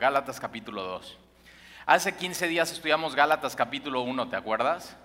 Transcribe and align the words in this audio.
Gálatas 0.00 0.40
capítulo 0.40 0.82
2. 0.82 1.18
Hace 1.84 2.16
15 2.16 2.48
días 2.48 2.72
estudiamos 2.72 3.14
Gálatas 3.14 3.54
capítulo 3.54 4.00
1, 4.00 4.30
¿te 4.30 4.36
acuerdas? 4.36 4.96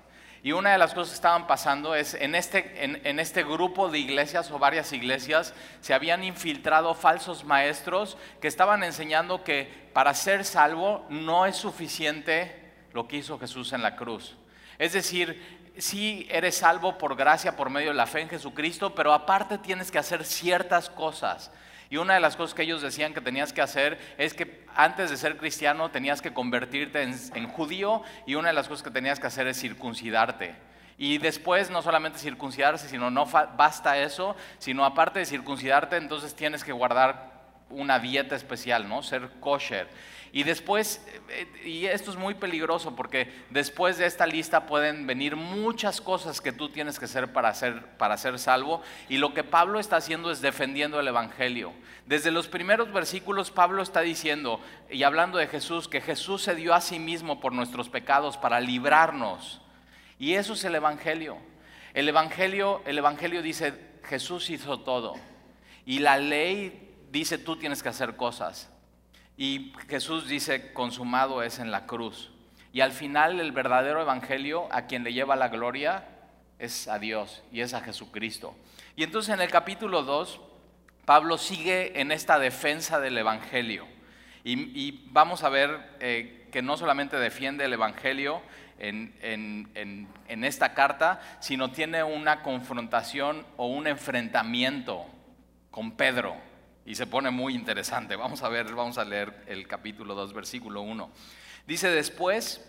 Y 0.41 0.53
una 0.53 0.71
de 0.71 0.77
las 0.77 0.93
cosas 0.93 1.09
que 1.09 1.15
estaban 1.15 1.47
pasando 1.47 1.95
es, 1.95 2.13
en 2.13 2.33
este, 2.33 2.81
en, 2.81 3.19
este 3.19 3.43
grupo 3.43 3.89
de 3.89 3.99
iglesias 3.99 4.49
o 4.51 4.57
varias 4.57 4.93
iglesias, 4.93 5.53
se 5.81 5.93
habían 5.93 6.23
infiltrado 6.23 6.93
falsos 6.93 7.43
maestros 7.43 8.17
que 8.39 8.47
estaban 8.47 8.83
enseñando 8.83 9.43
que 9.43 9.89
para 9.91 10.13
ser 10.13 10.45
salvo 10.45 11.05
no 11.09 11.45
es 11.45 11.57
suficiente 11.57 12.73
lo 12.93 13.05
que 13.05 13.17
hizo 13.17 13.37
Jesús 13.37 13.73
en 13.73 13.81
la 13.81 13.97
cruz. 13.97 14.37
Es 14.77 14.93
decir, 14.93 15.73
sí 15.77 16.25
eres 16.31 16.55
salvo 16.55 16.97
por 16.97 17.17
gracia, 17.17 17.57
por 17.57 17.69
medio 17.69 17.89
de 17.89 17.95
la 17.95 18.07
fe 18.07 18.21
en 18.21 18.29
Jesucristo, 18.29 18.95
pero 18.95 19.11
aparte 19.11 19.57
tienes 19.57 19.91
que 19.91 19.99
hacer 19.99 20.23
ciertas 20.23 20.89
cosas. 20.89 21.51
Y 21.89 21.97
una 21.97 22.15
de 22.15 22.19
las 22.19 22.35
cosas 22.35 22.53
que 22.53 22.63
ellos 22.63 22.81
decían 22.81 23.13
que 23.13 23.21
tenías 23.21 23.53
que 23.53 23.61
hacer 23.61 23.99
es 24.17 24.33
que 24.33 24.65
antes 24.75 25.09
de 25.09 25.17
ser 25.17 25.37
cristiano 25.37 25.89
tenías 25.91 26.21
que 26.21 26.33
convertirte 26.33 27.03
en, 27.03 27.47
judío 27.47 28.01
y 28.25 28.35
una 28.35 28.49
de 28.49 28.53
las 28.53 28.67
cosas 28.67 28.83
que 28.83 28.91
tenías 28.91 29.19
que 29.19 29.27
hacer 29.27 29.47
es 29.47 29.59
circuncidarte. 29.59 30.55
Y 30.97 31.17
después 31.17 31.69
no 31.69 31.81
solamente 31.81 32.19
circuncidarse, 32.19 32.87
sino 32.87 33.11
no 33.11 33.25
basta 33.25 33.97
eso, 33.99 34.35
sino 34.59 34.85
aparte 34.85 35.19
de 35.19 35.25
circuncidarte, 35.25 35.97
entonces 35.97 36.35
tienes 36.35 36.63
que 36.63 36.71
guardar 36.71 37.34
una 37.75 37.99
dieta 37.99 38.35
especial, 38.35 38.87
¿no? 38.87 39.03
Ser 39.03 39.29
kosher. 39.39 39.87
Y 40.35 40.43
después, 40.43 41.01
eh, 41.29 41.47
y 41.63 41.85
esto 41.85 42.11
es 42.11 42.17
muy 42.17 42.33
peligroso 42.33 42.93
porque 42.93 43.31
después 43.51 43.97
de 43.97 44.05
esta 44.05 44.27
lista 44.27 44.65
pueden 44.65 45.07
venir 45.07 45.37
muchas 45.37 46.01
cosas 46.01 46.41
que 46.41 46.51
tú 46.51 46.67
tienes 46.67 46.99
que 46.99 47.05
hacer 47.05 47.31
para 47.31 47.53
ser, 47.53 47.85
para 47.97 48.17
ser 48.17 48.37
salvo. 48.37 48.81
Y 49.07 49.17
lo 49.17 49.33
que 49.33 49.45
Pablo 49.45 49.79
está 49.79 49.95
haciendo 49.95 50.31
es 50.31 50.41
defendiendo 50.41 50.99
el 50.99 51.07
Evangelio. 51.07 51.71
Desde 52.05 52.31
los 52.31 52.49
primeros 52.49 52.91
versículos 52.91 53.49
Pablo 53.49 53.81
está 53.81 54.01
diciendo 54.01 54.59
y 54.89 55.03
hablando 55.03 55.37
de 55.37 55.47
Jesús, 55.47 55.87
que 55.87 56.01
Jesús 56.01 56.41
se 56.41 56.53
dio 56.53 56.73
a 56.73 56.81
sí 56.81 56.99
mismo 56.99 57.39
por 57.39 57.53
nuestros 57.53 57.87
pecados 57.87 58.35
para 58.35 58.59
librarnos. 58.59 59.61
Y 60.19 60.33
eso 60.33 60.51
es 60.51 60.65
el 60.65 60.75
Evangelio. 60.75 61.37
El 61.93 62.09
Evangelio, 62.09 62.81
el 62.85 62.97
Evangelio 62.97 63.41
dice, 63.41 63.73
Jesús 64.03 64.49
hizo 64.49 64.81
todo. 64.81 65.15
Y 65.85 65.99
la 65.99 66.17
ley 66.17 66.84
dice, 67.19 67.37
tú 67.37 67.55
tienes 67.55 67.81
que 67.81 67.89
hacer 67.89 68.15
cosas. 68.15 68.69
Y 69.37 69.73
Jesús 69.87 70.27
dice, 70.27 70.73
consumado 70.73 71.43
es 71.43 71.59
en 71.59 71.71
la 71.71 71.85
cruz. 71.85 72.31
Y 72.73 72.81
al 72.81 72.91
final 72.91 73.39
el 73.39 73.51
verdadero 73.51 74.01
evangelio 74.01 74.67
a 74.71 74.83
quien 74.83 75.03
le 75.03 75.13
lleva 75.13 75.35
la 75.35 75.47
gloria 75.47 76.05
es 76.59 76.87
a 76.87 76.99
Dios 76.99 77.43
y 77.51 77.61
es 77.61 77.73
a 77.73 77.81
Jesucristo. 77.81 78.55
Y 78.95 79.03
entonces 79.03 79.33
en 79.33 79.41
el 79.41 79.49
capítulo 79.49 80.03
2, 80.03 80.41
Pablo 81.05 81.37
sigue 81.37 81.99
en 82.01 82.11
esta 82.11 82.39
defensa 82.39 82.99
del 82.99 83.17
evangelio. 83.17 83.87
Y, 84.43 85.09
vamos 85.11 85.43
a 85.43 85.49
ver 85.49 85.95
eh, 85.99 86.47
que 86.51 86.61
no 86.61 86.77
solamente 86.77 87.17
defiende 87.17 87.65
el 87.65 87.73
evangelio 87.73 88.41
en, 88.77 89.15
en 89.23 90.43
esta 90.43 90.73
carta, 90.75 91.19
sino 91.39 91.71
tiene 91.71 92.03
una 92.03 92.43
confrontación 92.43 93.43
o 93.57 93.67
un 93.67 93.87
enfrentamiento 93.87 95.07
con 95.71 95.93
Pedro 95.93 96.35
y 96.85 96.95
se 96.95 97.07
pone 97.07 97.31
muy 97.31 97.55
interesante. 97.55 98.15
Vamos 98.15 98.43
a 98.43 98.49
ver, 98.49 98.73
vamos 98.73 98.97
a 98.97 99.05
leer 99.05 99.43
el 99.47 99.67
capítulo 99.67 100.13
2, 100.13 100.33
versículo 100.33 100.81
1. 100.81 101.09
Dice 101.65 101.89
después, 101.89 102.63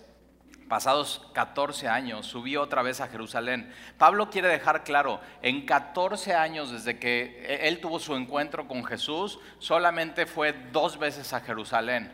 pasados 0.69 1.29
14 1.35 1.89
años, 1.89 2.27
subió 2.27 2.63
otra 2.63 2.83
vez 2.83 3.01
a 3.01 3.09
Jerusalén. 3.09 3.73
Pablo 3.99 4.31
quiere 4.31 4.49
dejar 4.49 4.85
claro, 4.85 5.21
en 5.43 5.67
14 5.67 6.35
años 6.35 6.71
desde 6.71 6.99
que 6.99 7.61
él 7.63 7.81
tuvo 7.81 7.99
su 7.99 8.17
encuentro 8.17 8.67
con 8.67 8.85
Jesús, 8.85 9.39
solamente 9.59 10.25
fue 10.25 10.55
dos 10.73 10.99
veces 10.99 11.33
a 11.35 11.41
Jerusalén. 11.41 12.11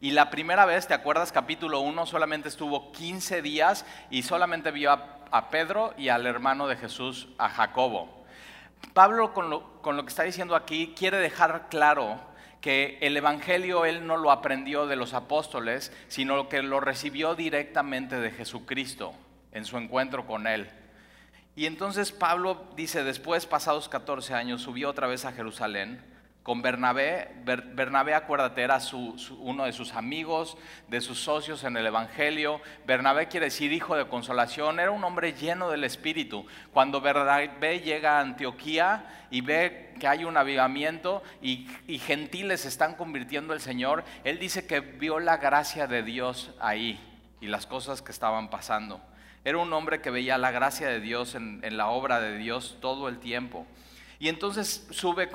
Y 0.00 0.12
la 0.12 0.30
primera 0.30 0.66
vez, 0.66 0.86
¿te 0.86 0.94
acuerdas? 0.94 1.32
Capítulo 1.32 1.80
1, 1.80 2.06
solamente 2.06 2.48
estuvo 2.48 2.92
15 2.92 3.42
días 3.42 3.84
y 4.10 4.22
solamente 4.22 4.70
vio 4.70 4.92
a, 4.92 5.18
a 5.30 5.50
Pedro 5.50 5.94
y 5.96 6.08
al 6.10 6.26
hermano 6.26 6.68
de 6.68 6.76
Jesús, 6.76 7.28
a 7.38 7.48
Jacobo. 7.48 8.17
Pablo 8.92 9.32
con 9.32 9.50
lo, 9.50 10.04
que 10.04 10.08
está 10.08 10.22
diciendo 10.24 10.56
aquí 10.56 10.94
quiere 10.96 11.18
dejar 11.18 11.68
claro 11.68 12.20
que 12.60 12.98
el 13.00 13.16
Evangelio 13.16 13.84
él 13.84 14.06
no 14.06 14.16
lo 14.16 14.30
aprendió 14.30 14.86
de 14.86 14.96
los 14.96 15.14
apóstoles, 15.14 15.92
sino 16.08 16.48
que 16.48 16.62
lo 16.62 16.80
recibió 16.80 17.34
directamente 17.34 18.18
de 18.18 18.30
Jesucristo 18.30 19.14
en 19.52 19.64
su 19.64 19.78
encuentro 19.78 20.26
con 20.26 20.46
él. 20.46 20.68
Y 21.54 21.66
entonces 21.66 22.12
Pablo 22.12 22.64
dice, 22.76 23.04
después, 23.04 23.46
pasados 23.46 23.88
14 23.88 24.34
años, 24.34 24.62
subió 24.62 24.90
otra 24.90 25.06
vez 25.06 25.24
a 25.24 25.32
Jerusalén 25.32 26.02
con 26.48 26.62
Bernabé. 26.62 27.28
Bernabé, 27.44 28.14
acuérdate, 28.14 28.62
era 28.62 28.78
uno 29.40 29.66
de 29.66 29.72
sus 29.72 29.92
amigos, 29.92 30.56
de 30.88 31.02
sus 31.02 31.20
socios 31.20 31.62
en 31.62 31.76
el 31.76 31.86
Evangelio. 31.86 32.62
Bernabé 32.86 33.28
quiere 33.28 33.46
decir 33.46 33.70
hijo 33.70 33.94
de 33.96 34.08
consolación, 34.08 34.80
era 34.80 34.90
un 34.90 35.04
hombre 35.04 35.34
lleno 35.34 35.68
del 35.68 35.84
Espíritu. 35.84 36.46
Cuando 36.72 37.02
Bernabé 37.02 37.80
llega 37.80 38.16
a 38.16 38.20
Antioquía 38.20 39.26
y 39.30 39.42
ve 39.42 39.92
que 40.00 40.08
hay 40.08 40.24
un 40.24 40.38
avivamiento 40.38 41.22
y, 41.42 41.66
gentiles 41.98 42.64
están 42.64 42.94
convirtiendo 42.94 43.52
al 43.52 43.60
Señor, 43.60 44.02
él 44.24 44.38
dice 44.38 44.66
que 44.66 44.80
vio 44.80 45.20
la 45.20 45.36
gracia 45.36 45.86
de 45.86 46.02
Dios 46.02 46.54
ahí 46.60 46.98
y 47.42 47.48
las 47.48 47.66
cosas 47.66 48.00
que 48.00 48.10
estaban 48.10 48.48
pasando. 48.48 49.02
Era 49.44 49.58
un 49.58 49.70
hombre 49.74 50.00
que 50.00 50.08
veía 50.08 50.38
la 50.38 50.50
gracia 50.50 50.88
de 50.88 51.00
Dios 51.00 51.34
en 51.34 51.76
la 51.76 51.88
obra 51.88 52.20
de 52.20 52.38
Dios 52.38 52.78
todo 52.80 53.06
el 53.10 53.18
tiempo. 53.18 53.66
Y 54.20 54.28
entonces 54.28 54.86
sube 54.90 55.28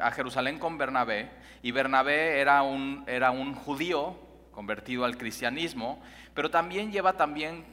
a 0.00 0.10
Jerusalén 0.10 0.58
con 0.58 0.76
Bernabé, 0.76 1.30
y 1.62 1.72
Bernabé 1.72 2.40
era 2.40 2.62
un, 2.62 3.54
judío 3.54 4.16
convertido 4.52 5.04
al 5.04 5.16
cristianismo, 5.16 6.00
pero 6.34 6.50
también 6.50 6.92
lleva 6.92 7.14
también 7.14 7.64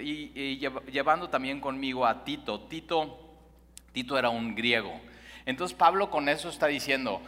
y, 0.00 0.58
llevando 0.90 1.28
también 1.28 1.60
conmigo 1.60 2.06
a 2.06 2.24
Tito. 2.24 2.60
Tito. 2.62 3.18
Tito 3.92 4.18
era 4.18 4.30
un 4.30 4.54
griego. 4.54 4.92
Entonces 5.46 5.76
Pablo 5.76 6.10
con 6.10 6.28
eso 6.28 6.48
está 6.48 6.66
diciendo, 6.66 7.20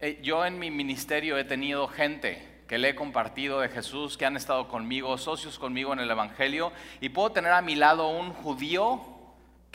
eh, 0.00 0.18
yo 0.22 0.44
en 0.44 0.58
mi 0.58 0.70
ministerio 0.70 1.38
he 1.38 1.44
tenido 1.44 1.86
gente 1.86 2.62
que 2.66 2.78
le 2.78 2.90
he 2.90 2.94
compartido 2.94 3.60
de 3.60 3.68
Jesús, 3.68 4.18
que 4.18 4.26
han 4.26 4.36
estado 4.36 4.68
conmigo, 4.68 5.16
socios 5.16 5.58
conmigo 5.58 5.92
en 5.92 6.00
el 6.00 6.10
Evangelio, 6.10 6.72
y 7.00 7.10
puedo 7.10 7.30
tener 7.30 7.52
a 7.52 7.62
mi 7.62 7.76
lado 7.76 8.08
un 8.08 8.32
judío 8.32 9.17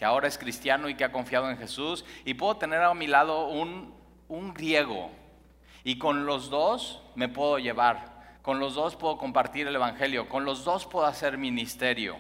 ahora 0.04 0.28
es 0.28 0.38
cristiano 0.38 0.90
y 0.90 0.96
que 0.96 1.04
ha 1.04 1.12
confiado 1.12 1.50
en 1.50 1.58
Jesús, 1.58 2.06
y 2.26 2.34
puedo 2.34 2.58
tener 2.58 2.82
a 2.82 2.94
mi 2.94 3.08
lado 3.08 3.48
un, 3.48 3.94
un 4.28 4.54
griego, 4.54 5.12
y 5.84 5.98
con 5.98 6.26
los 6.26 6.50
dos 6.50 7.02
me 7.16 7.28
puedo 7.28 7.60
llevar, 7.60 8.40
con 8.42 8.60
los 8.60 8.76
dos 8.76 8.96
puedo 8.96 9.18
compartir 9.18 9.68
el 9.68 9.76
Evangelio, 9.76 10.30
con 10.30 10.46
los 10.46 10.64
dos 10.64 10.86
puedo 10.86 11.06
hacer 11.06 11.38
ministerio. 11.38 12.18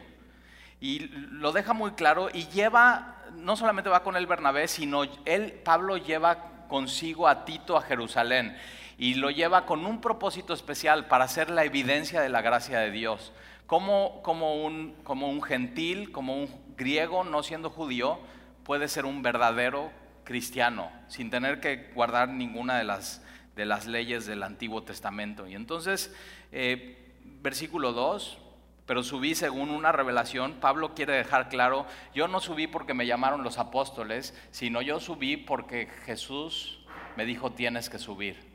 Y 0.80 1.08
lo 1.08 1.54
deja 1.54 1.74
muy 1.74 1.92
claro 1.92 2.30
y 2.34 2.48
lleva, 2.48 3.24
no 3.36 3.56
solamente 3.56 3.90
va 3.90 4.04
con 4.04 4.18
el 4.18 4.28
Bernabé, 4.28 4.68
sino 4.68 5.04
él, 5.26 5.54
Pablo 5.64 5.96
lleva 5.96 6.66
consigo 6.68 7.28
a 7.28 7.46
Tito 7.46 7.78
a 7.78 7.82
Jerusalén 7.82 8.58
y 8.98 9.16
lo 9.16 9.30
lleva 9.32 9.66
con 9.66 9.86
un 9.86 10.02
propósito 10.02 10.54
especial 10.54 11.08
para 11.08 11.26
hacer 11.26 11.50
la 11.50 11.64
evidencia 11.64 12.22
de 12.22 12.30
la 12.30 12.42
gracia 12.42 12.80
de 12.80 12.92
Dios. 12.92 13.32
Como, 13.66 14.22
como, 14.24 14.66
un, 14.66 14.96
como 15.04 15.30
un 15.30 15.42
gentil, 15.42 16.12
como 16.12 16.36
un 16.36 16.48
griego 16.78 17.24
no 17.24 17.44
siendo 17.44 17.70
judío 17.70 18.20
puede 18.64 18.88
ser 18.88 19.06
un 19.06 19.22
verdadero 19.22 19.92
cristiano 20.24 20.92
sin 21.08 21.30
tener 21.30 21.60
que 21.60 21.92
guardar 21.94 22.30
ninguna 22.30 22.78
de 22.78 22.84
las, 22.84 23.22
de 23.56 23.66
las 23.66 23.86
leyes 23.86 24.26
del 24.26 24.44
Antiguo 24.44 24.84
Testamento. 24.84 25.48
Y 25.48 25.56
entonces, 25.56 26.16
eh, 26.52 27.14
versículo 27.42 27.94
2, 27.94 28.38
pero 28.86 29.04
subí 29.04 29.36
según 29.36 29.70
una 29.70 29.92
revelación, 29.92 30.54
Pablo 30.60 30.94
quiere 30.94 31.14
dejar 31.14 31.50
claro, 31.50 31.86
yo 32.14 32.28
no 32.28 32.40
subí 32.40 32.68
porque 32.68 32.94
me 32.94 33.08
llamaron 33.08 33.44
los 33.44 33.58
apóstoles, 33.58 34.38
sino 34.52 34.82
yo 34.82 35.00
subí 35.00 35.38
porque 35.38 35.88
Jesús 36.06 36.86
me 37.16 37.26
dijo 37.26 37.52
tienes 37.52 37.90
que 37.90 38.00
subir. 38.00 38.52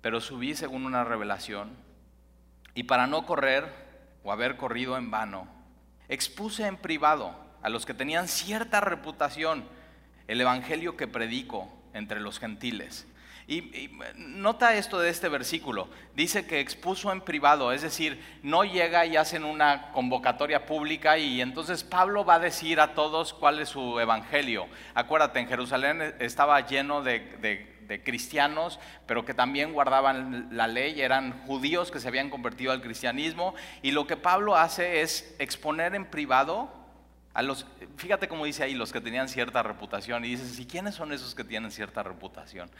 Pero 0.00 0.20
subí 0.20 0.54
según 0.54 0.86
una 0.86 1.04
revelación 1.04 1.76
y 2.74 2.84
para 2.84 3.06
no 3.06 3.26
correr 3.26 3.89
o 4.22 4.32
haber 4.32 4.56
corrido 4.56 4.96
en 4.96 5.10
vano, 5.10 5.48
expuse 6.08 6.66
en 6.66 6.76
privado 6.76 7.34
a 7.62 7.68
los 7.68 7.86
que 7.86 7.94
tenían 7.94 8.28
cierta 8.28 8.80
reputación 8.80 9.64
el 10.28 10.40
evangelio 10.40 10.96
que 10.96 11.08
predico 11.08 11.68
entre 11.92 12.20
los 12.20 12.38
gentiles. 12.38 13.06
Y, 13.50 13.90
nota 14.16 14.76
esto 14.76 14.98
de 14.98 15.10
este 15.10 15.28
versículo. 15.28 15.88
Dice 16.14 16.46
que 16.46 16.60
expuso 16.60 17.10
en 17.10 17.20
privado, 17.20 17.72
es 17.72 17.82
decir, 17.82 18.22
no 18.42 18.64
llega 18.64 19.04
y 19.04 19.16
hacen 19.16 19.44
una 19.44 19.90
convocatoria 19.92 20.64
pública 20.64 21.18
y 21.18 21.40
entonces 21.40 21.84
Pablo 21.84 22.24
va 22.24 22.36
a 22.36 22.38
decir 22.38 22.80
a 22.80 22.94
todos 22.94 23.34
cuál 23.34 23.58
es 23.58 23.68
su 23.68 23.98
evangelio. 23.98 24.68
Acuérdate, 24.94 25.40
en 25.40 25.48
Jerusalén 25.48 26.14
estaba 26.20 26.60
lleno 26.66 27.02
de 27.02 27.68
de 27.90 28.02
cristianos, 28.04 28.78
pero 29.04 29.24
que 29.24 29.34
también 29.34 29.72
guardaban 29.72 30.48
la 30.52 30.68
ley, 30.68 31.00
eran 31.00 31.44
judíos 31.44 31.90
que 31.90 31.98
se 31.98 32.06
habían 32.06 32.30
convertido 32.30 32.70
al 32.70 32.80
cristianismo. 32.80 33.54
Y 33.82 33.90
lo 33.90 34.06
que 34.06 34.16
Pablo 34.16 34.56
hace 34.56 35.02
es 35.02 35.34
exponer 35.40 35.96
en 35.96 36.06
privado 36.06 36.70
a 37.34 37.42
los, 37.42 37.66
fíjate 37.96 38.28
cómo 38.28 38.44
dice 38.44 38.62
ahí, 38.62 38.74
los 38.74 38.92
que 38.92 39.00
tenían 39.00 39.28
cierta 39.28 39.64
reputación. 39.64 40.24
Y 40.24 40.28
dices, 40.28 40.58
¿y 40.60 40.66
quiénes 40.66 40.94
son 40.94 41.12
esos 41.12 41.34
que 41.34 41.42
tienen 41.42 41.72
cierta 41.72 42.04
reputación? 42.04 42.70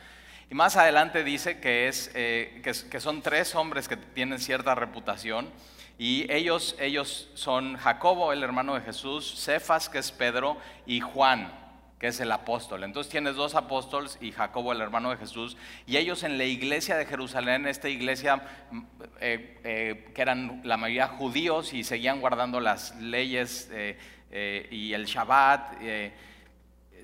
Y 0.50 0.55
más 0.56 0.76
adelante 0.76 1.23
dice 1.23 1.61
que, 1.61 1.87
es, 1.87 2.11
eh, 2.14 2.61
que, 2.64 3.00
son 3.00 3.23
tres 3.23 3.55
hombres 3.55 3.87
que 3.87 3.97
tienen 3.97 4.41
cierta 4.41 4.75
reputación. 4.75 5.49
Y 5.97 6.26
ellos, 6.32 6.75
ellos 6.81 7.31
son 7.35 7.76
Jacobo, 7.76 8.32
el 8.32 8.43
hermano 8.43 8.75
de 8.75 8.81
Jesús, 8.81 9.41
Cefas, 9.44 9.88
que 9.88 9.99
es 9.99 10.11
Pedro, 10.11 10.56
y 10.87 10.99
Juan, 10.99 11.52
que 12.00 12.08
es 12.08 12.19
el 12.19 12.32
apóstol. 12.32 12.82
Entonces 12.82 13.12
tienes 13.12 13.37
dos 13.37 13.55
apóstoles 13.55 14.19
y 14.20 14.32
Jacobo, 14.32 14.73
el 14.73 14.81
hermano 14.81 15.11
de 15.11 15.19
Jesús, 15.19 15.56
y 15.87 15.99
ellos 15.99 16.25
en 16.25 16.37
la 16.37 16.44
iglesia 16.47 16.96
de 16.96 17.06
Jerusalén, 17.06 17.69
esta 17.69 17.88
iglesia 17.88 18.43
mm, 18.70 18.82
eh, 19.20 19.61
eh, 19.62 20.11
que 20.12 20.23
eran 20.23 20.62
la 20.64 20.76
mayoría 20.76 21.06
judíos 21.06 21.73
y 21.75 21.85
seguían 21.85 22.20
guardando 22.20 22.58
las 22.58 22.96
leyes 22.96 23.70
eh, 23.70 24.69
y 24.70 24.94
el 24.94 25.05
Shabbat, 25.05 25.75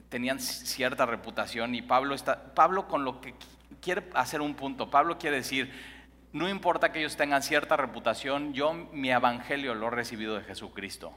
tenían 0.09 0.41
cierta 0.41 1.07
reputación 1.07 1.75
y 1.75 1.83
Pablo, 1.83 2.15
está, 2.15 2.55
Pablo 2.55 2.89
con 2.89 3.05
lo 3.05 3.21
que 3.21 3.35
quiere 3.81 4.05
hacer 4.15 4.41
un 4.41 4.55
punto, 4.55 4.91
Pablo 4.91 5.19
quiere 5.19 5.37
decir, 5.37 5.73
no 6.33 6.49
importa 6.49 6.93
que 6.93 7.01
ellos 7.01 7.17
tengan 7.17 7.43
cierta 7.43 7.77
reputación, 7.77 8.53
yo 8.53 8.75
mi 8.75 9.11
evangelio 9.11 9.75
lo 9.75 9.89
he 9.89 9.91
recibido 9.91 10.37
de 10.37 10.45
Jesucristo. 10.45 11.13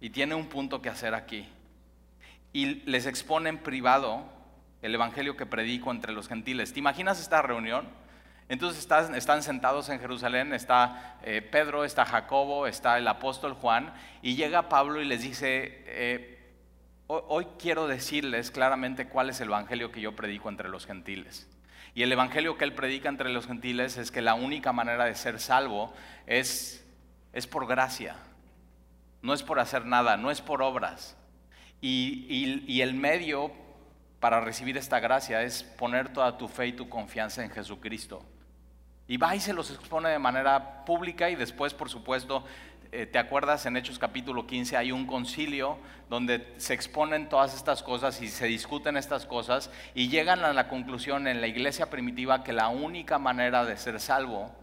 Y 0.00 0.10
tiene 0.10 0.34
un 0.34 0.46
punto 0.46 0.82
que 0.82 0.88
hacer 0.88 1.14
aquí. 1.14 1.48
Y 2.52 2.82
les 2.90 3.06
expone 3.06 3.48
en 3.48 3.58
privado 3.58 4.24
el 4.82 4.94
evangelio 4.94 5.36
que 5.36 5.46
predico 5.46 5.92
entre 5.92 6.12
los 6.12 6.26
gentiles. 6.26 6.72
¿Te 6.72 6.80
imaginas 6.80 7.20
esta 7.20 7.40
reunión? 7.40 7.86
Entonces 8.48 8.80
están, 8.80 9.42
sentados 9.42 9.88
en 9.88 10.00
Jerusalén, 10.00 10.52
está 10.52 11.18
eh, 11.22 11.42
Pedro, 11.42 11.84
está 11.84 12.04
Jacobo, 12.04 12.66
está 12.66 12.98
el 12.98 13.08
apóstol 13.08 13.54
Juan, 13.54 13.94
y 14.20 14.34
llega 14.34 14.68
Pablo 14.68 15.00
y 15.00 15.04
les 15.04 15.22
dice, 15.22 15.84
eh, 15.86 16.38
hoy 17.06 17.46
quiero 17.58 17.86
decirles 17.86 18.50
claramente 18.50 19.08
cuál 19.08 19.30
es 19.30 19.40
el 19.40 19.48
evangelio 19.48 19.90
que 19.92 20.00
yo 20.00 20.14
predico 20.14 20.48
entre 20.48 20.68
los 20.68 20.86
gentiles. 20.86 21.48
Y 21.94 22.02
el 22.02 22.12
evangelio 22.12 22.56
que 22.56 22.64
él 22.64 22.74
predica 22.74 23.08
entre 23.08 23.30
los 23.30 23.46
gentiles 23.46 23.96
es 23.96 24.10
que 24.10 24.22
la 24.22 24.34
única 24.34 24.72
manera 24.72 25.04
de 25.04 25.14
ser 25.14 25.40
salvo 25.40 25.92
es, 26.26 26.86
es 27.32 27.46
por 27.46 27.66
gracia 27.66 28.16
no 29.22 29.32
es 29.32 29.42
por 29.42 29.60
hacer 29.60 29.86
nada, 29.86 30.16
no 30.16 30.30
es 30.30 30.40
por 30.40 30.62
obras. 30.62 31.16
Y, 31.80 32.80
el 32.80 32.94
medio 32.94 33.52
para 34.22 34.40
recibir 34.40 34.76
esta 34.76 35.00
gracia 35.00 35.42
es 35.42 35.64
poner 35.64 36.12
toda 36.12 36.38
tu 36.38 36.46
fe 36.46 36.68
y 36.68 36.72
tu 36.74 36.88
confianza 36.88 37.42
en 37.42 37.50
Jesucristo. 37.50 38.24
Y 39.08 39.16
va 39.16 39.34
y 39.34 39.40
se 39.40 39.52
los 39.52 39.72
expone 39.72 40.10
de 40.10 40.18
manera 40.20 40.84
pública 40.84 41.28
y 41.28 41.34
después, 41.34 41.74
por 41.74 41.90
supuesto, 41.90 42.44
eh, 42.92 43.04
¿te 43.04 43.18
acuerdas? 43.18 43.66
En 43.66 43.76
Hechos 43.76 43.98
capítulo 43.98 44.46
15 44.46 44.76
hay 44.76 44.92
un 44.92 45.08
concilio 45.08 45.76
donde 46.08 46.54
se 46.58 46.72
exponen 46.72 47.28
todas 47.28 47.52
estas 47.52 47.82
cosas 47.82 48.22
y 48.22 48.28
se 48.28 48.46
discuten 48.46 48.96
estas 48.96 49.26
cosas 49.26 49.72
y 49.92 50.08
llegan 50.08 50.44
a 50.44 50.52
la 50.52 50.68
conclusión 50.68 51.26
en 51.26 51.40
la 51.40 51.48
iglesia 51.48 51.90
primitiva 51.90 52.44
que 52.44 52.52
la 52.52 52.68
única 52.68 53.18
manera 53.18 53.64
de 53.64 53.76
ser 53.76 53.98
salvo 53.98 54.54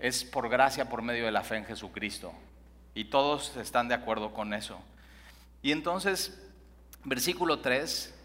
es 0.00 0.24
por 0.24 0.48
gracia, 0.48 0.88
por 0.88 1.02
medio 1.02 1.26
de 1.26 1.30
la 1.30 1.44
fe 1.44 1.58
en 1.58 1.64
Jesucristo. 1.64 2.32
Y 2.96 3.04
todos 3.04 3.56
están 3.56 3.86
de 3.86 3.94
acuerdo 3.94 4.34
con 4.34 4.52
eso. 4.52 4.82
Y 5.62 5.70
entonces, 5.70 6.44
versículo 7.04 7.60
3, 7.60 8.16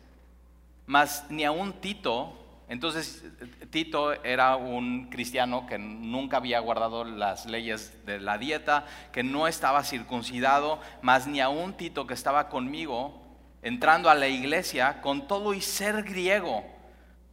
más 0.85 1.25
ni 1.29 1.43
aún 1.43 1.73
Tito, 1.73 2.41
entonces 2.67 3.23
Tito 3.69 4.23
era 4.23 4.55
un 4.55 5.09
cristiano 5.09 5.67
que 5.67 5.77
nunca 5.77 6.37
había 6.37 6.59
guardado 6.59 7.03
las 7.03 7.45
leyes 7.45 8.05
de 8.05 8.19
la 8.19 8.37
dieta, 8.37 8.85
que 9.11 9.23
no 9.23 9.47
estaba 9.47 9.83
circuncidado, 9.83 10.79
más 11.01 11.27
ni 11.27 11.41
aún 11.41 11.73
Tito 11.73 12.07
que 12.07 12.13
estaba 12.13 12.49
conmigo, 12.49 13.21
entrando 13.61 14.09
a 14.09 14.15
la 14.15 14.27
iglesia, 14.27 15.01
con 15.01 15.27
todo 15.27 15.53
y 15.53 15.61
ser 15.61 16.03
griego, 16.03 16.63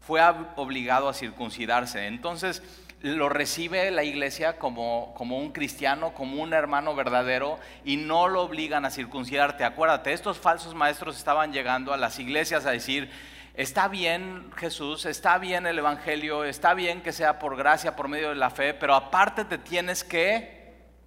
fue 0.01 0.21
obligado 0.57 1.09
a 1.09 1.15
circuncidarse. 1.15 2.07
Entonces, 2.07 2.63
lo 3.03 3.29
recibe 3.29 3.91
la 3.91 4.05
iglesia 4.05 4.59
como, 4.59 5.13
como, 5.17 5.39
un 5.39 5.53
cristiano, 5.53 6.15
como 6.15 6.43
un 6.43 6.53
hermano 6.53 6.95
verdadero 6.95 7.59
y 7.85 7.97
no 7.97 8.29
lo 8.29 8.43
obligan 8.43 8.85
a 8.85 8.91
circuncidarte. 8.91 9.65
Acuérdate, 9.65 10.13
estos 10.13 10.39
falsos 10.39 10.75
maestros 10.75 11.17
estaban 11.17 11.53
llegando 11.53 11.93
a 11.93 11.97
las 11.97 12.19
iglesias 12.19 12.65
a 12.65 12.71
decir, 12.71 13.11
está 13.55 13.89
bien 13.89 14.51
Jesús, 14.57 15.07
está 15.07 15.39
bien 15.39 15.67
el 15.67 15.79
Evangelio, 15.79 16.45
está 16.45 16.75
bien 16.75 17.03
que 17.03 17.13
sea 17.13 17.39
por 17.39 17.57
gracia, 17.57 17.97
por 17.97 18.09
medio 18.09 18.31
de 18.31 18.35
la 18.35 18.51
fe, 18.51 18.75
pero 18.75 18.95
aparte 18.95 19.45
te 19.45 19.59
tienes 19.59 20.05
que 20.05 20.63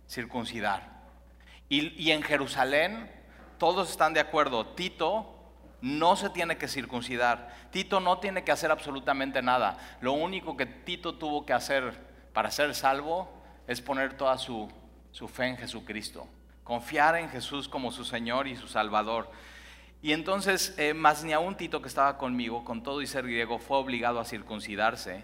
circuncidar. 0.07 0.95
Y, 1.68 2.12
en 2.12 2.21
Jerusalén 2.21 3.12
todos 3.57 3.89
están 3.89 4.13
de 4.13 4.19
acuerdo. 4.19 4.68
Tito 4.68 5.31
no 5.81 6.15
se 6.15 6.30
tiene 6.30 6.57
que 6.57 6.68
circuncidar. 6.68 7.53
Tito 7.71 8.00
no 8.00 8.19
tiene 8.19 8.44
que 8.44 8.51
hacer 8.51 8.71
absolutamente 8.71 9.41
nada. 9.41 9.77
Lo 10.01 10.13
único 10.13 10.56
que 10.56 10.65
Tito 10.65 11.15
tuvo 11.15 11.45
que 11.45 11.53
hacer 11.53 12.00
para 12.33 12.51
ser 12.51 12.75
salvo 12.75 13.31
es 13.68 13.81
poner 13.81 14.15
toda 14.15 14.38
su, 14.38 14.69
fe 15.27 15.48
en 15.48 15.57
Jesucristo, 15.57 16.27
confiar 16.63 17.15
en 17.15 17.30
Jesús 17.30 17.68
como 17.68 17.91
su 17.91 18.06
Señor 18.06 18.48
y 18.48 18.56
su 18.56 18.68
Salvador. 18.68 19.31
Y 20.06 20.13
entonces, 20.13 20.75
eh, 20.78 20.94
más 20.94 21.24
ni 21.24 21.34
aún 21.34 21.56
Tito 21.56 21.81
que 21.81 21.88
estaba 21.88 22.19
conmigo, 22.19 22.63
con 22.63 22.84
todo 22.84 23.02
y 23.02 23.07
ser 23.07 23.24
griego, 23.24 23.57
fue 23.57 23.78
obligado 23.78 24.19
a 24.19 24.24
circuncidarse. 24.24 25.24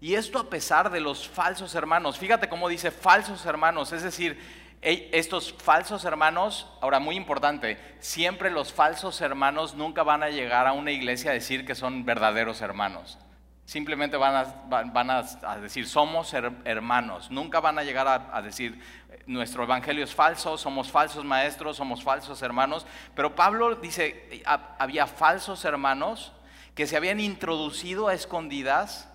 Y 0.00 0.14
esto 0.14 0.38
a 0.38 0.48
pesar 0.48 0.90
de 0.90 0.98
los 0.98 1.28
falsos 1.28 1.74
hermanos. 1.74 2.18
Fíjate 2.18 2.48
cómo 2.48 2.70
dice 2.70 2.90
falsos 2.90 3.44
hermanos, 3.44 3.92
es 3.92 4.02
decir, 4.02 4.40
estos 4.80 5.52
falsos 5.52 6.06
hermanos, 6.06 6.72
ahora 6.80 7.00
muy 7.00 7.16
importante, 7.16 7.76
siempre 7.98 8.50
los 8.50 8.72
falsos 8.72 9.20
hermanos 9.20 9.74
nunca 9.74 10.02
van 10.02 10.22
a 10.22 10.30
llegar 10.30 10.66
a 10.66 10.72
una 10.72 10.90
iglesia 10.90 11.30
a 11.30 11.34
decir 11.34 11.66
que 11.66 11.74
son 11.74 12.06
verdaderos 12.06 12.62
hermanos. 12.62 13.18
Simplemente 13.64 14.16
van 14.18 14.34
a, 14.36 14.44
van 14.84 15.10
a 15.10 15.22
decir, 15.58 15.88
somos 15.88 16.34
hermanos. 16.34 17.30
Nunca 17.30 17.60
van 17.60 17.78
a 17.78 17.82
llegar 17.82 18.28
a, 18.32 18.42
decir, 18.42 18.78
nuestro 19.26 19.64
evangelio 19.64 20.04
es 20.04 20.14
falso, 20.14 20.58
somos 20.58 20.90
falsos 20.90 21.24
maestros, 21.24 21.78
somos 21.78 22.02
falsos 22.02 22.42
hermanos. 22.42 22.86
Pero 23.14 23.34
Pablo 23.34 23.74
dice, 23.76 24.42
había 24.44 25.06
falsos 25.06 25.64
hermanos 25.64 26.32
que 26.74 26.86
se 26.86 26.96
habían 26.96 27.20
introducido 27.20 28.08
a 28.08 28.14
escondidas 28.14 29.08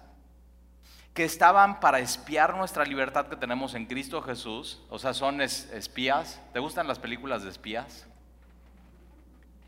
que 1.13 1.25
estaban 1.25 1.80
para 1.80 2.00
espiar 2.00 2.56
nuestra 2.56 2.86
libertad 2.86 3.28
que 3.28 3.36
tenemos 3.36 3.74
en 3.74 3.86
Cristo 3.86 4.22
Jesús, 4.22 4.81
o 4.90 4.98
sea, 5.00 5.13
son 5.13 5.42
espías. 5.42 6.42
¿Te 6.54 6.60
gustan 6.60 6.88
las 6.88 6.98
películas 6.98 7.44
de 7.44 7.50
espías? 7.50 8.07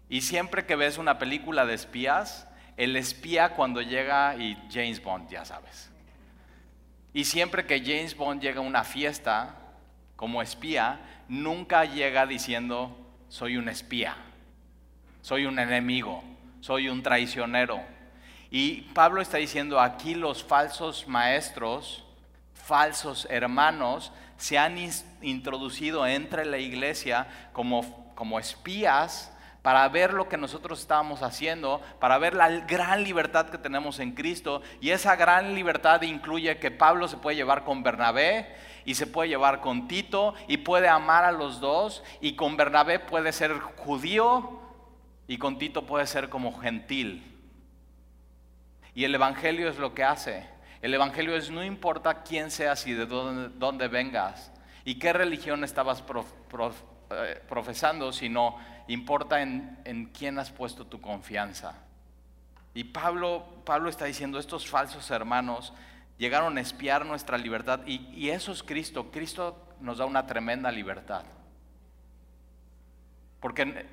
Y 0.08 0.22
siempre 0.22 0.66
que 0.66 0.76
ves 0.76 0.98
una 0.98 1.20
película 1.20 1.66
de 1.66 1.74
espías, 1.74 2.48
el 2.78 2.96
espía 2.96 3.50
cuando 3.50 3.82
llega 3.82 4.36
y 4.36 4.58
James 4.72 5.02
Bond, 5.04 5.30
ya 5.30 5.46
sabes. 5.46 5.90
Y 7.14 7.26
siempre 7.26 7.66
que 7.66 7.80
James 7.80 8.16
Bond 8.16 8.42
llega 8.42 8.60
a 8.60 8.64
una 8.64 8.84
fiesta 8.84 9.56
como 10.16 10.42
espía, 10.42 11.00
nunca 11.28 11.86
llega 11.86 12.26
diciendo, 12.26 12.96
soy 13.28 13.58
un 13.58 13.70
espía, 13.70 14.16
soy 15.22 15.46
un 15.46 15.60
enemigo, 15.60 16.24
soy 16.62 16.90
un 16.90 17.04
traicionero 17.04 17.82
y 18.54 18.82
Pablo 18.94 19.22
está 19.22 19.38
diciendo 19.38 19.80
aquí 19.80 20.14
los 20.14 20.44
falsos 20.44 21.08
maestros, 21.08 22.04
falsos 22.54 23.26
hermanos, 23.30 24.12
se 24.38 24.58
han 24.58 24.78
introducido 25.22 26.06
entre 26.06 26.44
la 26.44 26.58
iglesia 26.58 27.28
como, 27.54 28.14
como 28.14 28.40
espías 28.40 29.32
para 29.62 29.88
ver 29.90 30.14
lo 30.14 30.28
que 30.28 30.38
nosotros 30.38 30.80
estábamos 30.80 31.22
haciendo, 31.22 31.82
para 32.00 32.18
ver 32.18 32.34
la 32.34 32.50
gran 32.50 33.04
libertad 33.04 33.50
que 33.50 33.58
tenemos 33.58 34.00
en 34.00 34.14
Cristo. 34.14 34.62
Y 34.80 34.90
esa 34.90 35.16
gran 35.16 35.54
libertad 35.54 36.02
incluye 36.02 36.58
que 36.58 36.72
Pablo 36.72 37.08
se 37.08 37.18
puede 37.18 37.36
llevar 37.36 37.64
con 37.64 37.84
Bernabé 37.84 38.56
y 38.86 38.96
se 38.96 39.08
puede 39.08 39.30
llevar 39.30 39.62
con 39.62 39.88
Tito 39.88 40.34
y 40.48 40.58
puede 40.58 40.88
amar 40.88 41.24
a 41.24 41.32
los 41.32 41.60
dos 41.60 42.04
y 42.20 42.36
con 42.36 42.58
Bernabé 42.58 43.00
puede 43.00 43.32
ser 43.32 43.60
judío 43.60 44.60
y 45.28 45.38
con 45.38 45.58
Tito 45.58 45.86
puede 45.86 46.08
ser 46.08 46.30
como 46.30 46.60
gentil. 46.60 47.28
Y 48.94 49.06
el 49.06 49.16
Evangelio 49.16 49.70
es 49.70 49.78
lo 49.78 49.94
que 49.94 50.04
hace. 50.04 50.46
El 50.82 50.94
Evangelio 50.94 51.36
es 51.36 51.52
no 51.52 51.64
importa 51.64 52.24
quién 52.24 52.50
seas 52.50 52.86
y 52.88 52.94
de 52.94 53.06
dónde, 53.06 53.88
vengas 53.88 54.52
y 54.84 54.96
qué 54.96 55.14
religión 55.14 55.64
estabas 55.64 56.02
eh, 57.12 57.42
profesando, 57.48 58.12
sino 58.12 58.58
importa 58.88 59.42
en, 59.42 59.80
en, 59.86 60.08
quién 60.08 60.40
has 60.40 60.52
puesto 60.52 60.86
tu 60.86 61.00
confianza. 61.02 61.76
Y 62.74 62.86
Pablo, 62.86 63.46
Pablo 63.66 63.90
está 63.90 64.06
diciendo, 64.06 64.40
estos 64.40 64.68
falsos 64.68 65.12
hermanos 65.12 65.74
llegaron 66.18 66.58
a 66.58 66.62
espiar 66.62 67.06
nuestra 67.06 67.38
libertad 67.38 67.82
y, 67.86 68.08
y 68.16 68.30
eso 68.30 68.52
es 68.52 68.64
Cristo. 68.64 69.12
Cristo 69.12 69.76
nos 69.80 69.98
da 69.98 70.06
una 70.06 70.26
tremenda 70.26 70.72
libertad. 70.72 71.24
Porque 73.40 73.86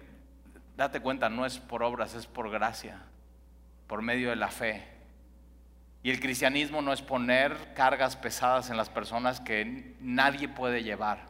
date 0.76 1.00
cuenta, 1.00 1.28
no 1.28 1.44
es 1.46 1.58
por 1.58 1.82
obras, 1.82 2.14
es 2.14 2.26
por 2.26 2.50
gracia 2.50 3.02
por 3.88 4.02
medio 4.02 4.30
de 4.30 4.36
la 4.36 4.48
fe. 4.48 4.86
Y 6.04 6.10
el 6.10 6.20
cristianismo 6.20 6.80
no 6.80 6.92
es 6.92 7.02
poner 7.02 7.74
cargas 7.74 8.14
pesadas 8.14 8.70
en 8.70 8.76
las 8.76 8.88
personas 8.88 9.40
que 9.40 9.96
nadie 10.00 10.46
puede 10.46 10.84
llevar. 10.84 11.26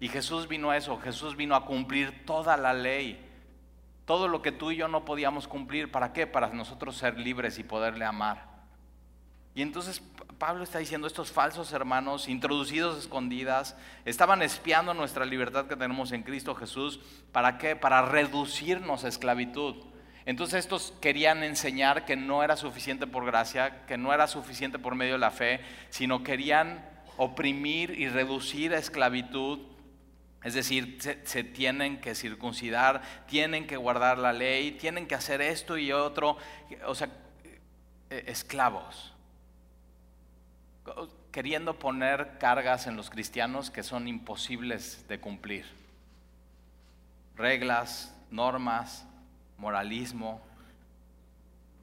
Y 0.00 0.08
Jesús 0.08 0.46
vino 0.48 0.70
a 0.70 0.76
eso, 0.76 0.98
Jesús 0.98 1.36
vino 1.36 1.54
a 1.54 1.64
cumplir 1.64 2.24
toda 2.24 2.56
la 2.56 2.72
ley. 2.72 3.24
Todo 4.04 4.28
lo 4.28 4.40
que 4.40 4.52
tú 4.52 4.70
y 4.70 4.76
yo 4.76 4.88
no 4.88 5.04
podíamos 5.04 5.48
cumplir, 5.48 5.90
¿para 5.90 6.12
qué? 6.12 6.26
Para 6.26 6.48
nosotros 6.48 6.96
ser 6.96 7.18
libres 7.18 7.58
y 7.58 7.64
poderle 7.64 8.04
amar. 8.04 8.46
Y 9.54 9.62
entonces 9.62 10.00
Pablo 10.38 10.62
está 10.62 10.78
diciendo, 10.78 11.08
estos 11.08 11.32
falsos 11.32 11.72
hermanos, 11.72 12.28
introducidos 12.28 12.96
escondidas, 12.96 13.76
estaban 14.04 14.40
espiando 14.40 14.94
nuestra 14.94 15.24
libertad 15.24 15.66
que 15.66 15.76
tenemos 15.76 16.12
en 16.12 16.22
Cristo 16.22 16.54
Jesús. 16.54 17.00
¿Para 17.32 17.58
qué? 17.58 17.74
Para 17.74 18.02
reducirnos 18.02 19.04
a 19.04 19.08
esclavitud. 19.08 19.74
Entonces 20.26 20.60
estos 20.60 20.94
querían 21.00 21.42
enseñar 21.42 22.04
que 22.04 22.14
no 22.14 22.44
era 22.44 22.56
suficiente 22.56 23.06
por 23.06 23.24
gracia, 23.26 23.84
que 23.86 23.98
no 23.98 24.12
era 24.12 24.28
suficiente 24.28 24.78
por 24.78 24.94
medio 24.94 25.14
de 25.14 25.18
la 25.18 25.32
fe, 25.32 25.60
sino 25.90 26.22
querían 26.22 26.88
oprimir 27.16 27.90
y 27.98 28.08
reducir 28.08 28.72
a 28.74 28.78
esclavitud 28.78 29.58
es 30.44 30.54
decir, 30.54 30.98
se, 31.24 31.44
tienen 31.44 32.00
que 32.00 32.14
circuncidar, 32.14 33.02
tienen 33.26 33.66
que 33.66 33.76
guardar 33.76 34.18
la 34.18 34.32
ley, 34.32 34.72
tienen 34.72 35.06
que 35.08 35.14
hacer 35.14 35.40
esto 35.40 35.76
y 35.76 35.90
otro, 35.92 36.36
o 36.86 36.94
sea, 36.94 37.08
e, 38.08 38.24
esclavos, 38.28 39.12
queriendo 41.32 41.78
poner 41.78 42.38
cargas 42.38 42.86
en 42.86 42.96
los 42.96 43.10
cristianos 43.10 43.70
que 43.70 43.82
son 43.82 44.06
imposibles 44.06 45.06
de 45.08 45.20
cumplir. 45.20 45.66
Reglas, 47.36 48.14
normas, 48.30 49.06
moralismo, 49.58 50.40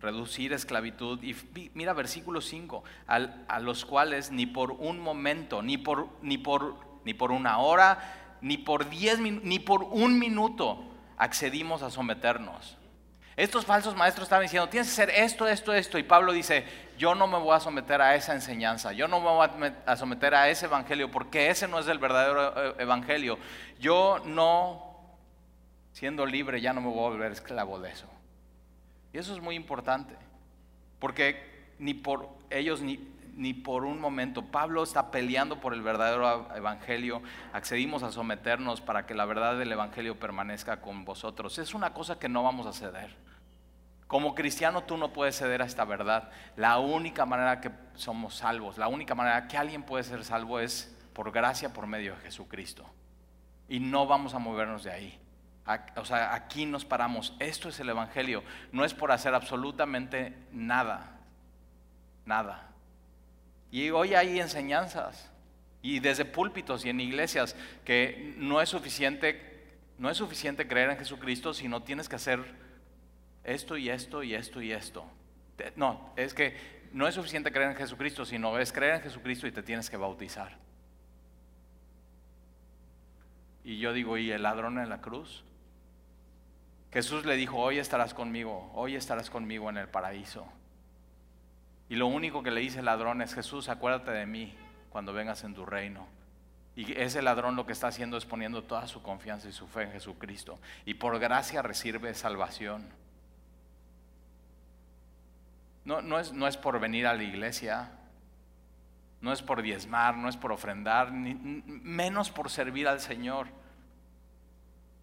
reducir 0.01 0.53
esclavitud. 0.53 1.21
Y 1.23 1.35
mira 1.73 1.93
versículo 1.93 2.41
5, 2.41 2.83
a 3.07 3.59
los 3.59 3.85
cuales 3.85 4.31
ni 4.31 4.45
por 4.45 4.71
un 4.71 4.99
momento, 4.99 5.61
ni 5.61 5.77
por, 5.77 6.07
ni 6.21 6.37
por, 6.37 6.75
ni 7.03 7.13
por 7.13 7.31
una 7.31 7.59
hora, 7.59 8.24
ni 8.45 8.59
por, 8.59 8.87
diez, 8.91 9.19
ni 9.19 9.57
por 9.57 9.81
un 9.85 10.19
minuto 10.19 10.85
accedimos 11.17 11.81
a 11.81 11.89
someternos. 11.89 12.77
Estos 13.35 13.65
falsos 13.65 13.95
maestros 13.95 14.25
estaban 14.25 14.43
diciendo, 14.43 14.69
tienes 14.69 14.87
que 14.87 15.01
hacer 15.01 15.09
esto, 15.09 15.47
esto, 15.47 15.73
esto. 15.73 15.97
Y 15.97 16.03
Pablo 16.03 16.31
dice, 16.31 16.63
yo 16.95 17.15
no 17.15 17.25
me 17.25 17.39
voy 17.39 17.55
a 17.55 17.59
someter 17.59 18.03
a 18.03 18.13
esa 18.13 18.35
enseñanza, 18.35 18.93
yo 18.93 19.07
no 19.07 19.19
me 19.19 19.29
voy 19.29 19.71
a 19.87 19.97
someter 19.97 20.35
a 20.35 20.47
ese 20.47 20.67
evangelio, 20.67 21.09
porque 21.09 21.49
ese 21.49 21.67
no 21.67 21.79
es 21.79 21.87
el 21.87 21.97
verdadero 21.97 22.55
eh, 22.55 22.75
evangelio. 22.77 23.39
Yo 23.79 24.21
no, 24.25 24.95
siendo 25.91 26.23
libre, 26.27 26.61
ya 26.61 26.71
no 26.71 26.81
me 26.81 26.89
voy 26.89 26.99
a 26.99 27.09
volver 27.09 27.31
esclavo 27.31 27.79
de 27.79 27.89
eso. 27.89 28.05
Y 29.11 29.17
eso 29.17 29.33
es 29.33 29.41
muy 29.41 29.55
importante, 29.55 30.15
porque 30.99 31.73
ni 31.79 31.95
por 31.95 32.29
ellos 32.51 32.81
ni 32.81 33.14
ni 33.35 33.53
por 33.53 33.85
un 33.85 33.99
momento. 33.99 34.45
Pablo 34.45 34.83
está 34.83 35.11
peleando 35.11 35.59
por 35.59 35.73
el 35.73 35.81
verdadero 35.81 36.53
evangelio. 36.55 37.21
Accedimos 37.53 38.03
a 38.03 38.11
someternos 38.11 38.81
para 38.81 39.05
que 39.05 39.13
la 39.13 39.25
verdad 39.25 39.57
del 39.57 39.71
evangelio 39.71 40.19
permanezca 40.19 40.81
con 40.81 41.05
vosotros. 41.05 41.57
Es 41.57 41.73
una 41.73 41.93
cosa 41.93 42.17
que 42.17 42.29
no 42.29 42.43
vamos 42.43 42.65
a 42.65 42.73
ceder. 42.73 43.15
Como 44.07 44.35
cristiano 44.35 44.83
tú 44.83 44.97
no 44.97 45.13
puedes 45.13 45.37
ceder 45.37 45.61
a 45.61 45.65
esta 45.65 45.83
verdad. 45.83 46.29
La 46.55 46.77
única 46.79 47.25
manera 47.25 47.59
que 47.59 47.71
somos 47.95 48.35
salvos, 48.35 48.77
la 48.77 48.87
única 48.87 49.15
manera 49.15 49.47
que 49.47 49.57
alguien 49.57 49.83
puede 49.83 50.03
ser 50.03 50.23
salvo 50.23 50.59
es 50.59 50.95
por 51.13 51.31
gracia 51.31 51.73
por 51.73 51.87
medio 51.87 52.15
de 52.15 52.21
Jesucristo. 52.21 52.85
Y 53.67 53.79
no 53.79 54.05
vamos 54.05 54.33
a 54.33 54.39
movernos 54.39 54.83
de 54.83 54.91
ahí. 54.91 55.19
O 55.95 56.05
sea, 56.05 56.35
aquí 56.35 56.67
nos 56.67 56.85
paramos. 56.85 57.35
Esto 57.39 57.69
es 57.69 57.79
el 57.79 57.89
Evangelio. 57.89 58.43
No 58.71 58.85
es 58.85 58.93
por 58.93 59.11
hacer 59.11 59.33
absolutamente 59.33 60.37
nada. 60.51 61.17
Nada. 62.25 62.74
Y 63.75 63.89
hoy 63.89 64.13
hay 64.13 64.39
enseñanzas, 64.39 65.29
y 65.81 65.99
desde 65.99 66.23
púlpitos 66.23 66.85
y 66.85 66.89
en 66.89 67.01
iglesias, 67.01 67.57
que 67.83 68.33
no 68.37 68.61
es 68.61 68.69
suficiente, 68.69 69.67
no 69.97 70.09
es 70.09 70.15
suficiente 70.15 70.65
creer 70.65 70.91
en 70.91 70.97
Jesucristo, 70.97 71.53
sino 71.53 71.83
tienes 71.83 72.07
que 72.07 72.15
hacer 72.15 72.39
esto 73.43 73.75
y 73.75 73.89
esto 73.89 74.23
y 74.23 74.33
esto 74.33 74.61
y 74.61 74.71
esto. 74.71 75.03
No, 75.75 76.13
es 76.15 76.33
que 76.33 76.55
no 76.93 77.05
es 77.05 77.15
suficiente 77.15 77.51
creer 77.51 77.71
en 77.71 77.75
Jesucristo, 77.75 78.23
sino 78.23 78.57
es 78.59 78.71
creer 78.71 78.95
en 78.95 79.01
Jesucristo 79.01 79.45
y 79.45 79.51
te 79.51 79.61
tienes 79.61 79.89
que 79.89 79.97
bautizar. 79.97 80.57
Y 83.65 83.79
yo 83.79 83.91
digo, 83.91 84.17
¿y 84.17 84.31
el 84.31 84.43
ladrón 84.43 84.79
en 84.79 84.87
la 84.87 85.01
cruz? 85.01 85.43
Jesús 86.93 87.25
le 87.25 87.35
dijo, 87.35 87.57
hoy 87.57 87.79
estarás 87.79 88.13
conmigo, 88.13 88.71
hoy 88.73 88.95
estarás 88.95 89.29
conmigo 89.29 89.69
en 89.69 89.75
el 89.75 89.89
paraíso. 89.89 90.47
Y 91.89 91.95
lo 91.95 92.07
único 92.07 92.41
que 92.43 92.51
le 92.51 92.61
dice 92.61 92.79
el 92.79 92.85
ladrón 92.85 93.21
es, 93.21 93.33
Jesús, 93.33 93.69
acuérdate 93.69 94.11
de 94.11 94.25
mí 94.25 94.55
cuando 94.89 95.13
vengas 95.13 95.43
en 95.43 95.53
tu 95.53 95.65
reino. 95.65 96.07
Y 96.75 96.91
ese 96.99 97.21
ladrón 97.21 97.55
lo 97.55 97.65
que 97.65 97.71
está 97.71 97.87
haciendo 97.87 98.17
es 98.17 98.25
poniendo 98.25 98.63
toda 98.63 98.87
su 98.87 99.01
confianza 99.01 99.47
y 99.47 99.53
su 99.53 99.67
fe 99.67 99.83
en 99.83 99.91
Jesucristo. 99.91 100.59
Y 100.85 100.95
por 100.95 101.17
gracia 101.19 101.61
recibe 101.61 102.13
salvación. 102.13 102.85
No, 105.85 106.01
no, 106.01 106.19
es, 106.19 106.33
no 106.33 106.47
es 106.47 106.57
por 106.57 106.79
venir 106.79 107.05
a 107.07 107.13
la 107.13 107.23
iglesia, 107.23 107.91
no 109.21 109.31
es 109.31 109.41
por 109.41 109.61
diezmar, 109.61 110.17
no 110.17 110.27
es 110.27 110.35
por 110.35 110.51
ofrendar, 110.51 111.11
menos 111.11 112.31
por 112.31 112.49
servir 112.49 112.87
al 112.87 112.99
Señor. 112.99 113.47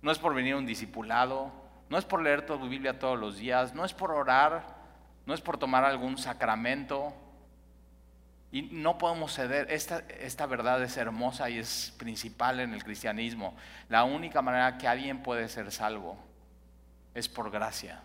No 0.03 0.11
es 0.11 0.19
por 0.19 0.35
venir 0.35 0.55
a 0.55 0.59
un 0.59 0.67
discipulado, 0.67 1.53
no 1.89 1.97
es 1.97 2.05
por 2.05 2.21
leer 2.21 2.45
tu 2.45 2.59
Biblia 2.69 2.99
todos 2.99 3.19
los 3.19 3.39
días, 3.39 3.73
no 3.73 3.85
es 3.85 3.95
por 3.95 4.11
orar, 4.11 4.82
no 5.27 5.35
es 5.35 5.41
por 5.41 5.59
tomar 5.59 5.85
algún 5.85 6.19
sacramento. 6.19 7.15
Y 8.51 8.63
no 8.63 8.99
podemos 8.99 9.33
ceder. 9.33 9.71
Esta, 9.71 10.01
esta 10.21 10.47
verdad 10.47 10.83
es 10.83 10.97
hermosa 10.97 11.49
y 11.49 11.59
es 11.59 11.95
principal 11.97 12.61
en 12.61 12.75
el 12.75 12.85
cristianismo. 12.85 13.57
La 13.89 14.05
única 14.05 14.43
manera 14.43 14.77
que 14.77 14.87
alguien 14.87 15.23
puede 15.23 15.49
ser 15.49 15.73
salvo 15.73 16.19
es 17.15 17.29
por 17.29 17.51
gracia, 17.51 18.03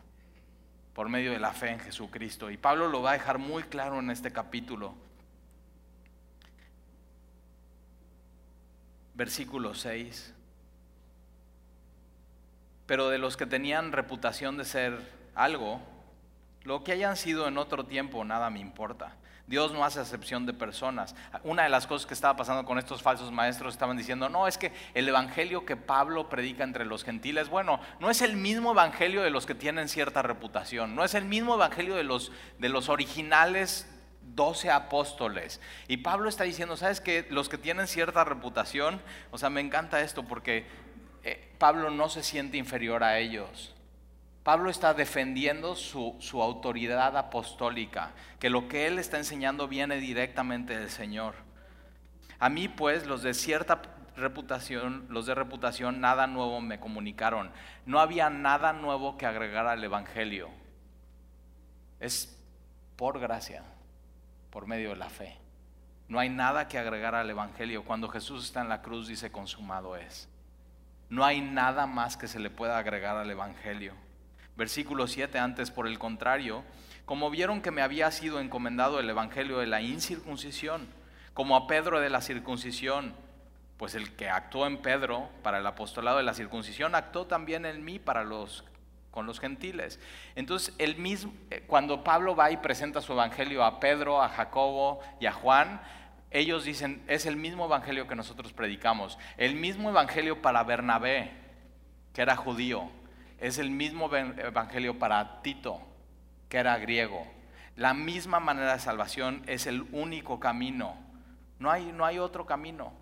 por 0.94 1.10
medio 1.10 1.32
de 1.32 1.40
la 1.40 1.52
fe 1.52 1.72
en 1.72 1.80
Jesucristo. 1.80 2.50
Y 2.50 2.58
Pablo 2.58 2.88
lo 2.88 3.02
va 3.02 3.12
a 3.12 3.14
dejar 3.14 3.40
muy 3.40 3.64
claro 3.64 4.00
en 4.00 4.10
este 4.10 4.32
capítulo. 4.32 4.96
Versículo 9.16 9.74
6. 9.74 10.34
Pero 12.86 13.10
de 13.10 13.18
los 13.18 13.36
que 13.36 13.46
tenían 13.46 13.92
reputación 13.92 14.56
de 14.56 14.64
ser 14.64 15.12
algo, 15.36 15.82
lo 16.68 16.84
que 16.84 16.92
hayan 16.92 17.16
sido 17.16 17.48
en 17.48 17.58
otro 17.58 17.86
tiempo, 17.86 18.26
nada 18.26 18.50
me 18.50 18.60
importa. 18.60 19.16
Dios 19.48 19.72
no 19.72 19.86
hace 19.86 20.02
excepción 20.02 20.46
de 20.46 20.52
personas. 20.52 21.16
Una 21.46 21.64
de 21.64 21.70
las 21.70 21.88
cosas 21.88 22.06
que 22.06 22.14
estaba 22.14 22.36
pasando 22.36 22.66
con 22.66 22.78
estos 22.78 23.02
falsos 23.02 23.32
maestros 23.32 23.74
estaban 23.74 23.96
diciendo, 23.96 24.28
no, 24.28 24.50
es 24.50 24.58
que 24.58 24.74
el 24.94 25.08
evangelio 25.08 25.66
que 25.66 25.78
Pablo 25.78 26.28
predica 26.28 26.66
entre 26.66 26.84
los 26.84 27.06
gentiles, 27.06 27.48
bueno, 27.48 27.80
no 28.02 28.10
es 28.10 28.22
el 28.22 28.36
mismo 28.36 28.74
evangelio 28.74 29.22
de 29.24 29.30
los 29.30 29.46
que 29.46 29.56
tienen 29.56 29.88
cierta 29.88 30.22
reputación, 30.22 30.94
no 30.94 31.06
es 31.06 31.14
el 31.14 31.24
mismo 31.24 31.56
evangelio 31.56 31.96
de 31.96 32.04
los, 32.04 32.34
de 32.60 32.68
los 32.68 32.90
originales 32.90 33.90
doce 34.36 34.70
apóstoles. 34.70 35.62
Y 35.88 35.96
Pablo 35.96 36.28
está 36.28 36.44
diciendo, 36.44 36.76
¿sabes 36.76 37.00
que 37.00 37.26
Los 37.30 37.48
que 37.48 37.58
tienen 37.58 37.88
cierta 37.88 38.26
reputación, 38.26 39.02
o 39.32 39.38
sea, 39.38 39.50
me 39.50 39.62
encanta 39.62 40.02
esto 40.02 40.24
porque 40.24 40.66
eh, 41.24 41.50
Pablo 41.60 41.92
no 41.92 42.10
se 42.10 42.24
siente 42.24 42.58
inferior 42.58 43.06
a 43.06 43.20
ellos. 43.20 43.74
Pablo 44.48 44.70
está 44.70 44.94
defendiendo 44.94 45.76
su, 45.76 46.16
autoridad 46.42 47.18
apostólica, 47.18 48.14
que 48.40 48.50
lo 48.50 48.70
que 48.70 48.88
él 48.88 48.98
está 48.98 49.18
enseñando 49.18 49.68
viene 49.68 49.98
directamente 49.98 50.80
del 50.80 50.90
Señor. 50.90 51.36
A 52.40 52.48
mí 52.48 52.70
pues 52.70 53.06
los 53.06 53.24
de 53.24 53.34
cierta 53.34 53.82
reputación, 54.16 55.06
los 55.10 55.26
de 55.26 55.36
reputación, 55.36 56.00
nada 56.00 56.28
nuevo 56.28 56.62
me 56.62 56.80
comunicaron. 56.80 57.52
No 57.86 58.00
había 58.00 58.30
nada 58.30 58.72
nuevo 58.72 59.18
que 59.18 59.26
agregar 59.26 59.68
al 59.68 59.84
Evangelio. 59.84 60.48
Es 62.00 62.42
por 62.96 63.20
gracia, 63.20 63.66
por 64.50 64.66
medio 64.66 64.92
de 64.92 64.96
la 64.96 65.10
fe. 65.10 65.38
No 66.08 66.20
hay 66.20 66.30
nada 66.30 66.70
que 66.70 66.80
agregar 66.80 67.16
al 67.16 67.30
Evangelio. 67.30 67.84
Cuando 67.84 68.08
Jesús 68.08 68.46
está 68.46 68.62
en 68.62 68.70
la 68.70 68.82
cruz 68.82 69.10
dice 69.10 69.30
consumado 69.30 69.98
es. 69.98 70.30
No 71.10 71.26
hay 71.26 71.42
nada 71.42 71.86
más 71.86 72.16
que 72.16 72.30
se 72.30 72.40
le 72.40 72.50
pueda 72.50 72.78
agregar 72.78 73.18
al 73.18 73.30
Evangelio. 73.30 74.07
Versículo 74.58 75.08
7, 75.08 75.38
antes 75.38 75.70
por 75.70 75.88
el 75.88 76.00
contrario, 76.00 76.64
como 77.06 77.30
vieron 77.30 77.62
que 77.62 77.72
me 77.72 77.84
había 77.84 78.10
sido 78.12 78.40
encomendado 78.40 79.00
el 79.00 79.10
Evangelio 79.10 79.60
de 79.60 79.68
la 79.68 79.82
incircuncisión, 79.82 80.88
como 81.34 81.56
a 81.56 81.68
Pedro 81.68 82.02
de 82.02 82.10
la 82.10 82.22
circuncisión, 82.22 83.14
pues 83.78 83.94
el 83.94 84.16
que 84.16 84.30
actuó 84.30 84.66
en 84.66 84.80
Pedro 84.80 85.30
para 85.44 85.60
el 85.60 85.68
apostolado 85.68 86.18
de 86.18 86.24
la 86.24 86.34
circuncisión, 86.34 86.96
actuó 86.96 87.28
también 87.28 87.66
en 87.66 87.86
mí 87.86 88.00
para 88.00 88.24
los 88.24 88.64
con 89.12 89.26
los 89.26 89.40
gentiles. 89.40 90.00
Entonces, 90.36 90.76
el 90.78 90.98
mismo, 90.98 91.34
eh, 91.50 91.64
cuando 91.66 92.04
Pablo 92.04 92.36
va 92.36 92.52
y 92.52 92.58
presenta 92.58 93.02
su 93.02 93.14
evangelio 93.14 93.64
a 93.64 93.80
Pedro, 93.80 94.22
a 94.22 94.30
Jacobo 94.30 95.00
y 95.20 95.26
a 95.26 95.32
Juan, 95.32 95.82
ellos 96.30 96.66
dicen, 96.66 97.04
es 97.08 97.26
el 97.26 97.36
mismo 97.36 97.66
evangelio 97.66 98.08
que 98.08 98.16
nosotros 98.16 98.54
predicamos, 98.54 99.18
el 99.38 99.56
mismo 99.56 99.90
evangelio 99.90 100.42
para 100.44 100.64
Bernabé, 100.64 101.32
que 102.14 102.22
era 102.22 102.36
judío, 102.36 102.92
es 103.40 103.58
el 103.58 103.70
mismo 103.70 104.14
evangelio 104.14 104.98
para 104.98 105.42
Tito, 105.42 105.82
que 106.50 106.58
era 106.58 106.78
griego. 106.78 107.26
La 107.76 107.94
misma 107.94 108.40
manera 108.40 108.74
de 108.74 108.80
salvación 108.80 109.44
es 109.48 109.68
el 109.68 109.84
único 109.92 110.40
camino. 110.40 110.98
No 111.60 111.72
hay, 111.72 111.92
no 111.92 112.06
hay 112.06 112.20
otro 112.20 112.46
camino. 112.46 112.94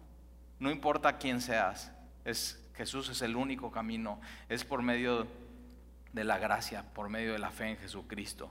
No 0.59 0.71
importa 0.71 1.17
quién 1.17 1.41
seas. 1.41 1.91
Es, 2.25 2.61
Jesús 2.75 3.09
es 3.09 3.21
el 3.21 3.35
único 3.35 3.71
camino. 3.71 4.19
Es 4.49 4.65
por 4.65 4.81
medio 4.81 5.27
de 6.15 6.23
la 6.23 6.37
gracia 6.37 6.83
por 6.93 7.09
medio 7.09 7.33
de 7.33 7.39
la 7.39 7.51
fe 7.51 7.71
en 7.71 7.77
Jesucristo. 7.77 8.49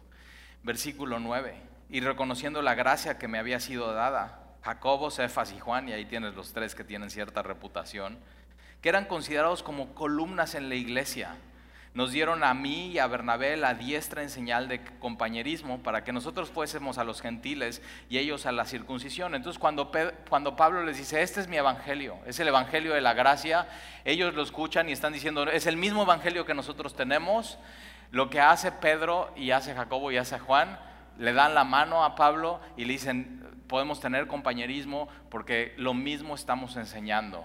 Versículo 0.63 1.19
9. 1.19 1.57
Y 1.89 2.01
reconociendo 2.01 2.61
la 2.61 2.75
gracia 2.75 3.19
que 3.19 3.27
me 3.27 3.39
había 3.39 3.59
sido 3.59 3.93
dada, 3.95 4.57
Jacobo, 4.63 5.11
Cefas 5.11 5.53
y 5.53 5.59
Juan, 5.59 5.89
y 5.89 5.93
ahí 5.93 6.05
tienes 6.05 6.35
los 6.35 6.53
tres 6.53 6.75
que 6.75 6.85
tienen 6.85 7.11
cierta 7.11 7.43
reputación, 7.43 8.19
que 8.83 8.91
eran 8.91 9.07
considerados 9.07 9.63
como 9.63 9.95
columnas 9.95 10.55
en 10.55 10.69
la 10.69 10.75
iglesia 10.75 11.37
nos 11.95 12.11
dieron 12.11 12.43
a 12.43 12.53
mí 12.55 12.89
y 12.89 12.99
a 12.99 13.07
Bernabé 13.07 13.57
la 13.57 13.75
diestra 13.75 14.23
en 14.23 14.29
señal 14.29 14.67
de 14.67 14.85
compañerismo 14.99 15.81
para 15.85 16.03
que 16.03 16.13
nosotros 16.13 16.51
fuésemos 16.51 16.99
a 16.99 17.05
los 17.05 17.23
gentiles 17.23 17.83
y 18.11 18.19
ellos 18.19 18.47
a 18.47 18.53
la 18.53 18.65
circuncisión. 18.65 19.37
Entonces 19.37 19.61
cuando, 19.61 19.93
cuando 20.29 20.57
Pablo 20.57 20.85
les 20.85 20.99
dice, 20.99 21.23
este 21.23 21.41
es 21.41 21.47
mi 21.47 21.57
evangelio, 21.57 22.17
es 22.27 22.41
el 22.41 22.49
evangelio 22.49 22.95
de 22.95 23.01
la 23.01 23.15
gracia, 23.15 23.69
ellos 24.05 24.35
lo 24.35 24.43
escuchan 24.43 24.89
y 24.89 24.93
están 24.93 25.13
diciendo, 25.13 25.45
es 25.45 25.67
el 25.67 25.77
mismo 25.77 26.03
evangelio 26.03 26.45
que 26.45 26.55
nosotros 26.55 26.97
tenemos. 26.97 27.59
Lo 28.11 28.29
que 28.29 28.41
hace 28.41 28.73
Pedro 28.73 29.33
y 29.37 29.53
hace 29.53 29.73
Jacobo 29.73 30.11
y 30.11 30.17
hace 30.17 30.41
Juan, 30.41 30.79
le 31.17 31.33
dan 31.33 31.55
la 31.55 31.63
mano 31.63 32.05
a 32.05 32.17
Pablo 32.17 32.61
y 32.77 32.87
le 32.87 32.95
dicen, 32.95 33.63
podemos 33.69 34.01
tener 34.01 34.27
compañerismo 34.27 35.09
porque 35.31 35.75
lo 35.77 35.95
mismo 35.95 36.35
estamos 36.35 36.77
enseñando 36.77 37.45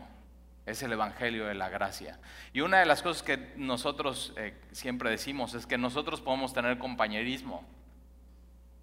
es 0.65 0.83
el 0.83 0.91
Evangelio 0.91 1.45
de 1.45 1.55
la 1.55 1.69
Gracia. 1.69 2.19
Y 2.53 2.61
una 2.61 2.79
de 2.79 2.85
las 2.85 3.01
cosas 3.01 3.23
que 3.23 3.53
nosotros 3.55 4.33
eh, 4.37 4.53
siempre 4.71 5.09
decimos 5.09 5.53
es 5.53 5.65
que 5.65 5.77
nosotros 5.77 6.21
podemos 6.21 6.53
tener 6.53 6.77
compañerismo, 6.77 7.65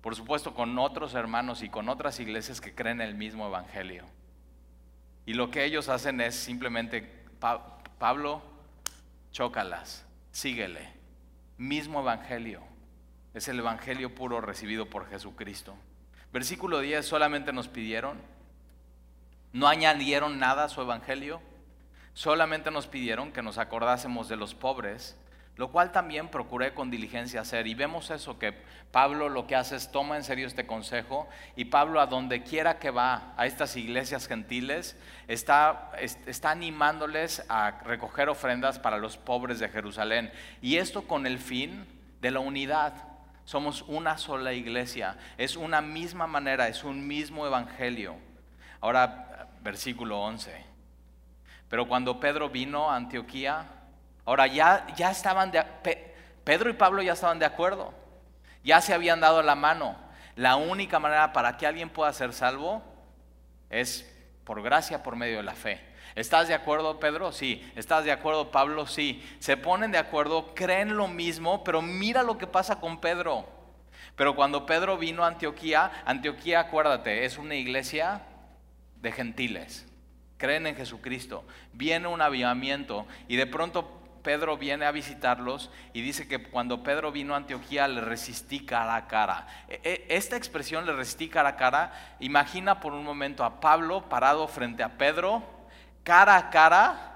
por 0.01 0.17
supuesto, 0.17 0.55
con 0.55 0.79
otros 0.79 1.15
hermanos 1.15 1.63
y 1.63 1.69
con 1.69 1.89
otras 1.89 2.21
iglesias 2.21 2.61
que 2.61 2.75
creen 2.75 3.01
el 3.01 3.15
mismo 3.15 3.47
Evangelio. 3.47 4.05
Y 5.27 5.35
lo 5.35 5.51
que 5.51 5.65
ellos 5.65 5.89
hacen 5.89 6.21
es 6.21 6.35
simplemente, 6.35 7.25
Pablo, 7.99 8.43
chócalas, 9.33 10.07
síguele. 10.31 10.95
Mismo 11.59 12.01
Evangelio. 12.01 12.63
Es 13.35 13.49
el 13.49 13.59
Evangelio 13.59 14.15
puro 14.15 14.41
recibido 14.41 14.89
por 14.89 15.09
Jesucristo. 15.09 15.77
Versículo 16.33 16.81
10, 16.81 17.05
solamente 17.05 17.53
nos 17.53 17.69
pidieron, 17.69 18.19
no 19.53 19.69
añadieron 19.69 20.39
nada 20.39 20.65
a 20.65 20.69
su 20.69 20.81
Evangelio 20.81 21.41
solamente 22.17 22.71
nos 22.71 22.87
pidieron 22.87 23.31
que 23.31 23.43
nos 23.43 23.59
acordásemos 23.59 24.27
de 24.27 24.37
los 24.37 24.55
pobres, 24.55 25.19
lo 25.57 25.71
cual 25.71 25.93
también 25.93 26.29
procuré 26.29 26.73
con 26.73 26.91
diligencia 26.91 27.43
hacer. 27.43 27.67
Y 27.67 27.75
vemos 27.75 28.11
eso, 28.11 28.39
que 28.39 28.55
Pablo 28.91 29.29
lo 29.29 29.47
que 29.47 29.55
hace 29.55 29.77
es 29.77 29.93
toma 29.93 30.17
en 30.17 30.25
serio 30.25 30.47
este 30.47 30.67
consejo 30.67 31.29
y 31.57 31.67
Pablo 31.67 32.01
a 32.01 32.07
donde 32.07 32.43
quiera 32.43 32.79
que 32.79 32.91
va, 32.91 33.35
a 33.37 33.45
estas 33.45 33.77
iglesias 33.77 34.29
gentiles, 34.29 34.97
está, 35.29 35.91
está 36.01 36.53
animándoles 36.53 37.45
a 37.51 37.83
recoger 37.85 38.31
ofrendas 38.31 38.79
para 38.79 38.97
los 38.97 39.19
pobres 39.19 39.59
de 39.59 39.69
Jerusalén. 39.69 40.33
Y 40.63 40.79
esto 40.79 41.07
con 41.07 41.27
el 41.27 41.39
fin 41.39 41.85
de 42.23 42.31
la 42.31 42.41
unidad. 42.41 42.95
Somos 43.45 43.83
una 43.83 44.17
sola 44.17 44.55
iglesia, 44.55 45.19
es 45.37 45.55
una 45.55 45.83
misma 45.83 46.27
manera, 46.27 46.67
es 46.67 46.83
un 46.83 47.07
mismo 47.07 47.47
evangelio. 47.47 48.17
Ahora, 48.81 49.51
versículo 49.63 50.19
11. 50.23 50.66
Pero 51.69 51.89
cuando 51.89 52.21
Pedro 52.21 52.49
vino 52.49 52.91
a 52.91 52.97
Antioquía, 52.97 53.67
ahora 54.25 54.47
ya, 54.47 54.87
ya 54.97 55.11
estaban 55.11 55.51
de, 55.51 55.65
Pedro 56.45 56.71
y 56.71 56.75
Pablo 56.75 57.03
ya 57.03 57.15
estaban 57.15 57.39
de 57.39 57.47
acuerdo, 57.47 57.93
ya 58.63 58.81
se 58.81 58.95
habían 58.95 59.21
dado 59.21 59.43
la 59.43 59.55
mano. 59.55 59.97
La 60.37 60.57
única 60.57 60.99
manera 60.99 61.33
para 61.33 61.57
que 61.57 61.67
alguien 61.67 61.89
pueda 61.89 62.13
ser 62.13 62.33
salvo 62.33 62.83
es 63.71 64.13
por 64.45 64.63
gracia, 64.63 65.03
por 65.03 65.17
medio 65.17 65.39
de 65.39 65.43
la 65.43 65.55
fe. 65.55 65.81
¿Estás 66.15 66.49
de 66.49 66.55
acuerdo, 66.55 67.01
Pedro? 67.01 67.33
Sí. 67.33 67.69
¿Estás 67.75 68.05
de 68.05 68.13
acuerdo, 68.13 68.51
Pablo? 68.51 68.87
Sí. 68.87 69.27
Se 69.39 69.57
ponen 69.57 69.93
de 69.93 69.99
acuerdo, 69.99 70.55
creen 70.55 70.97
lo 70.97 71.09
mismo, 71.09 71.65
pero 71.65 71.83
mira 71.83 72.23
lo 72.23 72.39
que 72.39 72.47
pasa 72.47 72.81
con 72.81 73.01
Pedro. 73.01 73.47
Pero 74.15 74.37
cuando 74.37 74.67
Pedro 74.67 74.97
vino 74.97 75.25
a 75.25 75.29
Antioquía, 75.29 75.91
Antioquía, 76.05 76.61
acuérdate, 76.61 77.25
es 77.25 77.39
una 77.39 77.55
iglesia 77.55 78.23
de 78.97 79.13
gentiles 79.13 79.86
creen 80.37 80.67
en 80.67 80.77
Jesucristo, 80.77 81.45
viene 81.73 82.09
un 82.09 82.21
avivamiento 82.23 83.07
y 83.29 83.37
de 83.37 83.47
pronto 83.47 83.97
Pedro 84.23 84.57
viene 84.57 84.85
a 84.87 84.91
visitarlos 84.91 85.71
y 85.93 86.01
dice 86.01 86.27
que 86.27 86.43
cuando 86.43 86.83
Pedro 86.83 87.13
vino 87.13 87.35
a 87.35 87.37
Antioquía 87.37 87.87
le 87.87 88.01
resistí 88.01 88.67
cara 88.67 88.97
a 88.97 89.07
cara. 89.07 89.47
E, 89.69 89.81
e, 89.85 90.17
esta 90.17 90.37
expresión 90.37 90.85
le 90.85 90.93
resistí 90.93 91.29
cara 91.29 91.51
a 91.51 91.57
cara, 91.57 91.93
imagina 92.19 92.81
por 92.81 92.93
un 92.93 93.05
momento 93.05 93.45
a 93.45 93.61
Pablo 93.61 94.09
parado 94.09 94.49
frente 94.49 94.83
a 94.83 94.99
Pedro, 94.99 95.45
cara 96.03 96.37
a 96.37 96.51
cara, 96.51 97.13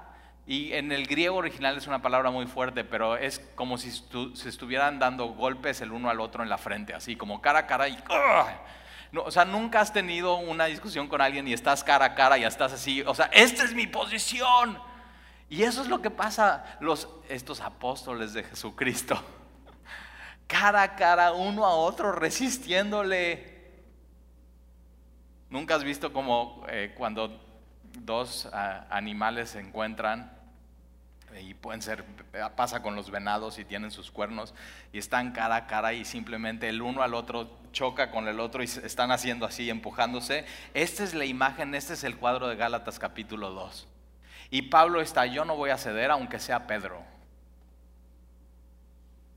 y 0.47 0.73
en 0.73 0.91
el 0.91 1.05
griego 1.05 1.35
original 1.35 1.77
es 1.77 1.85
una 1.85 2.01
palabra 2.01 2.31
muy 2.31 2.47
fuerte, 2.47 2.83
pero 2.83 3.17
es 3.17 3.39
como 3.55 3.77
si 3.77 3.91
se 3.91 4.49
estuvieran 4.49 4.97
dando 4.97 5.27
golpes 5.27 5.81
el 5.81 5.91
uno 5.91 6.09
al 6.09 6.19
otro 6.19 6.43
en 6.43 6.49
la 6.49 6.57
frente, 6.57 6.93
así 6.93 7.15
como 7.15 7.41
cara 7.41 7.59
a 7.59 7.67
cara 7.67 7.89
y... 7.89 7.97
O 9.13 9.31
sea, 9.31 9.43
nunca 9.43 9.81
has 9.81 9.91
tenido 9.91 10.37
una 10.37 10.65
discusión 10.65 11.07
con 11.07 11.21
alguien 11.21 11.47
y 11.47 11.53
estás 11.53 11.83
cara 11.83 12.05
a 12.05 12.15
cara 12.15 12.37
y 12.37 12.45
estás 12.45 12.71
así, 12.71 13.01
o 13.01 13.13
sea, 13.13 13.25
esta 13.33 13.63
es 13.63 13.73
mi 13.73 13.87
posición. 13.87 14.79
Y 15.49 15.63
eso 15.63 15.81
es 15.81 15.89
lo 15.89 16.01
que 16.01 16.09
pasa 16.09 16.77
los, 16.79 17.09
estos 17.27 17.59
apóstoles 17.59 18.31
de 18.31 18.43
Jesucristo. 18.43 19.21
Cara 20.47 20.81
a 20.81 20.95
cara, 20.95 21.33
uno 21.33 21.65
a 21.65 21.75
otro, 21.75 22.13
resistiéndole. 22.13 23.69
¿Nunca 25.49 25.75
has 25.75 25.83
visto 25.83 26.13
como 26.13 26.65
eh, 26.69 26.95
cuando 26.97 27.41
dos 27.99 28.47
ah, 28.53 28.87
animales 28.89 29.49
se 29.49 29.59
encuentran 29.59 30.40
y 31.39 31.53
pueden 31.53 31.81
ser, 31.81 32.03
pasa 32.55 32.81
con 32.81 32.95
los 32.95 33.11
venados 33.11 33.59
y 33.59 33.65
tienen 33.65 33.91
sus 33.91 34.11
cuernos 34.11 34.53
y 34.91 34.97
están 34.97 35.31
cara 35.31 35.55
a 35.55 35.67
cara 35.67 35.93
y 35.93 36.05
simplemente 36.05 36.67
el 36.69 36.81
uno 36.81 37.01
al 37.03 37.13
otro 37.13 37.49
choca 37.71 38.11
con 38.11 38.27
el 38.27 38.39
otro 38.39 38.61
y 38.63 38.65
están 38.65 39.11
haciendo 39.11 39.45
así, 39.45 39.69
empujándose. 39.69 40.45
Esta 40.73 41.03
es 41.03 41.13
la 41.13 41.25
imagen, 41.25 41.73
este 41.75 41.93
es 41.93 42.03
el 42.03 42.17
cuadro 42.17 42.47
de 42.47 42.55
Gálatas 42.55 42.99
capítulo 42.99 43.51
2. 43.51 43.87
Y 44.49 44.63
Pablo 44.63 45.01
está, 45.01 45.25
yo 45.25 45.45
no 45.45 45.55
voy 45.55 45.69
a 45.69 45.77
ceder 45.77 46.11
aunque 46.11 46.39
sea 46.39 46.67
Pedro. 46.67 47.01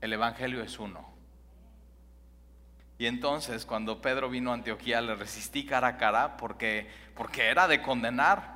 El 0.01 0.13
Evangelio 0.13 0.61
es 0.61 0.77
uno. 0.77 1.15
Y 2.97 3.07
entonces 3.07 3.65
cuando 3.65 4.01
Pedro 4.01 4.29
vino 4.29 4.51
a 4.51 4.53
Antioquía 4.53 5.01
le 5.01 5.15
resistí 5.15 5.65
cara 5.65 5.87
a 5.87 5.97
cara 5.97 6.37
porque, 6.37 6.89
porque 7.15 7.47
era 7.47 7.67
de 7.67 7.81
condenar. 7.81 8.54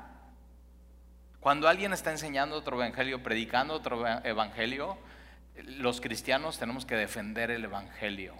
Cuando 1.40 1.70
alguien 1.70 1.94
está 1.94 2.12
enseñando 2.12 2.56
otro 2.56 2.78
evangelio, 2.78 3.24
predicando 3.24 3.74
otro 3.74 4.06
evangelio, 4.26 4.98
los 5.64 6.02
cristianos 6.02 6.60
tenemos 6.60 6.86
que 6.86 6.96
defender 6.96 7.50
el 7.52 7.64
evangelio, 7.64 8.36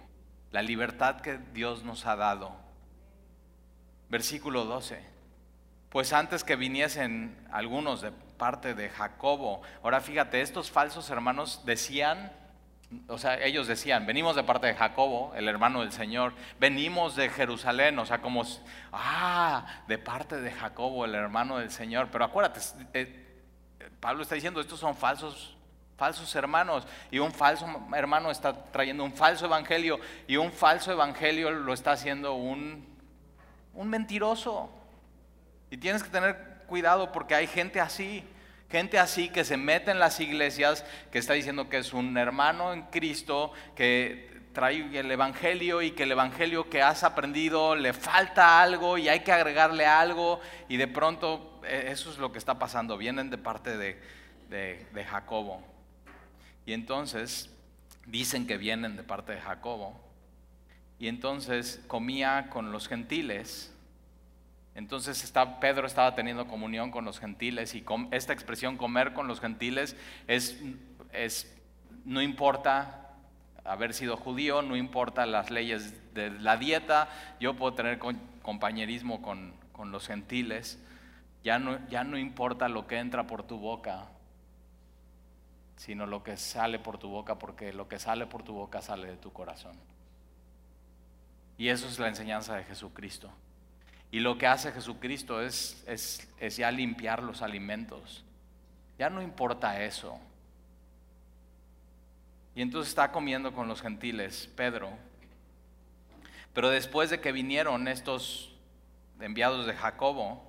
la 0.50 0.62
libertad 0.62 1.20
que 1.20 1.38
Dios 1.54 1.82
nos 1.82 2.06
ha 2.06 2.16
dado. 2.16 2.54
Versículo 4.10 4.64
12. 4.64 5.02
Pues 5.88 6.12
antes 6.12 6.44
que 6.44 6.56
viniesen 6.56 7.36
algunos 7.50 8.00
de 8.00 8.12
parte 8.12 8.74
de 8.74 8.90
Jacobo, 8.90 9.62
ahora 9.82 10.00
fíjate, 10.00 10.40
estos 10.40 10.70
falsos 10.70 11.10
hermanos 11.10 11.62
decían 11.64 12.32
o 13.06 13.18
sea, 13.18 13.40
ellos 13.44 13.68
decían, 13.68 14.04
venimos 14.04 14.34
de 14.34 14.42
parte 14.42 14.66
de 14.66 14.74
Jacobo, 14.74 15.32
el 15.36 15.46
hermano 15.46 15.80
del 15.80 15.92
Señor, 15.92 16.32
venimos 16.58 17.14
de 17.14 17.28
Jerusalén, 17.28 17.98
o 17.98 18.06
sea, 18.06 18.20
como, 18.20 18.42
ah, 18.92 19.64
de 19.86 19.96
parte 19.96 20.40
de 20.40 20.50
Jacobo, 20.50 21.04
el 21.04 21.14
hermano 21.14 21.58
del 21.58 21.70
Señor. 21.70 22.08
Pero 22.10 22.24
acuérdate, 22.24 22.60
eh, 22.94 23.26
Pablo 24.00 24.22
está 24.22 24.34
diciendo, 24.34 24.60
estos 24.60 24.80
son 24.80 24.96
falsos, 24.96 25.56
falsos 25.96 26.34
hermanos, 26.34 26.86
y 27.12 27.20
un 27.20 27.32
falso 27.32 27.66
hermano 27.94 28.30
está 28.30 28.52
trayendo 28.72 29.04
un 29.04 29.12
falso 29.12 29.46
evangelio, 29.46 30.00
y 30.26 30.36
un 30.36 30.50
falso 30.50 30.90
evangelio 30.90 31.52
lo 31.52 31.72
está 31.72 31.92
haciendo 31.92 32.34
un, 32.34 32.84
un 33.74 33.88
mentiroso. 33.88 34.68
Y 35.70 35.76
tienes 35.76 36.02
que 36.02 36.10
tener 36.10 36.64
cuidado 36.66 37.12
porque 37.12 37.36
hay 37.36 37.46
gente 37.46 37.80
así. 37.80 38.24
Gente 38.70 38.98
así 38.98 39.30
que 39.30 39.44
se 39.44 39.56
mete 39.56 39.90
en 39.90 39.98
las 39.98 40.20
iglesias, 40.20 40.84
que 41.10 41.18
está 41.18 41.32
diciendo 41.32 41.68
que 41.68 41.78
es 41.78 41.92
un 41.92 42.16
hermano 42.16 42.72
en 42.72 42.82
Cristo, 42.82 43.52
que 43.74 44.30
trae 44.52 44.98
el 44.98 45.10
Evangelio 45.10 45.82
y 45.82 45.90
que 45.92 46.04
el 46.04 46.12
Evangelio 46.12 46.70
que 46.70 46.82
has 46.82 47.02
aprendido 47.02 47.74
le 47.74 47.92
falta 47.92 48.62
algo 48.62 48.96
y 48.96 49.08
hay 49.08 49.20
que 49.20 49.32
agregarle 49.32 49.86
algo 49.86 50.40
y 50.68 50.76
de 50.76 50.86
pronto 50.86 51.60
e, 51.64 51.90
eso 51.90 52.10
es 52.10 52.18
lo 52.18 52.30
que 52.32 52.38
está 52.38 52.58
pasando, 52.58 52.96
vienen 52.96 53.30
de 53.30 53.38
parte 53.38 53.76
de, 53.76 53.98
de 54.48 55.04
Jacobo. 55.04 55.62
Y 56.64 56.72
entonces 56.72 57.50
dicen 58.06 58.46
que 58.46 58.56
vienen 58.56 58.96
de 58.96 59.02
parte 59.02 59.32
de 59.32 59.40
Jacobo. 59.40 60.00
Y 60.98 61.08
entonces 61.08 61.82
comía 61.88 62.48
con 62.50 62.70
los 62.70 62.86
gentiles 62.86 63.72
entonces 64.74 65.32
Pedro 65.60 65.86
estaba 65.86 66.14
teniendo 66.14 66.46
comunión 66.46 66.90
con 66.90 67.04
los 67.04 67.18
gentiles 67.18 67.74
y 67.74 67.84
esta 68.12 68.32
expresión 68.32 68.76
comer 68.76 69.12
con 69.12 69.26
los 69.26 69.40
gentiles 69.40 69.96
es, 70.28 70.60
no 72.04 72.22
importa 72.22 73.10
haber 73.64 73.94
sido 73.94 74.16
judío, 74.16 74.62
no 74.62 74.76
importa 74.76 75.26
las 75.26 75.50
leyes 75.50 76.14
de 76.14 76.30
la 76.30 76.56
dieta, 76.56 77.08
yo 77.40 77.56
puedo 77.56 77.74
tener 77.74 77.98
compañerismo 78.42 79.22
con, 79.22 79.58
los 79.90 80.06
gentiles, 80.06 80.78
ya 81.42 81.58
no, 81.58 81.78
ya 81.88 82.04
no 82.04 82.18
importa 82.18 82.68
lo 82.68 82.86
que 82.86 82.98
entra 82.98 83.26
por 83.26 83.44
tu 83.44 83.58
boca, 83.58 84.08
sino 85.76 86.04
lo 86.04 86.22
que 86.22 86.36
sale 86.36 86.78
por 86.78 86.98
tu 86.98 87.08
boca, 87.08 87.38
porque 87.38 87.72
lo 87.72 87.88
que 87.88 87.98
sale 87.98 88.26
por 88.26 88.42
tu 88.42 88.52
boca 88.52 88.82
sale 88.82 89.08
de 89.08 89.16
tu 89.16 89.32
corazón. 89.32 89.74
Y 91.56 91.68
eso 91.68 91.88
es 91.88 91.98
la 91.98 92.08
enseñanza 92.08 92.56
de 92.56 92.64
Jesucristo. 92.64 93.32
Y 94.10 94.20
lo 94.20 94.38
que 94.38 94.46
hace 94.46 94.72
Jesucristo 94.72 95.40
es, 95.40 95.84
ya 96.56 96.70
limpiar 96.70 97.22
los 97.22 97.42
alimentos. 97.42 98.24
Ya 98.98 99.08
no 99.08 99.22
importa 99.22 99.82
eso. 99.82 100.18
Y 102.54 102.62
entonces 102.62 102.90
está 102.90 103.12
comiendo 103.12 103.52
con 103.52 103.68
los 103.68 103.80
gentiles, 103.80 104.50
Pedro. 104.56 104.90
Pero 106.52 106.70
después 106.70 107.10
de 107.10 107.20
que 107.20 107.32
vinieron 107.32 107.86
estos 107.86 108.52
enviados 109.20 109.66
de 109.66 109.74
Jacobo, 109.74 110.44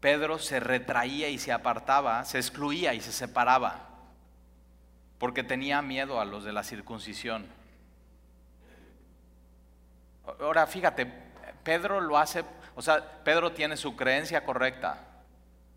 Pedro 0.00 0.38
se 0.38 0.60
retraía 0.60 1.28
y 1.28 1.38
se 1.38 1.52
apartaba, 1.52 2.24
se 2.24 2.38
excluía 2.38 2.94
y 2.94 3.00
se 3.00 3.12
separaba 3.12 3.86
porque 5.20 5.44
tenía 5.44 5.82
miedo 5.82 6.18
a 6.18 6.24
los 6.24 6.44
de 6.44 6.52
la 6.52 6.64
circuncisión. 6.64 7.46
Ahora 10.40 10.66
fíjate, 10.66 11.04
Pedro 11.62 12.00
lo 12.00 12.16
hace, 12.16 12.42
o 12.74 12.82
sea, 12.82 13.22
Pedro 13.24 13.52
tiene 13.52 13.76
su 13.76 13.96
creencia 13.96 14.44
correcta. 14.44 15.06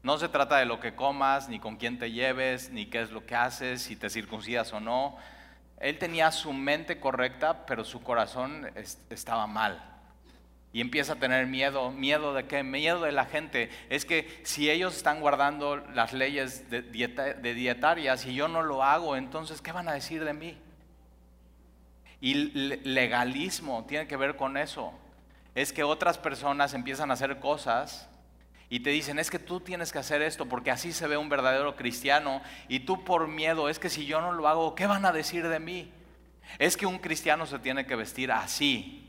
No 0.02 0.18
se 0.18 0.30
trata 0.30 0.58
de 0.58 0.66
lo 0.66 0.80
que 0.80 0.96
comas, 0.96 1.48
ni 1.48 1.60
con 1.60 1.78
quién 1.78 1.98
te 1.98 2.12
lleves, 2.12 2.70
ni 2.70 2.88
qué 2.88 3.02
es 3.02 3.12
lo 3.12 3.26
que 3.26 3.36
haces, 3.36 3.82
si 3.82 3.96
te 3.96 4.10
circuncidas 4.10 4.74
o 4.74 4.80
no. 4.80 5.18
Él 5.80 5.98
tenía 5.98 6.32
su 6.32 6.54
mente 6.54 7.00
correcta, 7.00 7.66
pero 7.66 7.84
su 7.84 8.04
corazón 8.04 8.70
estaba 9.10 9.48
mal 9.48 9.94
y 10.74 10.82
empieza 10.82 11.14
a 11.14 11.16
tener 11.18 11.46
miedo. 11.46 11.92
¿Miedo 11.92 12.34
de 12.34 12.48
qué? 12.48 12.64
Miedo 12.64 13.02
de 13.02 13.12
la 13.12 13.26
gente. 13.26 13.70
Es 13.90 14.06
que 14.06 14.42
si 14.44 14.72
ellos 14.72 14.98
están 14.98 15.22
guardando 15.22 15.78
las 15.78 16.14
leyes 16.14 16.70
de, 16.72 16.82
de 16.82 17.54
dietarias 17.54 18.26
y 18.26 18.34
yo 18.34 18.48
no 18.48 18.64
lo 18.64 18.84
hago, 18.84 19.16
entonces, 19.16 19.62
¿qué 19.62 19.72
van 19.72 19.88
a 19.88 19.94
decir 19.94 20.26
de 20.26 20.34
mí? 20.34 20.58
Y 22.20 22.34
legalismo 22.34 23.86
tiene 23.86 24.08
que 24.08 24.18
ver 24.18 24.36
con 24.36 24.58
eso. 24.58 24.94
Es 25.56 25.74
que 25.74 25.84
otras 25.84 26.18
personas 26.18 26.74
empiezan 26.74 27.12
a 27.12 27.14
hacer 27.14 27.40
cosas 27.40 28.10
y 28.70 28.80
te 28.80 28.90
dicen, 28.90 29.20
es 29.20 29.30
que 29.30 29.40
tú 29.40 29.60
tienes 29.60 29.92
que 29.92 30.00
hacer 30.00 30.22
esto 30.22 30.48
porque 30.48 30.72
así 30.72 30.94
se 30.94 31.08
ve 31.08 31.18
un 31.18 31.30
verdadero 31.30 31.76
cristiano 31.76 32.42
y 32.68 32.82
tú 32.82 33.04
por 33.04 33.28
miedo, 33.28 33.70
es 33.70 33.80
que 33.80 33.90
si 33.90 34.06
yo 34.06 34.22
no 34.22 34.32
lo 34.32 34.48
hago, 34.48 34.76
¿qué 34.76 34.88
van 34.88 35.06
a 35.06 35.12
decir 35.12 35.48
de 35.48 35.60
mí? 35.60 35.92
Es 36.60 36.76
que 36.76 36.86
un 36.86 37.00
cristiano 37.00 37.46
se 37.46 37.60
tiene 37.60 37.86
que 37.86 37.96
vestir 37.96 38.32
así, 38.32 39.04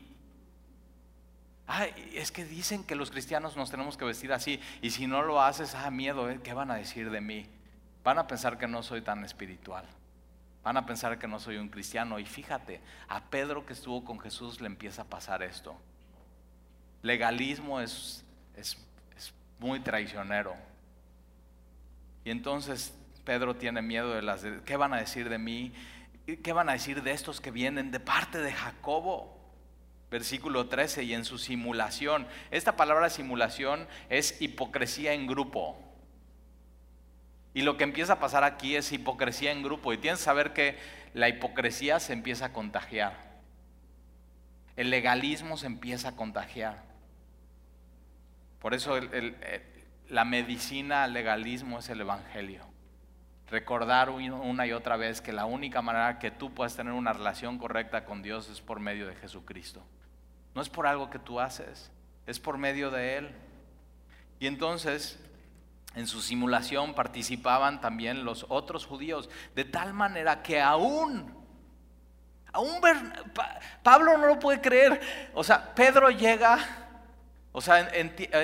Ay, 1.67 2.11
es 2.13 2.31
que 2.31 2.45
dicen 2.45 2.83
que 2.83 2.95
los 2.95 3.09
cristianos 3.09 3.57
nos 3.57 3.71
tenemos 3.71 3.97
que 3.97 4.05
vestir 4.05 4.31
así 4.31 4.59
y 4.81 4.91
si 4.91 5.07
no 5.07 5.23
lo 5.23 5.41
haces, 5.41 5.73
ah, 5.73 5.89
miedo, 5.89 6.29
¿eh? 6.29 6.39
¿qué 6.43 6.53
van 6.53 6.69
a 6.69 6.75
decir 6.75 7.09
de 7.09 7.21
mí? 7.21 7.47
Van 8.03 8.19
a 8.19 8.27
pensar 8.27 8.59
que 8.59 8.67
no 8.67 8.83
soy 8.83 9.01
tan 9.01 9.23
espiritual. 9.25 9.85
Van 10.63 10.77
a 10.77 10.85
pensar 10.85 11.17
que 11.17 11.27
no 11.27 11.39
soy 11.39 11.57
un 11.57 11.69
cristiano. 11.69 12.19
Y 12.19 12.25
fíjate, 12.25 12.81
a 13.07 13.23
Pedro 13.23 13.65
que 13.65 13.73
estuvo 13.73 14.03
con 14.03 14.19
Jesús 14.19 14.61
le 14.61 14.67
empieza 14.67 15.03
a 15.03 15.05
pasar 15.05 15.41
esto. 15.41 15.75
Legalismo 17.05 17.79
es, 17.79 18.25
es, 18.55 18.77
es 19.15 19.31
muy 19.59 19.79
traicionero. 19.79 20.55
Y 22.23 22.31
entonces 22.31 22.93
Pedro 23.23 23.55
tiene 23.55 23.83
miedo 23.83 24.13
de 24.15 24.23
las... 24.23 24.43
¿Qué 24.65 24.75
van 24.75 24.93
a 24.93 24.97
decir 24.97 25.29
de 25.29 25.37
mí? 25.37 25.71
¿Qué 26.41 26.51
van 26.51 26.67
a 26.67 26.71
decir 26.71 27.03
de 27.03 27.11
estos 27.11 27.41
que 27.41 27.51
vienen 27.51 27.91
de 27.91 27.99
parte 27.99 28.39
de 28.39 28.51
Jacobo? 28.51 29.35
versículo 30.09 30.67
13, 30.67 31.03
y 31.03 31.13
en 31.13 31.25
su 31.25 31.37
simulación. 31.37 32.25
Esta 32.49 32.75
palabra 32.75 33.09
simulación 33.09 33.87
es 34.09 34.41
hipocresía 34.41 35.13
en 35.13 35.27
grupo. 35.27 35.77
Y 37.53 37.61
lo 37.61 37.77
que 37.77 37.83
empieza 37.83 38.13
a 38.13 38.19
pasar 38.19 38.43
aquí 38.43 38.75
es 38.75 38.91
hipocresía 38.91 39.51
en 39.51 39.61
grupo. 39.61 39.93
Y 39.93 39.97
tienes 39.97 40.19
que 40.19 40.25
saber 40.25 40.53
que 40.53 40.77
la 41.13 41.27
hipocresía 41.27 41.99
se 41.99 42.13
empieza 42.13 42.45
a 42.45 42.53
contagiar. 42.53 43.13
El 44.75 44.89
legalismo 44.89 45.57
se 45.57 45.67
empieza 45.67 46.09
a 46.09 46.15
contagiar. 46.15 46.94
Por 48.65 48.73
eso 48.73 48.99
la 50.09 50.25
medicina 50.25 51.03
al 51.03 51.13
legalismo 51.13 51.77
es 51.77 51.89
el 51.89 52.01
Evangelio. 52.01 52.65
Recordar 53.47 54.09
una 54.09 54.65
y 54.65 54.71
otra 54.71 54.97
vez 54.97 55.21
que 55.21 55.31
la 55.31 55.45
única 55.45 55.83
manera 55.83 56.17
que 56.17 56.31
tú 56.31 56.51
puedas 56.51 56.75
tener 56.75 56.93
una 56.93 57.13
relación 57.13 57.59
correcta 57.59 58.05
con 58.05 58.23
Dios 58.23 58.49
es 58.49 58.61
por 58.61 58.79
medio 58.79 59.05
de 59.05 59.13
Jesucristo. 59.17 59.85
No 60.55 60.63
es 60.63 60.69
por 60.69 60.87
algo 60.87 61.11
que 61.11 61.19
tú 61.19 61.39
haces, 61.39 61.91
es 62.25 62.39
por 62.39 62.57
medio 62.57 62.89
de 62.89 63.17
Él. 63.17 63.35
Y 64.39 64.47
entonces, 64.47 65.19
en 65.93 66.07
su 66.07 66.23
simulación 66.23 66.95
participaban 66.95 67.81
también 67.81 68.25
los 68.25 68.47
otros 68.49 68.87
judíos, 68.87 69.29
de 69.53 69.65
tal 69.65 69.93
manera 69.93 70.41
que 70.41 70.59
aún, 70.59 71.31
aún 72.51 72.81
Pablo 73.83 74.17
no 74.17 74.25
lo 74.25 74.39
puede 74.39 74.59
creer. 74.59 74.99
O 75.35 75.43
sea, 75.43 75.75
Pedro 75.75 76.09
llega, 76.09 76.84
o 77.57 77.61
sea, 77.61 77.87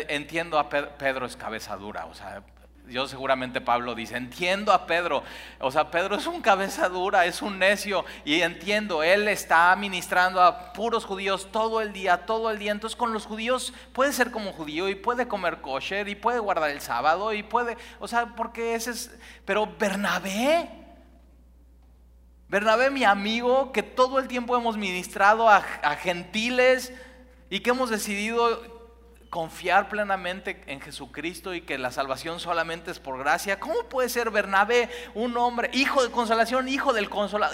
entiendo 0.08 0.58
a 0.58 0.69
Pedro 0.69 1.26
es 1.26 1.36
cabeza 1.36 1.76
dura, 1.76 2.06
o 2.06 2.13
sea, 2.13 2.43
yo 2.88 3.10
seguramente 3.10 3.60
Pablo 3.60 3.93
dice, 3.93 4.15
entiendo 4.15 4.71
a 4.71 4.88
Pedro, 4.88 5.21
o 5.60 5.69
sea, 5.69 5.91
Pedro 5.91 6.15
es 6.15 6.26
un 6.28 6.39
cabeza 6.41 6.88
dura, 6.88 7.26
es 7.26 7.41
un 7.41 7.60
necio, 7.60 8.06
y 8.24 8.39
entiendo, 8.39 9.04
él 9.04 9.28
está 9.28 9.76
ministrando 9.76 10.41
a 10.41 10.71
puros 10.71 11.04
judíos 11.04 11.50
todo 11.52 11.82
el 11.82 11.91
día, 11.91 12.26
todo 12.26 12.50
el 12.52 12.58
día, 12.58 12.71
entonces 12.71 12.95
con 12.95 13.12
los 13.12 13.26
judíos 13.26 13.74
puede 13.91 14.13
ser 14.13 14.32
como 14.32 14.54
judío 14.54 14.88
y 14.88 14.95
puede 14.95 15.28
comer 15.28 15.60
kosher 15.60 16.08
y 16.08 16.15
puede 16.15 16.39
guardar 16.39 16.69
el 16.69 16.80
sábado 16.80 17.34
y 17.34 17.43
puede, 17.43 17.76
o 18.00 18.08
sea, 18.08 18.28
porque 18.38 18.76
ese 18.76 18.91
es, 18.91 19.12
pero 19.43 19.67
Bernabé, 19.78 20.69
Bernabé 22.47 22.89
mi 22.89 23.04
amigo, 23.04 23.74
que 23.74 23.84
todo 23.84 24.19
el 24.19 24.30
tiempo 24.30 24.56
hemos 24.56 24.78
ministrado 24.78 25.50
a, 25.50 25.58
a 25.58 25.97
gentiles 25.97 26.93
y 27.50 27.60
que 27.60 27.71
hemos 27.71 27.89
decidido 27.89 28.70
confiar 29.31 29.87
plenamente 29.87 30.61
en 30.67 30.81
Jesucristo 30.81 31.53
y 31.55 31.61
que 31.61 31.77
la 31.77 31.89
salvación 31.89 32.41
solamente 32.41 32.91
es 32.91 32.99
por 32.99 33.17
gracia. 33.17 33.61
¿Cómo 33.61 33.85
puede 33.85 34.09
ser 34.09 34.29
Bernabé 34.29 34.89
un 35.15 35.37
hombre, 35.37 35.71
hijo 35.73 36.03
de 36.03 36.11
consolación, 36.11 36.67
hijo 36.67 36.91
del 36.91 37.09
consolado, 37.09 37.53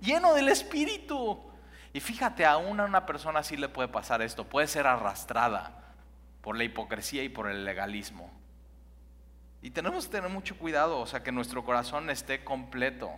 lleno 0.00 0.34
del 0.34 0.48
Espíritu? 0.48 1.42
Y 1.92 1.98
fíjate, 1.98 2.46
aún 2.46 2.78
a 2.78 2.84
una 2.84 3.06
persona 3.06 3.40
así 3.40 3.56
le 3.56 3.68
puede 3.68 3.88
pasar 3.88 4.22
esto, 4.22 4.44
puede 4.44 4.68
ser 4.68 4.86
arrastrada 4.86 5.94
por 6.42 6.56
la 6.56 6.62
hipocresía 6.62 7.24
y 7.24 7.28
por 7.28 7.50
el 7.50 7.64
legalismo. 7.64 8.30
Y 9.62 9.70
tenemos 9.70 10.06
que 10.06 10.12
tener 10.12 10.30
mucho 10.30 10.56
cuidado, 10.56 11.00
o 11.00 11.06
sea, 11.08 11.24
que 11.24 11.32
nuestro 11.32 11.64
corazón 11.64 12.08
esté 12.08 12.44
completo, 12.44 13.10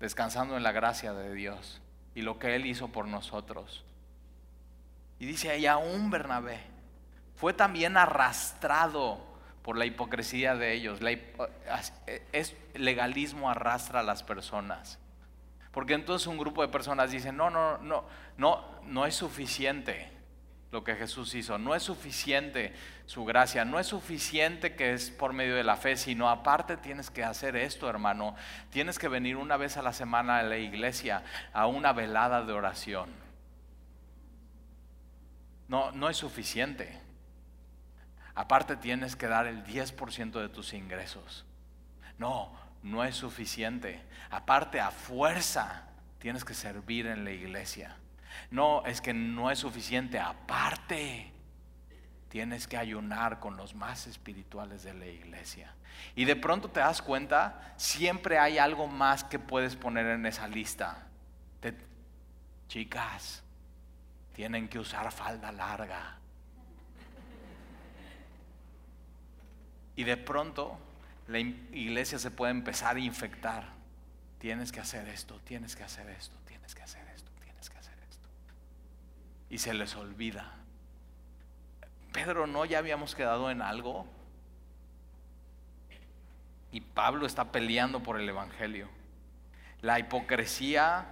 descansando 0.00 0.54
en 0.58 0.62
la 0.62 0.72
gracia 0.72 1.14
de 1.14 1.32
Dios 1.32 1.80
y 2.14 2.20
lo 2.20 2.38
que 2.38 2.54
Él 2.56 2.66
hizo 2.66 2.88
por 2.88 3.08
nosotros. 3.08 3.86
Y 5.18 5.26
dice 5.26 5.50
ahí, 5.50 5.66
aún 5.66 6.10
Bernabé 6.10 6.60
fue 7.36 7.52
también 7.52 7.96
arrastrado 7.96 9.24
por 9.62 9.76
la 9.76 9.86
hipocresía 9.86 10.54
de 10.54 10.72
ellos. 10.72 11.00
es, 12.32 12.56
legalismo 12.74 13.50
arrastra 13.50 14.00
a 14.00 14.02
las 14.02 14.22
personas. 14.22 14.98
Porque 15.72 15.94
entonces 15.94 16.26
un 16.26 16.38
grupo 16.38 16.62
de 16.62 16.68
personas 16.68 17.10
dice, 17.10 17.32
no, 17.32 17.50
no, 17.50 17.78
no, 17.78 18.04
no, 18.38 18.64
no 18.84 19.06
es 19.06 19.14
suficiente 19.14 20.10
lo 20.72 20.84
que 20.84 20.94
Jesús 20.94 21.34
hizo, 21.34 21.58
no 21.58 21.74
es 21.74 21.82
suficiente 21.82 22.74
su 23.06 23.24
gracia, 23.24 23.64
no 23.64 23.78
es 23.78 23.86
suficiente 23.86 24.74
que 24.74 24.92
es 24.92 25.10
por 25.10 25.32
medio 25.32 25.54
de 25.54 25.64
la 25.64 25.76
fe, 25.76 25.96
sino 25.96 26.28
aparte 26.28 26.76
tienes 26.76 27.10
que 27.10 27.24
hacer 27.24 27.56
esto, 27.56 27.88
hermano, 27.88 28.34
tienes 28.70 28.98
que 28.98 29.08
venir 29.08 29.36
una 29.36 29.56
vez 29.56 29.76
a 29.76 29.82
la 29.82 29.92
semana 29.92 30.38
a 30.38 30.42
la 30.42 30.58
iglesia 30.58 31.22
a 31.52 31.66
una 31.66 31.92
velada 31.92 32.42
de 32.42 32.52
oración 32.52 33.25
no, 35.68 35.92
no 35.92 36.08
es 36.08 36.16
suficiente. 36.16 37.00
Aparte 38.34 38.76
tienes 38.76 39.16
que 39.16 39.26
dar 39.26 39.46
el 39.46 39.64
10% 39.64 40.40
de 40.40 40.48
tus 40.48 40.74
ingresos. 40.74 41.44
No, 42.18 42.52
no 42.82 43.04
es 43.04 43.16
suficiente. 43.16 44.02
Aparte 44.30 44.80
a 44.80 44.90
fuerza 44.90 45.88
tienes 46.18 46.44
que 46.44 46.54
servir 46.54 47.06
en 47.06 47.24
la 47.24 47.30
iglesia. 47.30 47.96
No, 48.50 48.84
es 48.84 49.00
que 49.00 49.14
no 49.14 49.50
es 49.50 49.58
suficiente. 49.58 50.18
Aparte 50.18 51.32
tienes 52.28 52.66
que 52.66 52.76
ayunar 52.76 53.40
con 53.40 53.56
los 53.56 53.74
más 53.74 54.06
espirituales 54.06 54.82
de 54.82 54.94
la 54.94 55.06
iglesia. 55.06 55.74
Y 56.14 56.26
de 56.26 56.36
pronto 56.36 56.68
te 56.68 56.80
das 56.80 57.00
cuenta, 57.00 57.72
siempre 57.76 58.38
hay 58.38 58.58
algo 58.58 58.86
más 58.86 59.24
que 59.24 59.38
puedes 59.38 59.76
poner 59.76 60.06
en 60.06 60.26
esa 60.26 60.46
lista. 60.46 61.06
chicas, 62.68 63.42
tienen 64.36 64.68
que 64.68 64.78
usar 64.78 65.10
falda 65.10 65.50
larga. 65.50 66.18
Y 69.96 70.04
de 70.04 70.18
pronto 70.18 70.78
la 71.26 71.38
iglesia 71.38 72.18
se 72.18 72.30
puede 72.30 72.50
empezar 72.50 72.96
a 72.96 72.98
infectar. 72.98 73.64
Tienes 74.38 74.72
que 74.72 74.80
hacer 74.80 75.08
esto, 75.08 75.40
tienes 75.46 75.74
que 75.74 75.84
hacer 75.84 76.10
esto, 76.10 76.36
tienes 76.46 76.74
que 76.74 76.82
hacer 76.82 77.08
esto, 77.14 77.32
tienes 77.42 77.70
que 77.70 77.78
hacer 77.78 77.98
esto. 78.10 78.28
Y 79.48 79.56
se 79.56 79.72
les 79.72 79.96
olvida. 79.96 80.52
Pedro, 82.12 82.46
¿no 82.46 82.66
ya 82.66 82.76
habíamos 82.76 83.14
quedado 83.14 83.50
en 83.50 83.62
algo? 83.62 84.06
Y 86.72 86.82
Pablo 86.82 87.24
está 87.24 87.52
peleando 87.52 88.02
por 88.02 88.20
el 88.20 88.28
Evangelio. 88.28 88.90
La 89.80 89.98
hipocresía, 89.98 91.06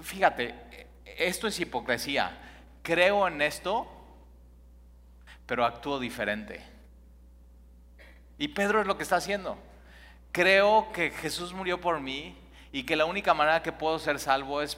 fíjate, 0.00 0.85
esto 1.18 1.46
es 1.46 1.58
hipocresía. 1.60 2.36
Creo 2.82 3.26
en 3.26 3.40
esto, 3.42 3.86
pero 5.46 5.64
actúo 5.64 5.98
diferente. 5.98 6.62
Y 8.38 8.48
Pedro 8.48 8.80
es 8.80 8.86
lo 8.86 8.96
que 8.96 9.02
está 9.02 9.16
haciendo. 9.16 9.58
Creo 10.32 10.92
que 10.92 11.10
Jesús 11.10 11.52
murió 11.52 11.80
por 11.80 12.00
mí 12.00 12.36
y 12.72 12.84
que 12.84 12.96
la 12.96 13.06
única 13.06 13.32
manera 13.32 13.62
que 13.62 13.72
puedo 13.72 13.98
ser 13.98 14.18
salvo 14.18 14.60
es, 14.60 14.76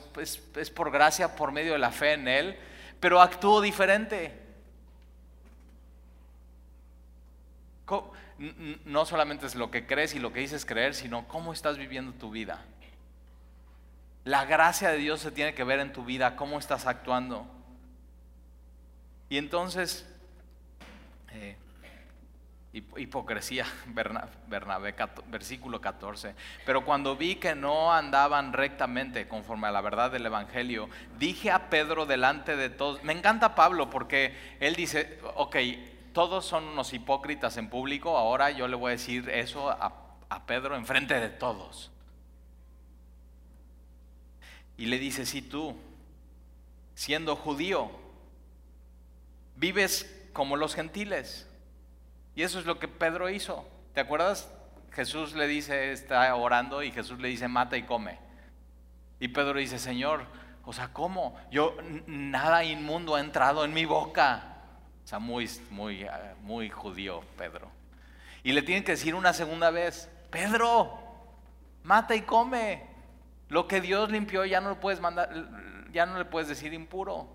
es 0.56 0.70
por 0.70 0.90
gracia, 0.90 1.34
por 1.34 1.50
medio 1.50 1.72
de 1.72 1.78
la 1.78 1.90
fe 1.90 2.12
en 2.12 2.28
Él, 2.28 2.58
pero 3.00 3.20
actúo 3.20 3.60
diferente. 3.60 4.48
No 8.84 9.04
solamente 9.04 9.46
es 9.46 9.54
lo 9.56 9.70
que 9.70 9.86
crees 9.86 10.14
y 10.14 10.20
lo 10.20 10.32
que 10.32 10.40
dices 10.40 10.64
creer, 10.64 10.94
sino 10.94 11.26
cómo 11.26 11.52
estás 11.52 11.78
viviendo 11.78 12.12
tu 12.12 12.30
vida. 12.30 12.64
La 14.28 14.44
gracia 14.44 14.90
de 14.90 14.98
Dios 14.98 15.20
se 15.20 15.30
tiene 15.30 15.54
que 15.54 15.64
ver 15.64 15.80
en 15.80 15.90
tu 15.90 16.04
vida, 16.04 16.36
cómo 16.36 16.58
estás 16.58 16.86
actuando. 16.86 17.46
Y 19.30 19.38
entonces, 19.38 20.06
eh, 21.32 21.56
hipocresía, 22.74 23.64
Bernabé, 23.86 24.94
versículo 25.28 25.80
14. 25.80 26.34
Pero 26.66 26.84
cuando 26.84 27.16
vi 27.16 27.36
que 27.36 27.54
no 27.54 27.90
andaban 27.90 28.52
rectamente 28.52 29.26
conforme 29.28 29.68
a 29.68 29.70
la 29.70 29.80
verdad 29.80 30.10
del 30.10 30.26
Evangelio, 30.26 30.90
dije 31.18 31.50
a 31.50 31.70
Pedro 31.70 32.04
delante 32.04 32.54
de 32.54 32.68
todos, 32.68 33.02
me 33.04 33.14
encanta 33.14 33.54
Pablo 33.54 33.88
porque 33.88 34.36
él 34.60 34.76
dice, 34.76 35.20
ok, 35.36 35.56
todos 36.12 36.44
son 36.44 36.64
unos 36.64 36.92
hipócritas 36.92 37.56
en 37.56 37.70
público, 37.70 38.18
ahora 38.18 38.50
yo 38.50 38.68
le 38.68 38.76
voy 38.76 38.90
a 38.90 38.96
decir 38.96 39.30
eso 39.30 39.70
a, 39.70 39.90
a 40.28 40.44
Pedro 40.44 40.76
enfrente 40.76 41.18
de 41.18 41.30
todos. 41.30 41.90
Y 44.78 44.86
le 44.86 44.98
dice, 44.98 45.26
si 45.26 45.42
tú, 45.42 45.76
siendo 46.94 47.36
judío, 47.36 47.90
vives 49.56 50.10
como 50.32 50.56
los 50.56 50.74
gentiles. 50.74 51.46
Y 52.34 52.42
eso 52.42 52.58
es 52.58 52.64
lo 52.64 52.78
que 52.78 52.88
Pedro 52.88 53.28
hizo. 53.28 53.68
¿Te 53.92 54.00
acuerdas? 54.00 54.48
Jesús 54.92 55.34
le 55.34 55.46
dice, 55.46 55.92
está 55.92 56.34
orando 56.34 56.82
y 56.82 56.92
Jesús 56.92 57.18
le 57.18 57.28
dice, 57.28 57.48
mata 57.48 57.76
y 57.76 57.82
come. 57.82 58.18
Y 59.20 59.28
Pedro 59.28 59.58
dice, 59.58 59.78
Señor, 59.78 60.24
o 60.64 60.72
sea, 60.72 60.92
¿cómo? 60.92 61.36
Yo, 61.50 61.76
nada 62.06 62.64
inmundo 62.64 63.16
ha 63.16 63.20
entrado 63.20 63.64
en 63.64 63.72
mi 63.72 63.84
boca. 63.84 64.56
O 65.04 65.06
sea, 65.08 65.18
muy, 65.18 65.48
muy, 65.70 66.06
muy 66.42 66.70
judío 66.70 67.22
Pedro. 67.36 67.68
Y 68.44 68.52
le 68.52 68.62
tienen 68.62 68.84
que 68.84 68.92
decir 68.92 69.14
una 69.14 69.32
segunda 69.32 69.70
vez, 69.70 70.08
Pedro, 70.30 70.98
mata 71.82 72.14
y 72.14 72.22
come. 72.22 72.87
Lo 73.48 73.66
que 73.66 73.80
Dios 73.80 74.10
limpió 74.10 74.44
ya 74.44 74.60
no 74.60 74.70
lo 74.70 74.80
puedes 74.80 75.00
mandar, 75.00 75.30
ya 75.92 76.06
no 76.06 76.18
le 76.18 76.24
puedes 76.24 76.48
decir 76.48 76.74
impuro. 76.74 77.28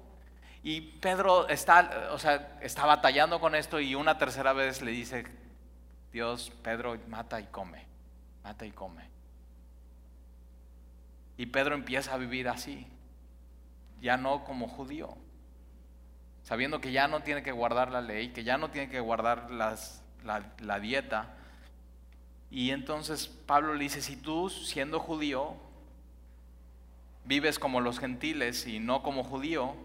Y 0.62 0.82
Pedro 0.82 1.50
está, 1.50 2.10
o 2.12 2.20
sea, 2.20 2.58
está 2.62 2.86
batallando 2.86 3.40
con 3.40 3.56
esto 3.56 3.80
y 3.80 3.96
una 3.96 4.18
tercera 4.18 4.54
vez 4.54 4.82
le 4.82 4.92
dice, 4.92 5.26
Dios, 6.12 6.52
Pedro, 6.62 6.98
mata 7.08 7.42
y 7.42 7.46
come, 7.48 7.86
mata 8.44 8.66
y 8.66 8.72
come. 8.72 9.10
Y 11.36 11.48
Pedro 11.48 11.76
empieza 11.76 12.14
a 12.14 12.18
vivir 12.18 12.48
así, 12.48 12.88
ya 14.00 14.16
no 14.16 14.46
como 14.46 14.68
judío, 14.68 15.18
sabiendo 16.44 16.80
que 16.80 16.92
ya 16.92 17.08
no 17.08 17.22
tiene 17.22 17.42
que 17.42 17.52
guardar 17.52 17.92
la 17.92 18.02
ley, 18.02 18.30
que 18.30 18.44
ya 18.44 18.58
no 18.58 18.70
tiene 18.70 18.88
que 18.88 19.00
guardar 19.00 19.50
la 19.50 20.80
dieta. 20.80 21.34
Y 22.52 22.70
entonces 22.70 23.28
Pablo 23.28 23.74
le 23.74 23.84
dice, 23.84 24.02
si 24.02 24.16
tú 24.16 24.50
siendo 24.50 25.00
judío 25.00 25.58
vives 27.26 27.60
como 27.60 27.82
los 27.82 28.00
gentiles 28.00 28.68
y 28.68 28.80
no 28.80 29.04
como 29.04 29.24
judío, 29.24 29.76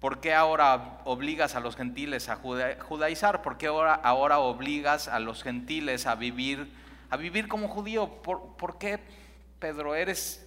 ¿por 0.00 0.20
qué 0.20 0.34
ahora 0.34 1.00
obligas 1.04 1.54
a 1.54 1.60
los 1.60 1.76
gentiles 1.76 2.28
a 2.28 2.36
judaizar? 2.36 3.42
¿Por 3.42 3.58
qué 3.58 3.66
ahora, 3.66 4.38
obligas 4.38 5.08
a 5.08 5.20
los 5.20 5.42
gentiles 5.42 6.06
a 6.06 6.14
vivir, 6.14 6.72
a 7.10 7.16
vivir 7.16 7.48
como 7.48 7.68
judío? 7.68 8.22
¿Por, 8.22 8.78
qué, 8.78 8.98
Pedro, 9.58 9.94
eres, 9.94 10.46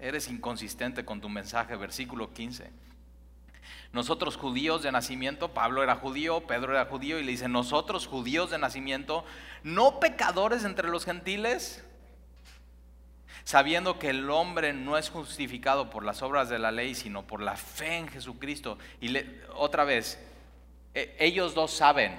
eres 0.00 0.28
inconsistente 0.28 1.04
con 1.04 1.20
tu 1.20 1.28
mensaje? 1.28 1.76
Versículo 1.76 2.32
15. 2.32 2.70
Nosotros 3.92 4.36
judíos 4.36 4.82
de 4.82 4.92
nacimiento, 4.92 5.54
Pablo 5.54 5.82
era 5.82 5.96
judío, 5.96 6.46
Pedro 6.46 6.72
era 6.72 6.84
judío, 6.86 7.18
y 7.18 7.24
le 7.24 7.32
dice, 7.32 7.48
nosotros 7.48 8.06
judíos 8.06 8.50
de 8.50 8.58
nacimiento, 8.58 9.24
no 9.62 9.98
pecadores 9.98 10.64
entre 10.64 10.88
los 10.88 11.06
gentiles, 11.06 11.82
sabiendo 13.48 13.98
que 13.98 14.10
el 14.10 14.28
hombre 14.28 14.74
no 14.74 14.98
es 14.98 15.08
justificado 15.08 15.88
por 15.88 16.04
las 16.04 16.20
obras 16.20 16.50
de 16.50 16.58
la 16.58 16.70
ley, 16.70 16.94
sino 16.94 17.26
por 17.26 17.40
la 17.40 17.56
fe 17.56 17.96
en 17.96 18.08
Jesucristo. 18.08 18.76
Y 19.00 19.16
otra 19.56 19.84
vez, 19.84 20.22
e, 20.92 21.16
ellos 21.18 21.54
dos 21.54 21.70
saben, 21.70 22.14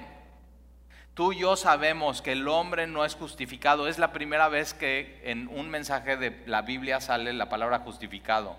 tú 1.14 1.32
y 1.32 1.38
yo 1.38 1.54
sabemos 1.54 2.20
que 2.20 2.32
el 2.32 2.48
hombre 2.48 2.88
no 2.88 3.04
es 3.04 3.14
justificado. 3.14 3.86
Es 3.86 3.96
la 3.96 4.12
primera 4.12 4.48
vez 4.48 4.74
que 4.74 5.20
en 5.22 5.46
un 5.46 5.70
mensaje 5.70 6.16
de 6.16 6.42
la 6.46 6.62
Biblia 6.62 7.00
sale 7.00 7.32
la 7.32 7.48
palabra 7.48 7.78
justificado. 7.78 8.56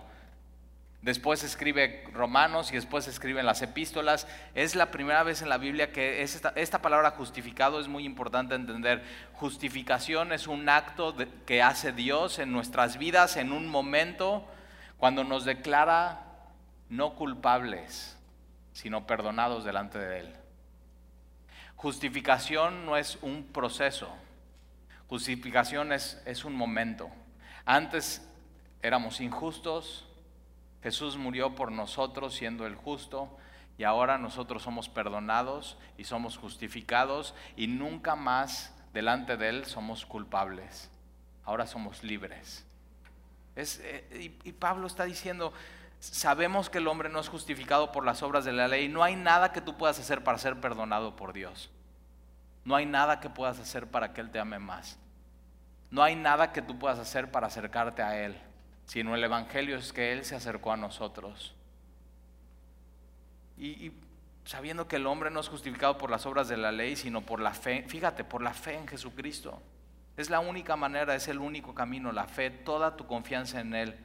Después 1.02 1.44
escribe 1.44 2.04
Romanos 2.14 2.72
y 2.72 2.76
después 2.76 3.08
escribe 3.08 3.42
las 3.42 3.64
epístolas. 3.64 4.28
Es 4.54 4.76
la 4.76 4.92
primera 4.92 5.24
vez 5.24 5.42
en 5.42 5.50
la 5.50 5.58
Biblia 5.58 5.92
que 5.92 6.22
esta, 6.22 6.82
palabra 6.82 7.12
justificado 7.12 7.80
es 7.80 7.88
muy 7.88 8.06
importante 8.06 8.54
entender. 8.54 9.04
Justificación 9.34 10.32
es 10.32 10.46
un 10.46 10.70
acto 10.70 11.16
que 11.48 11.64
hace 11.64 11.92
Dios 11.92 12.38
en 12.38 12.52
nuestras 12.52 12.98
vidas 12.98 13.36
en 13.38 13.52
un 13.52 13.68
momento 13.68 14.48
cuando 14.98 15.24
nos 15.24 15.44
declara 15.44 16.22
no 16.90 17.16
culpables, 17.16 18.16
sino 18.72 19.08
perdonados 19.08 19.64
delante 19.64 19.98
de 19.98 20.20
Él. 20.20 20.36
Justificación 21.78 22.86
no 22.86 22.96
es 22.96 23.18
un 23.24 23.48
proceso. 23.52 24.08
Justificación 25.08 25.94
es, 25.94 26.22
es 26.28 26.46
un 26.46 26.54
momento. 26.54 27.10
Antes 27.66 28.22
éramos 28.84 29.20
injustos 29.20 30.08
Jesús 30.84 31.18
murió 31.18 31.54
por 31.56 31.72
nosotros 31.72 32.34
siendo 32.34 32.66
el 32.66 32.76
justo 32.76 33.30
y 33.78 33.84
ahora 33.84 34.18
nosotros 34.18 34.64
somos 34.64 34.90
perdonados 34.90 35.78
y 35.98 36.06
somos 36.06 36.38
justificados 36.38 37.36
y 37.56 37.68
nunca 37.68 38.16
más 38.16 38.74
delante 38.94 39.38
de 39.38 39.50
Él 39.50 39.66
somos 39.66 40.06
culpables. 40.06 40.90
Ahora 41.46 41.68
somos 41.68 42.04
libres. 42.04 42.66
Eh, 43.56 44.38
y, 44.44 44.50
y 44.50 44.52
Pablo 44.54 44.88
está 44.88 45.04
diciendo, 45.06 45.54
sabemos 46.00 46.70
que 46.70 46.80
el 46.80 46.88
hombre 46.88 47.10
no 47.10 47.20
es 47.20 47.30
justificado 47.30 47.92
por 47.92 48.06
las 48.06 48.24
obras 48.24 48.46
de 48.46 48.54
la 48.54 48.68
ley. 48.68 48.88
No 48.88 49.04
hay 49.04 49.16
nada 49.16 49.52
que 49.52 49.62
tú 49.62 49.78
puedas 49.78 50.00
hacer 50.00 50.24
para 50.24 50.38
ser 50.38 50.60
perdonado 50.60 51.16
por 51.16 51.34
Dios. 51.34 51.70
No 52.64 52.76
hay 52.76 52.86
nada 52.86 53.20
que 53.20 53.30
puedas 53.30 53.60
hacer 53.60 53.88
para 53.88 54.14
que 54.14 54.22
Él 54.22 54.30
te 54.30 54.40
ame 54.40 54.60
más. 54.60 54.98
No 55.90 56.04
hay 56.04 56.16
nada 56.16 56.54
que 56.54 56.62
tú 56.62 56.78
puedas 56.78 57.00
hacer 57.00 57.32
para 57.32 57.48
acercarte 57.48 58.02
a 58.02 58.20
Él 58.24 58.40
sino 58.92 59.16
el 59.16 59.24
Evangelio 59.24 59.78
es 59.78 59.94
que 59.94 60.12
Él 60.12 60.26
se 60.26 60.36
acercó 60.36 60.74
a 60.74 60.76
nosotros. 60.76 61.56
Y, 63.58 63.94
sabiendo 64.44 64.90
que 64.90 64.98
el 64.98 65.08
hombre 65.08 65.32
no 65.32 65.40
es 65.40 65.48
justificado 65.48 65.98
por 65.98 66.10
las 66.10 66.26
obras 66.26 66.50
de 66.50 66.58
la 66.58 66.74
ley, 66.74 66.98
sino 66.98 67.22
por 67.22 67.40
la 67.40 67.54
fe, 67.54 67.86
fíjate, 67.88 68.26
por 68.26 68.42
la 68.42 68.54
fe 68.54 68.76
en 68.76 68.90
Jesucristo. 68.90 69.62
Es 70.18 70.30
la 70.30 70.42
única 70.42 70.76
manera, 70.76 71.16
es 71.16 71.30
el 71.30 71.40
único 71.40 71.74
camino, 71.74 72.12
la 72.12 72.28
fe, 72.28 72.50
toda 72.50 72.98
tu 72.98 73.08
confianza 73.08 73.62
en 73.62 73.76
Él. 73.76 73.96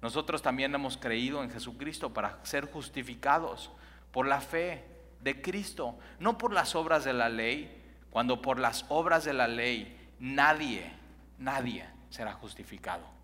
Nosotros 0.00 0.40
también 0.40 0.74
hemos 0.74 0.96
creído 0.96 1.42
en 1.42 1.50
Jesucristo 1.50 2.14
para 2.14 2.42
ser 2.42 2.72
justificados 2.72 3.70
por 4.12 4.26
la 4.26 4.40
fe 4.40 4.82
de 5.20 5.42
Cristo, 5.42 5.98
no 6.20 6.38
por 6.38 6.54
las 6.54 6.74
obras 6.74 7.04
de 7.04 7.12
la 7.12 7.28
ley, 7.28 7.84
cuando 8.08 8.40
por 8.40 8.58
las 8.58 8.86
obras 8.88 9.24
de 9.24 9.34
la 9.34 9.46
ley 9.46 10.14
nadie, 10.18 10.90
nadie 11.36 11.84
será 12.08 12.32
justificado. 12.32 13.21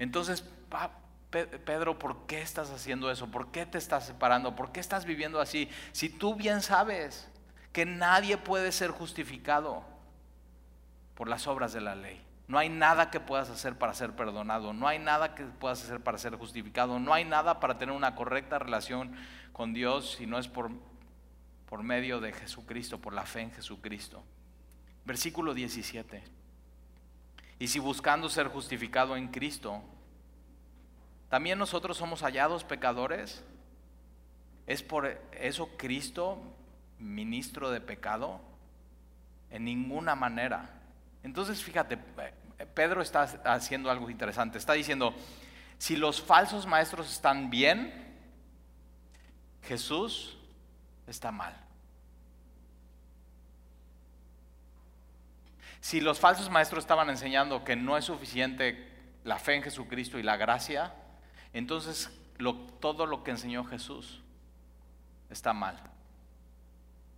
Entonces, 0.00 0.42
Pedro, 1.30 1.98
¿por 1.98 2.26
qué 2.26 2.40
estás 2.40 2.70
haciendo 2.70 3.10
eso? 3.10 3.30
¿Por 3.30 3.52
qué 3.52 3.66
te 3.66 3.76
estás 3.76 4.06
separando? 4.06 4.56
¿Por 4.56 4.72
qué 4.72 4.80
estás 4.80 5.04
viviendo 5.04 5.40
así? 5.40 5.68
Si 5.92 6.08
tú 6.08 6.34
bien 6.34 6.62
sabes 6.62 7.28
que 7.72 7.84
nadie 7.84 8.38
puede 8.38 8.72
ser 8.72 8.90
justificado 8.90 9.84
por 11.14 11.28
las 11.28 11.46
obras 11.46 11.74
de 11.74 11.82
la 11.82 11.94
ley. 11.94 12.24
No 12.48 12.58
hay 12.58 12.70
nada 12.70 13.10
que 13.10 13.20
puedas 13.20 13.50
hacer 13.50 13.76
para 13.76 13.92
ser 13.92 14.16
perdonado, 14.16 14.72
no 14.72 14.88
hay 14.88 14.98
nada 14.98 15.34
que 15.34 15.44
puedas 15.44 15.84
hacer 15.84 16.00
para 16.00 16.16
ser 16.16 16.34
justificado, 16.34 16.98
no 16.98 17.12
hay 17.12 17.24
nada 17.24 17.60
para 17.60 17.76
tener 17.76 17.94
una 17.94 18.14
correcta 18.14 18.58
relación 18.58 19.14
con 19.52 19.74
Dios 19.74 20.16
si 20.16 20.26
no 20.26 20.38
es 20.38 20.48
por, 20.48 20.70
por 21.68 21.82
medio 21.82 22.20
de 22.20 22.32
Jesucristo, 22.32 22.98
por 22.98 23.12
la 23.12 23.26
fe 23.26 23.42
en 23.42 23.52
Jesucristo. 23.52 24.24
Versículo 25.04 25.52
17. 25.52 26.39
Y 27.60 27.68
si 27.68 27.78
buscando 27.78 28.30
ser 28.30 28.48
justificado 28.48 29.16
en 29.18 29.28
Cristo, 29.28 29.82
también 31.28 31.58
nosotros 31.58 31.98
somos 31.98 32.22
hallados 32.22 32.64
pecadores, 32.64 33.44
¿es 34.66 34.82
por 34.82 35.20
eso 35.38 35.68
Cristo 35.76 36.38
ministro 36.98 37.70
de 37.70 37.82
pecado? 37.82 38.40
En 39.50 39.66
ninguna 39.66 40.14
manera. 40.14 40.70
Entonces, 41.22 41.62
fíjate, 41.62 41.98
Pedro 42.74 43.02
está 43.02 43.24
haciendo 43.44 43.90
algo 43.90 44.08
interesante. 44.08 44.56
Está 44.56 44.72
diciendo, 44.72 45.14
si 45.76 45.96
los 45.96 46.22
falsos 46.22 46.66
maestros 46.66 47.12
están 47.12 47.50
bien, 47.50 47.92
Jesús 49.64 50.38
está 51.06 51.30
mal. 51.30 51.54
Si 55.80 56.00
los 56.00 56.20
falsos 56.20 56.50
maestros 56.50 56.84
estaban 56.84 57.08
enseñando 57.08 57.64
que 57.64 57.76
no 57.76 57.96
es 57.96 58.04
suficiente 58.04 58.88
la 59.24 59.38
fe 59.38 59.54
en 59.54 59.62
Jesucristo 59.62 60.18
y 60.18 60.22
la 60.22 60.36
gracia, 60.36 60.94
entonces 61.52 62.10
todo 62.80 63.06
lo 63.06 63.22
que 63.22 63.30
enseñó 63.30 63.64
Jesús 63.64 64.22
está 65.30 65.52
mal. 65.52 65.80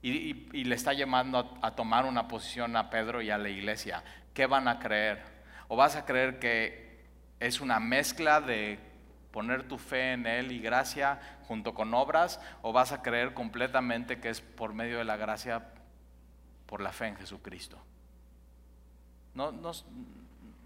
Y, 0.00 0.64
le 0.64 0.74
está 0.74 0.92
llamando 0.92 1.58
a, 1.62 1.74
tomar 1.76 2.04
una 2.06 2.26
posición 2.26 2.76
a 2.76 2.90
Pedro 2.90 3.22
y 3.22 3.30
a 3.30 3.38
la 3.38 3.48
iglesia. 3.48 4.02
¿Qué 4.34 4.46
van 4.46 4.66
a 4.66 4.80
creer? 4.80 5.22
¿O 5.68 5.76
vas 5.76 5.94
a 5.94 6.04
creer 6.04 6.40
que 6.40 7.04
es 7.38 7.60
una 7.60 7.78
mezcla 7.78 8.40
de 8.40 8.80
poner 9.30 9.68
tu 9.68 9.78
fe 9.78 10.12
en 10.12 10.26
Él 10.26 10.50
y 10.50 10.58
gracia 10.58 11.20
junto 11.46 11.72
con 11.72 11.94
obras? 11.94 12.40
¿O 12.62 12.72
vas 12.72 12.90
a 12.90 13.02
creer 13.02 13.32
completamente 13.32 14.20
que 14.20 14.28
es 14.28 14.40
por 14.40 14.74
medio 14.74 14.98
de 14.98 15.04
la 15.04 15.16
gracia, 15.16 15.68
por 16.66 16.80
la 16.80 16.92
fe 16.92 17.06
en 17.06 17.16
Jesucristo? 17.16 17.78
No, 19.34 19.52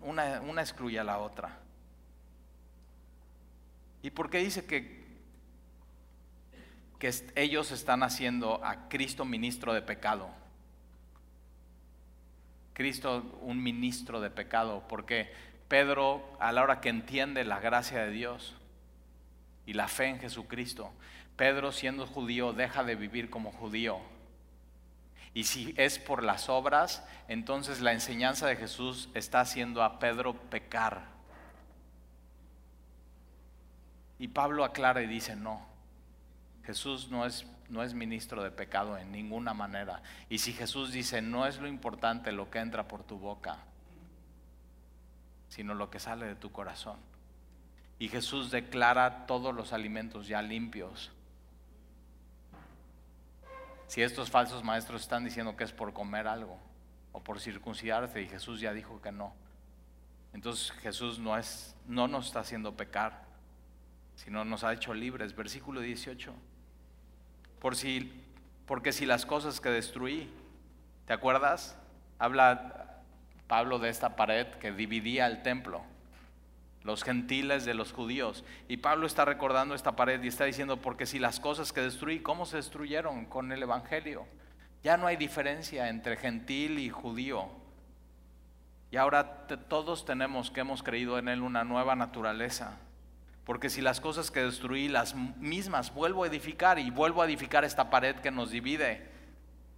una, 0.02 0.40
una 0.40 0.60
excluye 0.60 0.98
a 0.98 1.04
la 1.04 1.18
otra. 1.18 1.58
¿Y 4.02 4.10
por 4.10 4.30
qué 4.30 4.38
dice 4.38 4.66
que 4.66 5.06
que 6.98 7.12
ellos 7.34 7.72
están 7.72 8.02
haciendo 8.02 8.64
a 8.64 8.88
Cristo 8.88 9.24
ministro 9.24 9.74
de 9.74 9.82
pecado. 9.82 10.30
Cristo 12.72 13.38
un 13.42 13.62
ministro 13.62 14.20
de 14.20 14.30
pecado, 14.30 14.84
porque 14.88 15.32
Pedro 15.68 16.22
a 16.38 16.52
la 16.52 16.62
hora 16.62 16.80
que 16.80 16.88
entiende 16.88 17.44
la 17.44 17.60
gracia 17.60 18.04
de 18.04 18.10
Dios 18.10 18.54
y 19.66 19.72
la 19.72 19.88
fe 19.88 20.06
en 20.06 20.20
Jesucristo, 20.20 20.92
Pedro 21.36 21.72
siendo 21.72 22.06
judío 22.06 22.52
deja 22.52 22.84
de 22.84 22.94
vivir 22.94 23.30
como 23.30 23.52
judío. 23.52 23.98
Y 25.36 25.44
si 25.44 25.74
es 25.76 25.98
por 25.98 26.22
las 26.22 26.48
obras, 26.48 27.06
entonces 27.28 27.82
la 27.82 27.92
enseñanza 27.92 28.46
de 28.46 28.56
Jesús 28.56 29.10
está 29.12 29.40
haciendo 29.40 29.82
a 29.82 29.98
Pedro 29.98 30.32
pecar. 30.32 31.02
Y 34.18 34.28
Pablo 34.28 34.64
aclara 34.64 35.02
y 35.02 35.06
dice, 35.06 35.36
no, 35.36 35.60
Jesús 36.64 37.10
no 37.10 37.26
es, 37.26 37.44
no 37.68 37.82
es 37.82 37.92
ministro 37.92 38.42
de 38.42 38.50
pecado 38.50 38.96
en 38.96 39.12
ninguna 39.12 39.52
manera. 39.52 40.00
Y 40.30 40.38
si 40.38 40.54
Jesús 40.54 40.90
dice, 40.90 41.20
no 41.20 41.46
es 41.46 41.58
lo 41.58 41.68
importante 41.68 42.32
lo 42.32 42.48
que 42.50 42.60
entra 42.60 42.88
por 42.88 43.04
tu 43.04 43.18
boca, 43.18 43.58
sino 45.50 45.74
lo 45.74 45.90
que 45.90 46.00
sale 46.00 46.24
de 46.24 46.36
tu 46.36 46.50
corazón. 46.50 46.96
Y 47.98 48.08
Jesús 48.08 48.50
declara 48.50 49.26
todos 49.26 49.54
los 49.54 49.74
alimentos 49.74 50.28
ya 50.28 50.40
limpios. 50.40 51.12
Si 53.86 54.02
estos 54.02 54.30
falsos 54.30 54.64
maestros 54.64 55.02
están 55.02 55.24
diciendo 55.24 55.56
que 55.56 55.64
es 55.64 55.72
por 55.72 55.92
comer 55.92 56.26
algo 56.26 56.58
o 57.12 57.20
por 57.22 57.40
circuncidarse 57.40 58.20
y 58.20 58.28
Jesús 58.28 58.60
ya 58.60 58.72
dijo 58.72 59.00
que 59.00 59.12
no, 59.12 59.34
entonces 60.32 60.70
Jesús 60.72 61.18
no, 61.18 61.36
es, 61.36 61.74
no 61.86 62.08
nos 62.08 62.26
está 62.26 62.40
haciendo 62.40 62.76
pecar, 62.76 63.24
sino 64.16 64.44
nos 64.44 64.64
ha 64.64 64.72
hecho 64.72 64.92
libres. 64.92 65.34
Versículo 65.34 65.80
18 65.80 66.34
por 67.60 67.74
si, 67.76 68.12
porque 68.66 68.92
si 68.92 69.06
las 69.06 69.26
cosas 69.26 69.60
que 69.60 69.70
destruí, 69.70 70.30
¿te 71.06 71.12
acuerdas? 71.12 71.76
Habla 72.18 73.02
Pablo 73.48 73.78
de 73.78 73.88
esta 73.88 74.16
pared 74.16 74.46
que 74.60 74.72
dividía 74.72 75.26
el 75.26 75.42
templo, 75.42 75.82
los 76.86 77.02
gentiles 77.02 77.64
de 77.64 77.74
los 77.74 77.92
judíos. 77.92 78.44
Y 78.68 78.78
Pablo 78.78 79.06
está 79.06 79.24
recordando 79.24 79.74
esta 79.74 79.96
pared 79.96 80.22
y 80.22 80.28
está 80.28 80.44
diciendo, 80.44 80.78
porque 80.78 81.04
si 81.04 81.18
las 81.18 81.40
cosas 81.40 81.72
que 81.72 81.82
destruí, 81.82 82.20
¿cómo 82.20 82.46
se 82.46 82.56
destruyeron 82.56 83.26
con 83.26 83.52
el 83.52 83.62
Evangelio? 83.62 84.26
Ya 84.82 84.96
no 84.96 85.08
hay 85.08 85.16
diferencia 85.16 85.88
entre 85.88 86.16
gentil 86.16 86.78
y 86.78 86.88
judío. 86.88 87.50
Y 88.92 88.96
ahora 88.96 89.48
todos 89.68 90.04
tenemos 90.04 90.50
que 90.50 90.60
hemos 90.60 90.82
creído 90.82 91.18
en 91.18 91.28
Él 91.28 91.42
una 91.42 91.64
nueva 91.64 91.96
naturaleza. 91.96 92.78
Porque 93.44 93.68
si 93.68 93.80
las 93.80 94.00
cosas 94.00 94.30
que 94.30 94.44
destruí, 94.44 94.88
las 94.88 95.14
mismas, 95.14 95.92
vuelvo 95.92 96.24
a 96.24 96.28
edificar 96.28 96.78
y 96.78 96.90
vuelvo 96.90 97.22
a 97.22 97.26
edificar 97.26 97.64
esta 97.64 97.90
pared 97.90 98.16
que 98.16 98.30
nos 98.30 98.50
divide. 98.50 99.08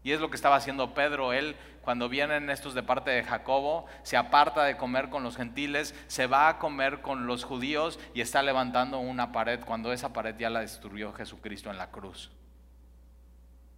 Y 0.02 0.12
es 0.12 0.20
lo 0.20 0.30
que 0.30 0.36
estaba 0.36 0.56
haciendo 0.56 0.94
Pedro. 0.94 1.32
Él, 1.32 1.56
cuando 1.88 2.10
vienen 2.10 2.50
estos 2.50 2.74
de 2.74 2.82
parte 2.82 3.10
de 3.10 3.24
Jacobo, 3.24 3.86
se 4.02 4.18
aparta 4.18 4.62
de 4.64 4.76
comer 4.76 5.08
con 5.08 5.22
los 5.22 5.38
gentiles, 5.38 5.94
se 6.06 6.26
va 6.26 6.50
a 6.50 6.58
comer 6.58 7.00
con 7.00 7.26
los 7.26 7.44
judíos 7.44 7.98
y 8.12 8.20
está 8.20 8.42
levantando 8.42 8.98
una 8.98 9.32
pared 9.32 9.60
cuando 9.64 9.90
esa 9.90 10.12
pared 10.12 10.36
ya 10.36 10.50
la 10.50 10.60
destruyó 10.60 11.14
Jesucristo 11.14 11.70
en 11.70 11.78
la 11.78 11.90
cruz. 11.90 12.30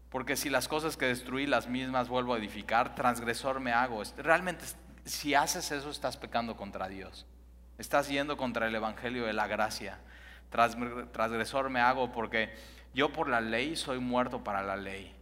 Porque 0.09 0.35
si 0.35 0.51
las 0.51 0.67
cosas 0.67 0.97
que 0.97 1.07
destruí, 1.07 1.47
las 1.47 1.69
mismas 1.69 2.09
vuelvo 2.09 2.35
a 2.35 2.39
edificar, 2.39 2.97
transgresor 2.97 3.61
me 3.61 3.71
hago. 3.71 4.03
Realmente, 4.17 4.65
si 5.05 5.35
haces 5.35 5.71
eso, 5.71 5.89
estás 5.89 6.17
pecando 6.17 6.57
contra 6.57 6.89
Dios. 6.89 7.27
Estás 7.79 8.09
yendo 8.09 8.37
contra 8.37 8.67
el 8.67 8.75
Evangelio 8.75 9.25
de 9.25 9.35
la 9.35 9.47
gracia. 9.47 10.01
Transgresor 10.51 11.71
me 11.71 11.79
hago 11.79 12.11
porque 12.11 12.53
yo 12.93 13.13
por 13.13 13.29
la 13.29 13.41
ley 13.41 13.77
soy 13.77 14.01
muerto 14.01 14.43
para 14.43 14.65
la 14.65 14.75
ley. 14.75 15.15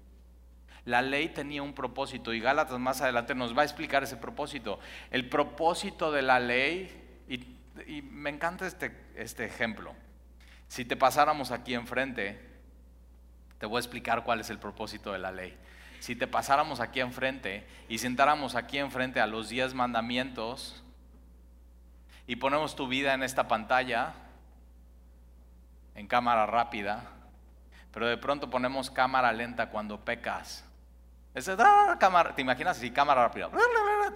La 0.89 1.03
ley 1.03 1.29
tenía 1.29 1.63
un 1.63 1.75
propósito 1.75 2.33
y 2.33 2.41
Gálatas 2.41 2.79
más 2.79 3.03
adelante 3.03 3.35
nos 3.35 3.55
va 3.55 3.61
a 3.61 3.65
explicar 3.67 4.05
ese 4.05 4.17
propósito. 4.17 4.81
El 5.11 5.29
propósito 5.29 6.11
de 6.11 6.23
la 6.23 6.41
ley, 6.41 6.91
y, 7.29 8.01
me 8.01 8.31
encanta 8.31 8.67
este, 8.67 8.97
este 9.15 9.45
ejemplo. 9.45 9.95
Si 10.67 10.87
te 10.87 10.97
pasáramos 10.97 11.51
aquí 11.51 11.75
enfrente, 11.75 12.41
te 13.59 13.67
voy 13.67 13.77
a 13.77 13.81
explicar 13.81 14.25
cuál 14.25 14.41
es 14.41 14.49
el 14.49 14.59
propósito 14.59 15.13
de 15.13 15.19
la 15.19 15.31
ley. 15.31 15.55
Si 16.01 16.17
te 16.17 16.27
pasáramos 16.27 16.81
aquí 16.81 17.01
enfrente 17.01 17.67
y 17.91 17.99
sentáramos 17.99 18.55
aquí 18.55 18.79
enfrente 18.79 19.21
a 19.21 19.27
los 19.27 19.51
diez 19.51 19.75
mandamientos, 19.75 20.83
y 22.27 22.37
ponemos 22.37 22.75
tu 22.75 22.89
vida 22.89 23.13
en 23.13 23.23
esta 23.23 23.47
pantalla, 23.47 24.15
en 25.95 26.07
cámara 26.07 26.47
rápida, 26.47 27.11
pero 27.93 28.07
de 28.07 28.17
pronto 28.17 28.49
ponemos 28.49 28.91
cámara 28.91 29.33
lenta 29.33 29.69
cuando 29.69 30.03
pecas. 30.03 30.65
Cámara, 31.99 32.35
¿Te 32.35 32.43
imaginas 32.43 32.77
así, 32.77 32.91
cámara 32.91 33.23
rápida? 33.25 33.51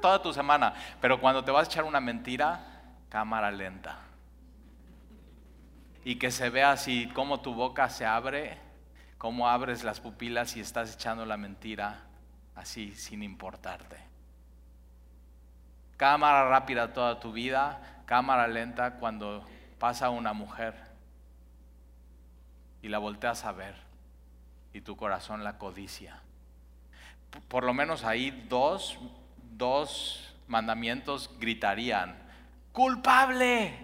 Toda 0.01 0.23
tu 0.23 0.33
semana. 0.33 0.75
Pero 1.01 1.21
cuando 1.21 1.45
te 1.45 1.51
vas 1.51 1.69
a 1.69 1.71
echar 1.71 1.85
una 1.85 2.01
mentira, 2.01 2.83
cámara 3.09 3.51
lenta. 3.51 3.99
Y 6.05 6.17
que 6.19 6.31
se 6.31 6.51
vea 6.51 6.73
así 6.73 7.09
cómo 7.15 7.41
tu 7.41 7.55
boca 7.55 7.89
se 7.89 8.05
abre, 8.05 8.59
cómo 9.19 9.49
abres 9.49 9.85
las 9.85 10.01
pupilas 10.01 10.57
y 10.57 10.61
estás 10.61 10.95
echando 10.95 11.25
la 11.25 11.37
mentira 11.37 12.01
así 12.55 12.95
sin 12.95 13.23
importarte. 13.23 13.99
Cámara 15.97 16.49
rápida 16.49 16.93
toda 16.93 17.21
tu 17.21 17.33
vida, 17.33 18.03
cámara 18.07 18.49
lenta 18.49 18.95
cuando 18.95 19.47
pasa 19.79 20.11
una 20.11 20.33
mujer 20.33 20.75
y 22.83 22.89
la 22.89 22.99
volteas 22.99 23.45
a 23.45 23.53
ver 23.53 23.77
y 24.73 24.81
tu 24.81 24.97
corazón 24.97 25.45
la 25.45 25.59
codicia. 25.59 26.22
Por 27.49 27.65
lo 27.65 27.75
menos 27.75 28.05
ahí 28.05 28.31
dos, 28.49 28.99
dos 29.57 30.35
mandamientos 30.49 31.31
gritarían, 31.39 32.17
culpable. 32.73 33.79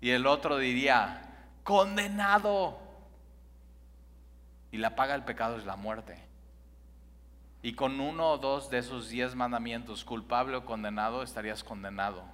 Y 0.00 0.10
el 0.10 0.26
otro 0.26 0.56
diría, 0.56 1.48
condenado. 1.64 2.78
Y 4.72 4.78
la 4.78 4.94
paga 4.94 5.14
el 5.14 5.24
pecado 5.24 5.56
es 5.56 5.64
la 5.64 5.76
muerte. 5.76 6.16
Y 7.62 7.74
con 7.74 8.00
uno 8.00 8.30
o 8.30 8.38
dos 8.38 8.70
de 8.70 8.78
esos 8.78 9.10
diez 9.10 9.34
mandamientos, 9.34 10.04
culpable 10.04 10.56
o 10.56 10.64
condenado, 10.64 11.22
estarías 11.22 11.62
condenado. 11.62 12.24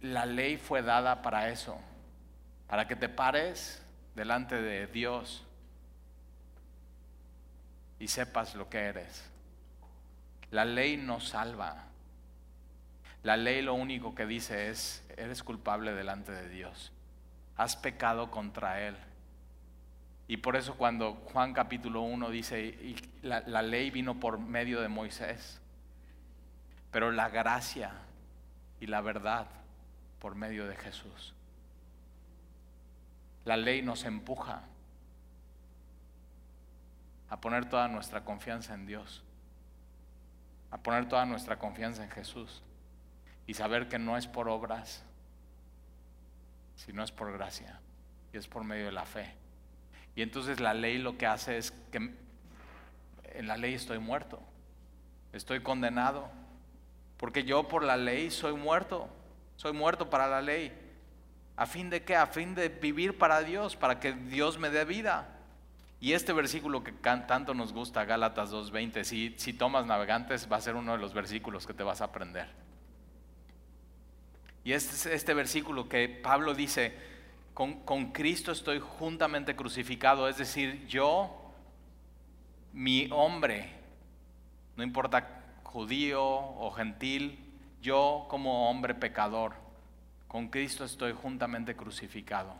la 0.00 0.26
ley 0.26 0.56
fue 0.56 0.82
dada 0.82 1.22
para 1.22 1.48
eso, 1.48 1.78
para 2.68 2.86
que 2.86 2.94
te 2.94 3.08
pares 3.08 3.84
delante 4.14 4.60
de 4.60 4.86
Dios 4.86 5.44
y 8.02 8.08
sepas 8.08 8.56
lo 8.56 8.68
que 8.68 8.78
eres. 8.80 9.30
La 10.50 10.64
ley 10.64 10.96
no 10.96 11.20
salva. 11.20 11.84
La 13.22 13.36
ley 13.36 13.62
lo 13.62 13.74
único 13.74 14.12
que 14.16 14.26
dice 14.26 14.70
es, 14.70 15.06
eres 15.16 15.44
culpable 15.44 15.94
delante 15.94 16.32
de 16.32 16.48
Dios. 16.48 16.90
Has 17.56 17.76
pecado 17.76 18.32
contra 18.32 18.80
Él. 18.80 18.96
Y 20.26 20.38
por 20.38 20.56
eso 20.56 20.74
cuando 20.74 21.14
Juan 21.32 21.52
capítulo 21.52 22.00
1 22.00 22.30
dice, 22.30 22.96
la, 23.22 23.44
la 23.46 23.62
ley 23.62 23.92
vino 23.92 24.18
por 24.18 24.40
medio 24.40 24.80
de 24.80 24.88
Moisés, 24.88 25.60
pero 26.90 27.12
la 27.12 27.28
gracia 27.28 27.92
y 28.80 28.88
la 28.88 29.00
verdad 29.00 29.46
por 30.18 30.34
medio 30.34 30.66
de 30.66 30.74
Jesús. 30.74 31.34
La 33.44 33.56
ley 33.56 33.80
nos 33.80 34.02
empuja 34.02 34.64
a 37.32 37.40
poner 37.40 37.64
toda 37.64 37.88
nuestra 37.88 38.26
confianza 38.26 38.74
en 38.74 38.84
Dios, 38.84 39.22
a 40.70 40.76
poner 40.76 41.08
toda 41.08 41.24
nuestra 41.24 41.58
confianza 41.58 42.04
en 42.04 42.10
Jesús 42.10 42.62
y 43.46 43.54
saber 43.54 43.88
que 43.88 43.98
no 43.98 44.18
es 44.18 44.26
por 44.26 44.50
obras, 44.50 45.02
sino 46.76 47.02
es 47.02 47.10
por 47.10 47.32
gracia 47.32 47.80
y 48.34 48.36
es 48.36 48.46
por 48.46 48.64
medio 48.64 48.84
de 48.84 48.92
la 48.92 49.06
fe. 49.06 49.34
Y 50.14 50.20
entonces 50.20 50.60
la 50.60 50.74
ley 50.74 50.98
lo 50.98 51.16
que 51.16 51.24
hace 51.24 51.56
es 51.56 51.70
que 51.90 52.14
en 53.32 53.46
la 53.46 53.56
ley 53.56 53.72
estoy 53.72 53.98
muerto, 53.98 54.38
estoy 55.32 55.62
condenado, 55.62 56.28
porque 57.16 57.44
yo 57.44 57.66
por 57.66 57.82
la 57.82 57.96
ley 57.96 58.30
soy 58.30 58.52
muerto, 58.52 59.08
soy 59.56 59.72
muerto 59.72 60.10
para 60.10 60.28
la 60.28 60.42
ley. 60.42 60.70
¿A 61.56 61.64
fin 61.64 61.88
de 61.88 62.04
qué? 62.04 62.14
A 62.14 62.26
fin 62.26 62.54
de 62.54 62.68
vivir 62.68 63.16
para 63.16 63.40
Dios, 63.40 63.74
para 63.74 64.00
que 64.00 64.12
Dios 64.12 64.58
me 64.58 64.68
dé 64.68 64.84
vida. 64.84 65.38
Y 66.02 66.14
este 66.14 66.32
versículo 66.32 66.82
que 66.82 66.90
tanto 66.90 67.54
nos 67.54 67.72
gusta, 67.72 68.04
Gálatas 68.04 68.52
2.20, 68.52 69.04
si, 69.04 69.34
si 69.38 69.52
tomas 69.52 69.86
navegantes 69.86 70.50
va 70.50 70.56
a 70.56 70.60
ser 70.60 70.74
uno 70.74 70.90
de 70.90 70.98
los 70.98 71.14
versículos 71.14 71.64
que 71.64 71.74
te 71.74 71.84
vas 71.84 72.00
a 72.00 72.06
aprender. 72.06 72.48
Y 74.64 74.72
este 74.72 74.96
es 74.96 75.06
este 75.06 75.32
versículo 75.32 75.88
que 75.88 76.08
Pablo 76.08 76.54
dice, 76.54 76.92
con, 77.54 77.84
con 77.84 78.10
Cristo 78.10 78.50
estoy 78.50 78.80
juntamente 78.80 79.54
crucificado, 79.54 80.28
es 80.28 80.38
decir, 80.38 80.88
yo, 80.88 81.52
mi 82.72 83.08
hombre, 83.12 83.70
no 84.74 84.82
importa 84.82 85.44
judío 85.62 86.20
o 86.24 86.72
gentil, 86.72 87.38
yo 87.80 88.26
como 88.28 88.68
hombre 88.68 88.96
pecador, 88.96 89.52
con 90.26 90.48
Cristo 90.48 90.84
estoy 90.84 91.12
juntamente 91.12 91.76
crucificado. 91.76 92.56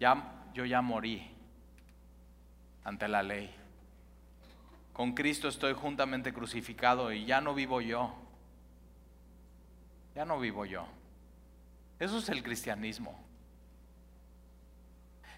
Ya, 0.00 0.48
yo 0.52 0.64
ya 0.64 0.82
morí 0.82 1.36
ante 2.84 3.08
la 3.08 3.22
ley. 3.22 3.54
Con 4.92 5.14
Cristo 5.14 5.48
estoy 5.48 5.72
juntamente 5.72 6.32
crucificado 6.32 7.12
y 7.12 7.24
ya 7.24 7.40
no 7.40 7.54
vivo 7.54 7.80
yo 7.80 8.14
ya 10.14 10.24
no 10.24 10.38
vivo 10.38 10.64
yo. 10.64 10.86
Eso 11.98 12.18
es 12.18 12.28
el 12.28 12.42
cristianismo. 12.42 13.18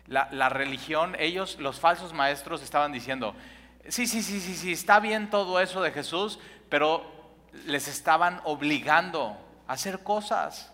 La, 0.06 0.48
religión, 0.48 1.16
ellos, 1.18 1.58
los 1.58 1.80
falsos 1.80 2.12
maestros, 2.12 2.62
estaban 2.62 2.92
diciendo, 2.92 3.34
sí, 3.88 4.06
sí, 4.06 4.22
sí, 4.22 4.40
sí, 4.40 4.54
sí, 4.54 4.72
está 4.72 5.00
bien 5.00 5.30
todo 5.30 5.60
eso 5.60 5.80
de 5.80 5.90
Jesús, 5.90 6.38
pero 6.68 7.04
les 7.66 7.88
estaban 7.88 8.40
obligando 8.44 9.38
a 9.66 9.72
hacer 9.72 10.02
cosas. 10.02 10.72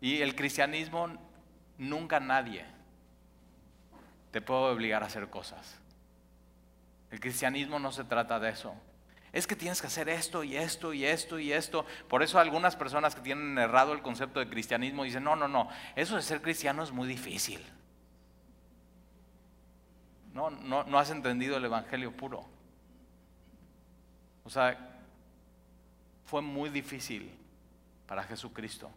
Y 0.00 0.20
el 0.20 0.34
cristianismo, 0.34 1.08
nunca 1.78 2.20
nadie 2.20 2.66
te 4.30 4.40
puede 4.40 4.72
obligar 4.72 5.02
a 5.02 5.06
hacer 5.06 5.28
cosas. 5.28 5.78
El 7.10 7.20
cristianismo 7.20 7.78
no 7.78 7.92
se 7.92 8.04
trata 8.04 8.38
de 8.38 8.50
eso. 8.50 8.74
Es 9.32 9.46
que 9.46 9.54
tienes 9.56 9.80
que 9.80 9.86
hacer 9.86 10.08
esto 10.08 10.42
y 10.42 10.56
esto 10.56 10.92
y 10.92 11.04
esto 11.04 11.38
y 11.38 11.52
esto. 11.52 11.84
Por 12.08 12.22
eso 12.22 12.38
algunas 12.38 12.76
personas 12.76 13.14
que 13.14 13.20
tienen 13.20 13.58
errado 13.58 13.92
el 13.92 14.02
concepto 14.02 14.40
de 14.40 14.48
cristianismo 14.48 15.04
dicen, 15.04 15.22
no, 15.22 15.36
no, 15.36 15.46
no, 15.46 15.68
eso 15.94 16.16
de 16.16 16.22
ser 16.22 16.42
cristiano 16.42 16.82
es 16.82 16.90
muy 16.90 17.08
difícil. 17.08 17.64
No, 20.32 20.50
no, 20.50 20.84
no 20.84 20.98
has 20.98 21.10
entendido 21.10 21.56
el 21.56 21.64
Evangelio 21.64 22.16
puro. 22.16 22.44
O 24.44 24.50
sea, 24.50 25.00
fue 26.24 26.42
muy 26.42 26.70
difícil 26.70 27.32
para 28.06 28.22
Jesucristo. 28.24 28.90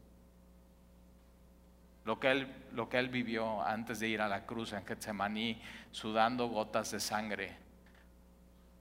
Lo 2.06 2.20
que, 2.20 2.32
él, 2.32 2.54
lo 2.74 2.90
que 2.90 3.00
él 3.00 3.10
vivió 3.10 3.62
antes 3.64 4.00
de 4.00 4.10
ir 4.10 4.22
a 4.22 4.28
la 4.28 4.46
cruz 4.46 4.74
en 4.74 4.86
Getsemaní, 4.86 5.62
sudando 5.92 6.48
gotas 6.48 6.92
de 6.92 7.00
sangre. 7.00 7.56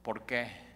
¿Por 0.03 0.27
qué? 0.27 0.73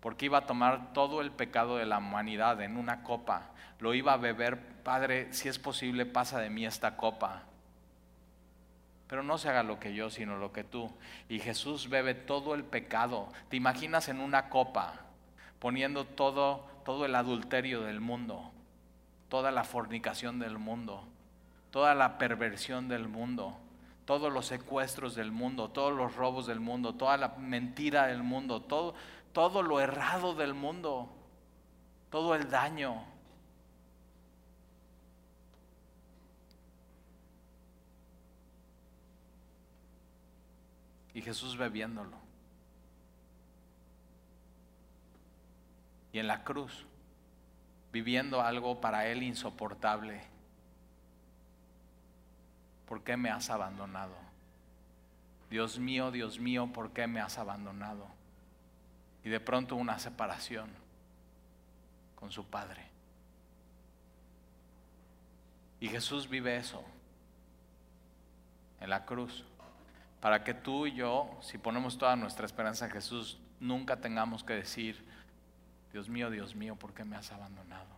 porque 0.00 0.26
iba 0.26 0.38
a 0.38 0.46
tomar 0.46 0.92
todo 0.92 1.20
el 1.20 1.30
pecado 1.30 1.76
de 1.76 1.86
la 1.86 1.98
humanidad 1.98 2.60
en 2.62 2.76
una 2.76 3.02
copa, 3.02 3.50
lo 3.78 3.94
iba 3.94 4.14
a 4.14 4.16
beber, 4.16 4.58
Padre, 4.82 5.32
si 5.32 5.48
es 5.48 5.58
posible, 5.58 6.06
pasa 6.06 6.40
de 6.40 6.50
mí 6.50 6.66
esta 6.66 6.96
copa. 6.96 7.42
Pero 9.06 9.22
no 9.22 9.38
se 9.38 9.48
haga 9.48 9.62
lo 9.62 9.78
que 9.78 9.94
yo, 9.94 10.08
sino 10.08 10.36
lo 10.36 10.52
que 10.52 10.64
tú. 10.64 10.90
Y 11.28 11.40
Jesús 11.40 11.88
bebe 11.88 12.14
todo 12.14 12.54
el 12.54 12.64
pecado. 12.64 13.28
¿Te 13.48 13.56
imaginas 13.56 14.08
en 14.08 14.20
una 14.20 14.48
copa 14.48 15.00
poniendo 15.58 16.04
todo, 16.06 16.66
todo 16.84 17.04
el 17.04 17.14
adulterio 17.14 17.82
del 17.82 18.00
mundo, 18.00 18.52
toda 19.30 19.50
la 19.50 19.64
fornicación 19.64 20.38
del 20.38 20.58
mundo, 20.58 21.04
toda 21.70 21.94
la 21.94 22.18
perversión 22.18 22.88
del 22.88 23.08
mundo? 23.08 23.56
todos 24.10 24.32
los 24.32 24.46
secuestros 24.46 25.14
del 25.14 25.30
mundo, 25.30 25.70
todos 25.70 25.96
los 25.96 26.16
robos 26.16 26.48
del 26.48 26.58
mundo, 26.58 26.96
toda 26.96 27.16
la 27.16 27.28
mentira 27.28 28.08
del 28.08 28.24
mundo, 28.24 28.60
todo, 28.60 28.92
todo 29.32 29.62
lo 29.62 29.78
errado 29.78 30.34
del 30.34 30.52
mundo, 30.52 31.08
todo 32.10 32.34
el 32.34 32.50
daño. 32.50 33.04
Y 41.14 41.22
Jesús 41.22 41.56
bebiéndolo. 41.56 42.16
Y 46.12 46.18
en 46.18 46.26
la 46.26 46.42
cruz, 46.42 46.84
viviendo 47.92 48.40
algo 48.40 48.80
para 48.80 49.06
él 49.06 49.22
insoportable. 49.22 50.22
¿Por 52.86 53.02
qué 53.02 53.16
me 53.16 53.30
has 53.30 53.50
abandonado? 53.50 54.14
Dios 55.50 55.78
mío, 55.78 56.10
Dios 56.10 56.38
mío, 56.38 56.70
¿por 56.72 56.92
qué 56.92 57.06
me 57.06 57.20
has 57.20 57.38
abandonado? 57.38 58.20
y 59.24 59.28
de 59.28 59.40
pronto 59.40 59.76
una 59.76 59.98
separación 59.98 60.70
con 62.14 62.30
su 62.30 62.46
Padre. 62.46 62.86
Y 65.80 65.88
Jesús 65.88 66.28
vive 66.28 66.56
eso 66.56 66.84
en 68.80 68.90
la 68.90 69.04
cruz, 69.04 69.44
para 70.20 70.44
que 70.44 70.54
tú 70.54 70.86
y 70.86 70.94
yo, 70.94 71.38
si 71.42 71.58
ponemos 71.58 71.98
toda 71.98 72.16
nuestra 72.16 72.46
esperanza 72.46 72.86
en 72.86 72.92
Jesús, 72.92 73.38
nunca 73.58 73.96
tengamos 73.96 74.44
que 74.44 74.54
decir, 74.54 75.04
Dios 75.92 76.08
mío, 76.08 76.30
Dios 76.30 76.54
mío, 76.54 76.76
¿por 76.76 76.94
qué 76.94 77.04
me 77.04 77.16
has 77.16 77.32
abandonado? 77.32 77.88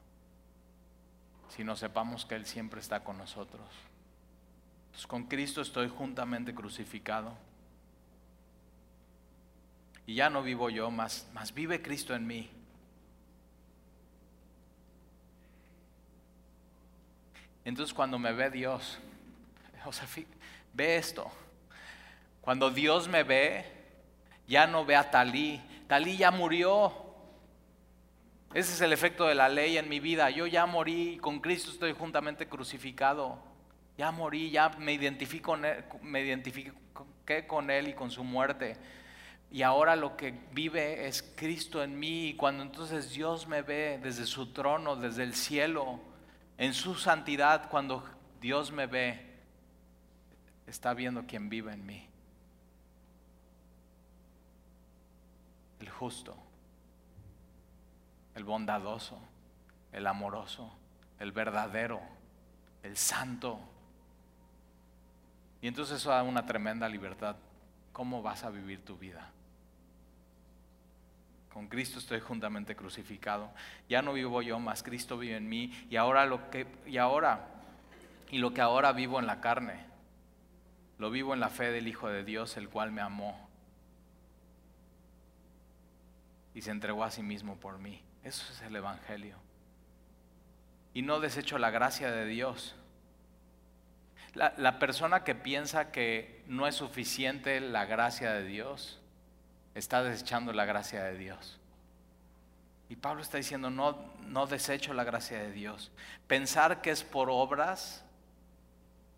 Sino 1.49 1.77
sepamos 1.77 2.25
que 2.25 2.35
Él 2.35 2.47
siempre 2.47 2.81
está 2.81 3.05
con 3.05 3.19
nosotros. 3.19 3.67
Entonces, 4.87 5.07
con 5.07 5.25
Cristo 5.25 5.61
estoy 5.61 5.89
juntamente 5.89 6.55
crucificado 6.55 7.37
y 10.07 10.15
ya 10.15 10.31
no 10.31 10.43
vivo 10.43 10.69
yo, 10.71 10.91
más, 10.91 11.29
más 11.33 11.55
vive 11.55 11.81
Cristo 11.81 12.15
en 12.15 12.27
mí. 12.27 12.51
Entonces 17.65 17.95
cuando 17.95 18.19
me 18.19 18.33
ve 18.33 18.51
Dios, 18.51 18.99
o 19.87 19.91
ve 20.75 20.97
esto. 20.97 21.31
Cuando 22.41 22.71
Dios 22.71 23.09
me 23.09 23.23
ve, 23.23 23.65
ya 24.49 24.67
no 24.67 24.85
ve 24.85 24.97
a 24.97 25.11
Talí. 25.11 25.63
Talí 25.87 26.17
ya 26.17 26.31
murió. 26.31 26.93
Ese 28.55 28.73
es 28.75 28.81
el 28.81 28.93
efecto 28.93 29.27
de 29.27 29.35
la 29.35 29.49
ley 29.49 29.79
en 29.79 29.89
mi 29.89 30.01
vida. 30.01 30.31
Yo 30.31 30.47
ya 30.47 30.67
morí, 30.67 31.19
con 31.19 31.41
Cristo 31.41 31.71
estoy 31.71 31.93
juntamente 31.93 32.49
crucificado. 32.49 33.39
Ya 33.97 34.11
morí, 34.11 34.51
ya 34.51 34.71
me 34.79 34.93
identifico, 34.93 35.57
me 36.03 36.23
identifiqué 36.23 37.47
con 37.47 37.71
Él 37.71 37.89
y 37.89 37.95
con 37.95 38.11
su 38.11 38.25
muerte 38.25 38.77
y 39.53 39.63
ahora 39.63 39.97
lo 39.97 40.17
que 40.17 40.33
vive 40.53 41.07
es 41.07 41.23
Cristo 41.37 41.83
en 41.83 41.99
mí 41.99 42.29
y 42.29 42.35
cuando 42.35 42.63
entonces 42.63 43.13
Dios 43.13 43.47
me 43.47 43.61
ve 43.61 44.01
desde 44.03 44.25
su 44.25 44.51
trono, 44.51 44.97
desde 44.97 45.25
el 45.25 45.35
cielo, 45.35 46.01
en 46.57 46.73
su 46.73 46.95
santidad, 46.95 47.69
cuando 47.69 48.03
Dios 48.41 48.73
me 48.73 48.87
ve, 48.87 49.21
está 50.67 50.95
viendo 50.95 51.27
quien 51.27 51.51
vive 51.51 51.75
en 51.75 51.85
mí. 51.85 52.09
El 55.81 55.91
justo, 55.91 56.35
el 58.35 58.45
bondadoso, 58.45 59.21
el 59.93 60.07
amoroso, 60.07 60.73
el 61.19 61.33
verdadero, 61.33 62.01
el 62.83 62.97
santo. 62.97 63.61
Y 65.61 65.69
entonces 65.69 65.99
eso 65.99 66.11
da 66.11 66.23
una 66.23 66.47
tremenda 66.47 66.89
libertad. 66.89 67.37
¿Cómo 67.93 68.23
vas 68.23 68.45
a 68.45 68.51
vivir 68.51 68.85
tu 68.85 68.97
vida? 68.97 69.31
Con 71.53 71.69
Cristo 71.69 71.99
estoy 71.99 72.21
juntamente 72.21 72.75
crucificado. 72.75 73.51
Ya 73.89 74.01
no 74.01 74.15
vivo 74.15 74.41
yo, 74.41 74.59
más 74.59 74.83
Cristo 74.83 75.19
vive 75.19 75.37
en 75.37 75.49
mí. 75.49 75.73
Y 75.91 75.97
ahora 75.97 76.25
lo 76.25 76.51
que 76.51 76.67
y 76.87 76.97
ahora 76.97 77.47
y 78.31 78.39
lo 78.39 78.55
que 78.55 78.63
ahora 78.63 78.93
vivo 78.93 79.21
en 79.21 79.27
la 79.27 79.43
carne, 79.43 79.85
lo 80.99 81.11
vivo 81.11 81.35
en 81.35 81.41
la 81.41 81.51
fe 81.51 81.71
del 81.71 81.87
Hijo 81.87 82.09
de 82.09 82.25
Dios, 82.25 82.57
el 82.57 82.71
cual 82.71 82.91
me 82.91 83.03
amó 83.03 83.53
y 86.55 86.63
se 86.63 86.71
entregó 86.71 87.05
a 87.05 87.11
sí 87.11 87.23
mismo 87.23 87.57
por 87.57 87.79
mí. 87.79 88.03
Eso 88.25 88.45
es 88.53 88.63
el 88.63 88.77
evangelio. 88.77 89.37
Y 90.95 91.03
no 91.03 91.21
desecho 91.21 91.59
la 91.59 91.71
gracia 91.71 92.11
de 92.11 92.27
Dios. 92.27 92.75
La, 94.35 94.55
la 94.57 94.79
persona 94.79 95.25
que 95.25 95.35
piensa 95.35 95.91
que 95.91 96.43
no 96.47 96.67
es 96.67 96.75
suficiente 96.75 97.61
la 97.61 97.85
gracia 97.85 98.33
de 98.33 98.45
Dios, 98.45 99.01
está 99.75 100.03
desechando 100.03 100.53
la 100.53 100.65
gracia 100.65 101.05
de 101.05 101.17
Dios. 101.17 101.59
Y 102.89 102.97
Pablo 102.97 103.23
está 103.23 103.39
diciendo, 103.39 103.71
no, 103.71 104.13
no 104.27 104.47
desecho 104.47 104.93
la 104.93 105.05
gracia 105.05 105.39
de 105.39 105.51
Dios. 105.51 105.91
Pensar 106.27 106.83
que 106.83 106.91
es 106.91 107.03
por 107.03 107.31
obras, 107.31 108.05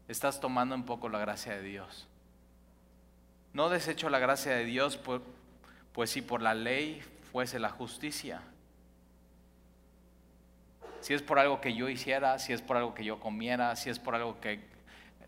estás 0.07 0.41
tomando 0.41 0.75
un 0.75 0.85
poco 0.85 1.09
la 1.09 1.19
gracia 1.19 1.57
de 1.57 1.63
Dios. 1.63 2.07
No 3.53 3.69
desecho 3.69 4.09
la 4.11 4.19
gracia 4.19 4.53
de 4.53 4.65
Dios, 4.65 4.97
pues, 4.97 5.23
pues 5.93 6.11
si 6.11 6.23
por 6.23 6.41
la 6.41 6.55
ley 6.55 7.03
fuese 7.33 7.59
la 7.59 7.71
justicia. 7.71 8.43
Si 11.05 11.13
es 11.13 11.21
por 11.21 11.39
algo 11.39 11.61
que 11.61 11.75
yo 11.75 11.91
hiciera, 11.91 12.39
si 12.39 12.55
es 12.55 12.63
por 12.63 12.79
algo 12.79 12.95
que 12.95 13.05
yo 13.05 13.21
comiera, 13.21 13.77
si 13.77 13.91
es 13.91 13.99
por 13.99 14.15
algo 14.15 14.41
que... 14.41 14.67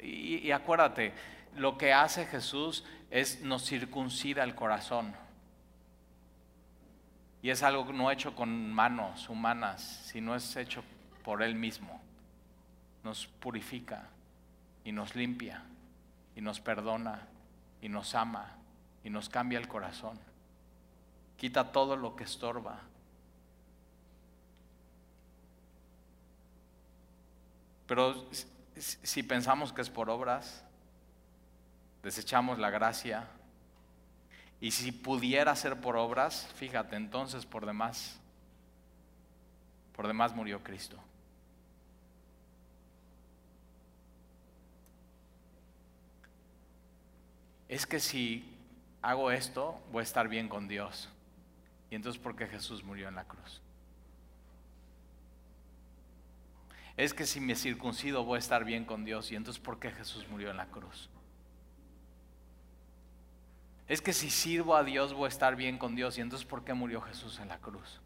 Y, 0.00 0.50
acuérdate, 0.50 1.12
lo 1.54 1.76
que 1.76 1.92
hace 1.92 2.24
Jesús 2.24 2.82
es 3.10 3.42
nos 3.42 3.66
circuncida 3.66 4.42
el 4.42 4.54
corazón. 4.54 5.14
Y 7.42 7.50
es 7.50 7.62
algo 7.62 7.92
no 7.92 8.10
hecho 8.10 8.34
con 8.34 8.72
manos 8.72 9.28
humanas, 9.28 9.82
sino 10.06 10.34
es 10.34 10.56
hecho 10.56 10.82
por 11.22 11.42
Él 11.42 11.54
mismo. 11.54 12.00
Nos 13.04 13.26
purifica 13.26 14.08
y 14.82 14.92
nos 14.92 15.14
limpia 15.14 15.62
y 16.34 16.40
nos 16.40 16.58
perdona 16.58 17.28
y 17.82 17.90
nos 17.90 18.14
ama 18.14 18.56
y 19.04 19.10
nos 19.10 19.28
cambia 19.28 19.58
el 19.58 19.68
corazón. 19.68 20.18
Quita 21.36 21.70
todo 21.70 21.98
lo 21.98 22.16
que 22.16 22.24
estorba. 22.24 22.80
Pero 27.86 28.28
si 28.76 29.22
pensamos 29.22 29.72
que 29.72 29.82
es 29.82 29.90
por 29.90 30.10
obras, 30.10 30.64
desechamos 32.02 32.58
la 32.58 32.70
gracia. 32.70 33.28
Y 34.60 34.70
si 34.70 34.92
pudiera 34.92 35.54
ser 35.54 35.80
por 35.80 35.96
obras, 35.96 36.48
fíjate, 36.56 36.96
entonces 36.96 37.46
por 37.46 37.66
demás, 37.66 38.18
por 39.94 40.06
demás 40.06 40.34
murió 40.34 40.62
Cristo. 40.62 40.98
Es 47.68 47.86
que 47.86 47.98
si 48.00 48.56
hago 49.02 49.30
esto, 49.30 49.80
voy 49.90 50.00
a 50.00 50.02
estar 50.04 50.28
bien 50.28 50.48
con 50.48 50.68
Dios. 50.68 51.08
Y 51.90 51.96
entonces, 51.96 52.20
¿por 52.20 52.36
qué 52.36 52.46
Jesús 52.46 52.82
murió 52.82 53.08
en 53.08 53.16
la 53.16 53.24
cruz? 53.24 53.60
Es 56.96 57.12
que 57.12 57.26
si 57.26 57.40
me 57.40 57.54
circuncido, 57.54 58.24
voy 58.24 58.36
a 58.36 58.38
estar 58.38 58.64
bien 58.64 58.84
con 58.84 59.04
Dios. 59.04 59.30
Y 59.30 59.36
entonces, 59.36 59.62
¿por 59.62 59.78
qué 59.78 59.90
Jesús 59.90 60.26
murió 60.28 60.50
en 60.50 60.56
la 60.56 60.66
cruz? 60.66 61.10
Es 63.88 64.00
que 64.00 64.12
si 64.12 64.30
sirvo 64.30 64.74
a 64.74 64.82
Dios, 64.82 65.12
voy 65.12 65.26
a 65.26 65.28
estar 65.28 65.56
bien 65.56 65.78
con 65.78 65.94
Dios. 65.94 66.18
Y 66.18 66.22
entonces, 66.22 66.46
¿por 66.46 66.64
qué 66.64 66.74
murió 66.74 67.00
Jesús 67.02 67.38
en 67.38 67.48
la 67.48 67.58
cruz? 67.58 68.00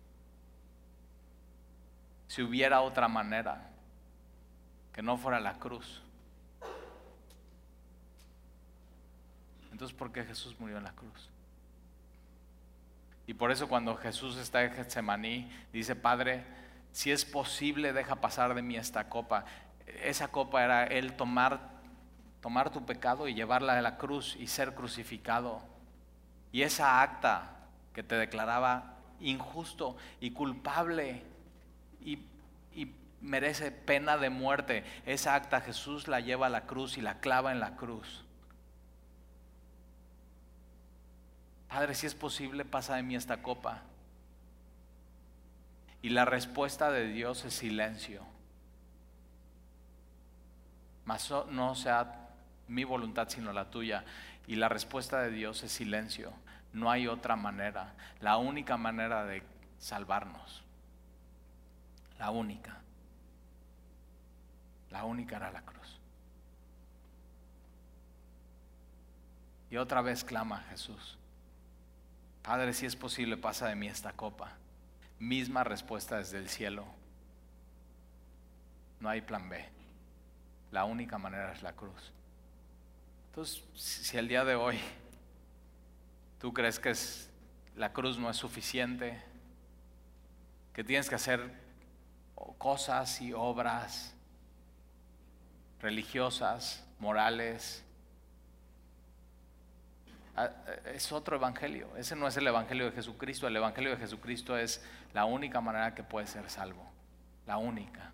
Si 2.26 2.43
hubiera 2.43 2.80
otra 2.80 3.09
manera 3.09 3.70
que 4.93 5.03
no 5.03 5.16
fuera 5.16 5.41
la 5.41 5.59
cruz. 5.59 6.03
Entonces, 9.70 9.97
¿por 9.97 10.12
qué 10.12 10.24
Jesús 10.24 10.59
murió 10.59 10.78
en 10.78 10.84
la 10.84 10.93
cruz? 10.93 11.30
Y 13.26 13.34
por 13.34 13.53
eso 13.53 13.68
cuando 13.68 13.97
Jesús 13.97 14.36
está 14.36 14.64
en 14.64 14.72
Getsemaní, 14.72 15.51
dice, 15.72 15.95
Padre, 15.95 16.45
si 16.93 17.11
es 17.11 17.24
posible, 17.24 17.93
deja 17.93 18.16
pasar 18.16 18.55
de 18.55 18.62
mí 18.62 18.76
esta 18.76 19.09
copa. 19.09 19.45
Esa 20.03 20.28
copa 20.28 20.64
era 20.64 20.84
el 20.84 21.14
tomar, 21.14 21.61
tomar 22.41 22.70
tu 22.70 22.84
pecado 22.84 23.28
y 23.28 23.34
llevarla 23.34 23.78
a 23.78 23.82
la 23.82 23.97
cruz 23.97 24.36
y 24.38 24.47
ser 24.47 24.74
crucificado. 24.74 25.62
Y 26.53 26.62
esa 26.62 27.03
acta 27.03 27.57
que 27.93 28.03
te 28.03 28.16
declaraba 28.16 28.97
injusto 29.20 29.97
y 30.20 30.30
culpable 30.32 31.22
y, 32.01 32.18
y 32.74 32.95
merece 33.20 33.70
pena 33.70 34.16
de 34.16 34.30
muerte, 34.30 34.84
esa 35.07 35.34
acta 35.34 35.61
Jesús 35.61 36.09
la 36.09 36.20
lleva 36.20 36.47
a 36.47 36.51
la 36.51 36.66
cruz 36.66 36.97
y 36.99 37.03
la 37.03 37.20
clava 37.20 37.53
en 37.53 37.61
la 37.61 37.76
cruz. 37.76 38.24
Padre, 41.68 41.95
si 41.95 42.07
es 42.07 42.16
posible, 42.16 42.64
pasa 42.64 42.97
de 42.97 43.05
mí 43.05 43.14
esta 43.14 43.43
copa. 43.43 43.82
Y 46.03 46.11
la 46.11 46.24
respuesta 46.24 46.90
de 46.90 47.09
Dios 47.09 47.44
es 47.44 47.55
silencio. 47.55 48.22
Mas 51.05 51.30
no 51.48 51.74
sea 51.74 52.28
mi 52.68 52.84
voluntad 52.84 53.28
sino 53.28 53.53
la 53.53 53.70
tuya. 53.70 54.05
Y 54.46 54.57
la 54.57 54.68
respuesta 54.68 55.20
de 55.20 55.30
Dios 55.30 55.62
es 55.62 55.72
silencio. 55.72 56.32
No 56.72 56.90
hay 56.90 57.07
otra 57.07 57.36
manera. 57.36 57.94
La 58.20 58.36
única 58.36 58.76
manera 58.76 59.24
de 59.24 59.42
salvarnos. 59.78 60.62
La 62.18 62.30
única. 62.30 62.78
La 64.90 65.05
única 65.05 65.36
era 65.36 65.51
la 65.51 65.62
cruz. 65.62 65.98
Y 69.70 69.76
otra 69.76 70.01
vez 70.01 70.24
clama 70.24 70.64
Jesús. 70.70 71.16
Padre, 72.42 72.72
si 72.72 72.86
es 72.86 72.96
posible, 72.96 73.36
pasa 73.36 73.68
de 73.68 73.76
mí 73.76 73.86
esta 73.86 74.12
copa. 74.12 74.53
Misma 75.20 75.62
respuesta 75.62 76.16
desde 76.16 76.38
el 76.38 76.48
cielo. 76.48 76.84
No 78.98 79.08
hay 79.08 79.20
plan 79.20 79.48
B. 79.48 79.64
La 80.72 80.84
única 80.84 81.16
manera 81.16 81.52
es 81.52 81.62
la 81.62 81.72
cruz. 81.74 82.12
Entonces, 83.28 83.62
si 83.74 84.16
el 84.16 84.26
día 84.26 84.44
de 84.44 84.56
hoy 84.56 84.80
tú 86.40 86.52
crees 86.52 86.80
que 86.80 86.90
es, 86.90 87.30
la 87.76 87.92
cruz 87.92 88.18
no 88.18 88.28
es 88.28 88.36
suficiente, 88.36 89.22
que 90.72 90.82
tienes 90.82 91.08
que 91.08 91.14
hacer 91.14 91.52
cosas 92.58 93.20
y 93.20 93.32
obras 93.32 94.14
religiosas, 95.80 96.84
morales, 96.98 97.84
es 100.86 101.12
otro 101.12 101.36
evangelio. 101.36 101.88
Ese 101.96 102.16
no 102.16 102.26
es 102.26 102.36
el 102.36 102.46
evangelio 102.46 102.86
de 102.86 102.92
Jesucristo. 102.92 103.46
El 103.46 103.56
evangelio 103.56 103.90
de 103.90 103.96
Jesucristo 103.96 104.56
es 104.56 104.82
la 105.12 105.24
única 105.24 105.60
manera 105.60 105.94
que 105.94 106.02
puedes 106.02 106.30
ser 106.30 106.48
salvo. 106.50 106.90
La 107.46 107.56
única. 107.56 108.12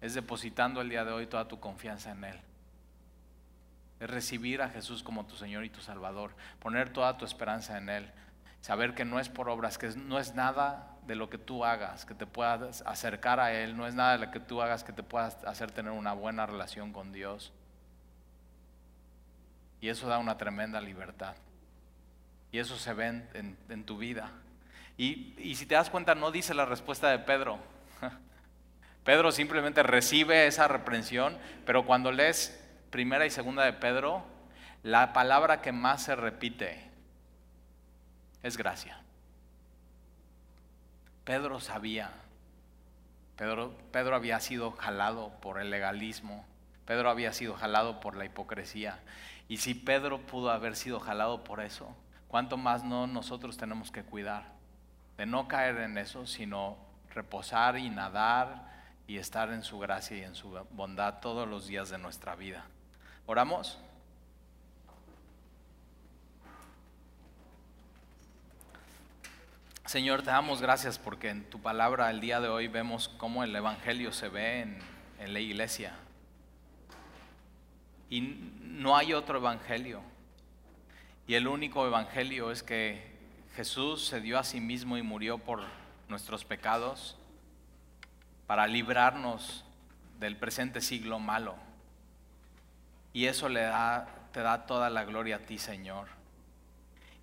Es 0.00 0.14
depositando 0.14 0.80
el 0.80 0.88
día 0.88 1.04
de 1.04 1.12
hoy 1.12 1.26
toda 1.26 1.48
tu 1.48 1.58
confianza 1.60 2.10
en 2.12 2.24
Él. 2.24 2.40
Es 4.00 4.10
recibir 4.10 4.62
a 4.62 4.68
Jesús 4.68 5.02
como 5.02 5.26
tu 5.26 5.36
Señor 5.36 5.64
y 5.64 5.70
tu 5.70 5.80
Salvador. 5.80 6.34
Poner 6.60 6.90
toda 6.92 7.16
tu 7.16 7.24
esperanza 7.24 7.78
en 7.78 7.88
Él. 7.88 8.10
Saber 8.60 8.94
que 8.94 9.04
no 9.04 9.20
es 9.20 9.28
por 9.28 9.48
obras, 9.48 9.78
que 9.78 9.88
no 9.88 10.18
es 10.18 10.34
nada 10.34 10.96
de 11.06 11.14
lo 11.14 11.30
que 11.30 11.38
tú 11.38 11.64
hagas 11.64 12.04
que 12.04 12.14
te 12.14 12.26
puedas 12.26 12.82
acercar 12.86 13.40
a 13.40 13.52
Él. 13.52 13.76
No 13.76 13.86
es 13.86 13.94
nada 13.94 14.18
de 14.18 14.26
lo 14.26 14.30
que 14.30 14.40
tú 14.40 14.60
hagas 14.60 14.84
que 14.84 14.92
te 14.92 15.02
pueda 15.02 15.26
hacer 15.26 15.70
tener 15.70 15.92
una 15.92 16.12
buena 16.12 16.46
relación 16.46 16.92
con 16.92 17.12
Dios. 17.12 17.52
Y 19.80 19.88
eso 19.88 20.08
da 20.08 20.18
una 20.18 20.38
tremenda 20.38 20.80
libertad. 20.80 21.36
Y 22.52 22.58
eso 22.58 22.76
se 22.76 22.94
ve 22.94 23.22
en, 23.34 23.84
tu 23.84 23.98
vida. 23.98 24.30
Y, 24.96 25.34
y, 25.38 25.56
si 25.56 25.66
te 25.66 25.74
das 25.74 25.90
cuenta, 25.90 26.14
no 26.14 26.30
dice 26.30 26.54
la 26.54 26.64
respuesta 26.64 27.10
de 27.10 27.18
Pedro. 27.18 27.58
Pedro 29.04 29.30
simplemente 29.30 29.82
recibe 29.82 30.46
esa 30.46 30.68
reprensión, 30.68 31.36
pero 31.66 31.84
cuando 31.84 32.12
lees 32.12 32.62
primera 32.90 33.26
y 33.26 33.30
segunda 33.30 33.64
de 33.64 33.74
Pedro, 33.74 34.24
la 34.82 35.12
palabra 35.12 35.60
que 35.60 35.72
más 35.72 36.04
se 36.04 36.16
repite 36.16 36.90
es 38.42 38.56
gracia. 38.56 39.00
Pedro 41.24 41.58
sabía, 41.58 42.12
Pedro, 43.36 43.76
Pedro 43.90 44.14
había 44.14 44.38
sido 44.38 44.70
jalado 44.70 45.32
por 45.40 45.60
el 45.60 45.70
legalismo, 45.70 46.46
Pedro 46.86 47.10
había 47.10 47.32
sido 47.32 47.54
jalado 47.54 48.00
por 48.00 48.16
la 48.16 48.24
hipocresía. 48.24 49.00
Y 49.48 49.58
si 49.58 49.74
Pedro 49.74 50.20
pudo 50.20 50.50
haber 50.50 50.76
sido 50.76 51.00
jalado 51.00 51.44
por 51.44 51.60
eso, 51.60 51.94
¿cuánto 52.28 52.56
más 52.56 52.84
no 52.84 53.06
nosotros 53.06 53.56
tenemos 53.56 53.90
que 53.90 54.04
cuidar? 54.04 54.44
De 55.16 55.26
no 55.26 55.48
caer 55.48 55.78
en 55.78 55.98
eso, 55.98 56.26
sino 56.26 56.78
reposar 57.10 57.76
y 57.76 57.90
nadar 57.90 58.70
y 59.08 59.18
estar 59.18 59.52
en 59.52 59.62
su 59.62 59.78
gracia 59.78 60.16
y 60.16 60.22
en 60.22 60.34
su 60.34 60.48
bondad 60.70 61.20
todos 61.20 61.48
los 61.48 61.66
días 61.66 61.90
de 61.90 61.98
nuestra 61.98 62.36
vida. 62.36 62.64
¿Oramos? 63.26 63.78
Señor, 69.86 70.22
te 70.22 70.30
damos 70.30 70.60
gracias 70.60 70.98
porque 70.98 71.30
en 71.30 71.48
tu 71.48 71.60
palabra 71.60 72.10
el 72.10 72.20
día 72.20 72.40
de 72.40 72.48
hoy 72.48 72.66
vemos 72.66 73.08
cómo 73.08 73.44
el 73.44 73.54
Evangelio 73.54 74.12
se 74.12 74.28
ve 74.28 74.60
en, 74.60 74.78
en 75.20 75.32
la 75.32 75.38
iglesia. 75.38 75.94
Y 78.10 78.20
no 78.60 78.96
hay 78.96 79.12
otro 79.12 79.38
evangelio. 79.38 80.02
Y 81.26 81.34
el 81.34 81.48
único 81.48 81.86
evangelio 81.86 82.50
es 82.50 82.62
que 82.62 83.02
Jesús 83.56 84.06
se 84.06 84.20
dio 84.20 84.38
a 84.38 84.44
sí 84.44 84.60
mismo 84.60 84.96
y 84.96 85.02
murió 85.02 85.38
por 85.38 85.62
nuestros 86.08 86.44
pecados 86.44 87.16
para 88.46 88.66
librarnos 88.66 89.64
del 90.20 90.36
presente 90.36 90.80
siglo 90.80 91.18
malo. 91.18 91.56
Y 93.12 93.26
eso 93.26 93.48
le 93.48 93.62
da, 93.62 94.28
te 94.32 94.40
da 94.40 94.66
toda 94.66 94.90
la 94.90 95.04
gloria 95.04 95.36
a 95.36 95.38
ti, 95.40 95.58
Señor. 95.58 96.08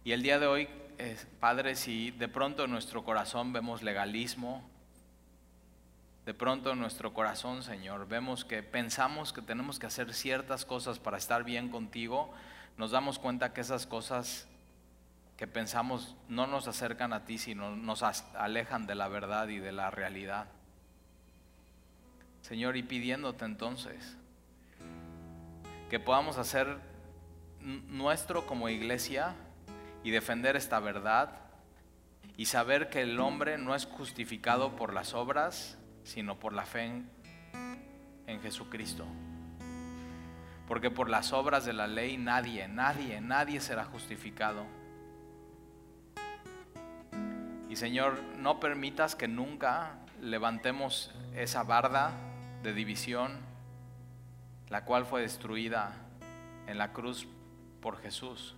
Y 0.04 0.12
el 0.12 0.22
día 0.22 0.40
de 0.40 0.48
hoy, 0.48 0.68
eh, 0.98 1.18
Padre, 1.40 1.76
si 1.76 2.12
de 2.12 2.28
pronto 2.28 2.66
en 2.66 2.72
nuestro 2.72 3.04
corazón 3.04 3.54
vemos 3.54 3.84
legalismo, 3.84 4.68
de 6.26 6.34
pronto 6.34 6.72
en 6.72 6.80
nuestro 6.80 7.14
corazón, 7.14 7.64
Señor, 7.64 8.08
vemos 8.08 8.46
que 8.46 8.64
pensamos 8.64 9.34
que 9.34 9.42
tenemos 9.42 9.78
que 9.78 9.88
hacer 9.88 10.14
ciertas 10.14 10.64
cosas 10.64 11.00
para 11.00 11.18
estar 11.18 11.44
bien 11.44 11.70
contigo, 11.70 12.34
nos 12.78 12.92
damos 12.92 13.20
cuenta 13.20 13.54
que 13.54 13.62
esas 13.62 13.86
cosas 13.86 14.48
que 15.38 15.48
pensamos 15.48 16.16
no 16.30 16.48
nos 16.48 16.68
acercan 16.68 17.12
a 17.12 17.26
ti, 17.26 17.38
sino 17.38 17.76
nos 17.76 18.04
alejan 18.04 18.88
de 18.88 18.96
la 18.96 19.08
verdad 19.08 19.48
y 19.50 19.60
de 19.60 19.72
la 19.72 19.92
realidad. 19.92 20.48
Señor, 22.42 22.78
y 22.78 22.84
pidiéndote 22.84 23.46
entonces 23.46 24.18
que 25.90 26.00
podamos 26.00 26.38
hacer 26.38 26.80
nuestro 27.60 28.46
como 28.46 28.70
iglesia 28.70 29.36
y 30.04 30.12
defender 30.12 30.56
esta 30.56 30.80
verdad 30.80 31.40
y 32.36 32.46
saber 32.46 32.90
que 32.90 33.02
el 33.02 33.20
hombre 33.20 33.58
no 33.58 33.76
es 33.76 33.86
justificado 33.86 34.76
por 34.76 34.94
las 34.94 35.14
obras, 35.14 35.78
sino 36.04 36.40
por 36.40 36.54
la 36.54 36.66
fe 36.66 37.04
en, 38.28 38.42
Jesucristo. 38.42 39.06
Porque 40.68 40.90
por 40.90 41.10
las 41.10 41.34
obras 41.34 41.66
de 41.66 41.74
la 41.74 41.88
ley 41.88 42.18
nadie, 42.18 42.68
nadie, 42.68 43.22
nadie 43.22 43.60
será 43.60 43.86
justificado. 43.86 44.66
Y 47.70 47.76
Señor, 47.76 48.22
no 48.38 48.60
permitas 48.60 49.16
que 49.16 49.28
nunca 49.28 49.96
levantemos 50.22 51.12
esa 51.36 51.64
barda 51.64 52.12
de 52.62 52.74
división, 52.74 53.40
la 54.70 54.86
cual 54.86 55.06
fue 55.06 55.22
destruida 55.22 55.94
en 56.68 56.78
la 56.78 56.94
cruz 56.94 57.28
por 57.82 58.00
Jesús. 58.02 58.56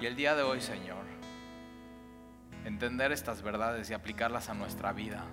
Y 0.00 0.06
el 0.06 0.16
día 0.16 0.34
de 0.34 0.42
hoy, 0.42 0.60
Señor, 0.60 1.04
entender 2.64 3.12
estas 3.12 3.42
verdades 3.42 3.90
y 3.90 3.94
aplicarlas 3.94 4.48
a 4.48 4.54
nuestra 4.54 4.92
vida. 4.92 5.24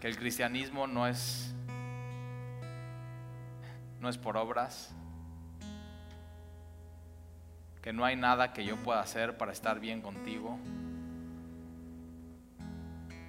Que 0.00 0.08
el 0.08 0.16
cristianismo 0.16 0.86
no 0.86 1.06
es 1.06 1.54
no 4.04 4.10
es 4.10 4.18
por 4.18 4.36
obras. 4.36 4.94
Que 7.80 7.94
no 7.94 8.04
hay 8.04 8.16
nada 8.16 8.52
que 8.52 8.62
yo 8.62 8.76
pueda 8.76 9.00
hacer 9.00 9.38
para 9.38 9.50
estar 9.50 9.80
bien 9.80 10.02
contigo. 10.02 10.58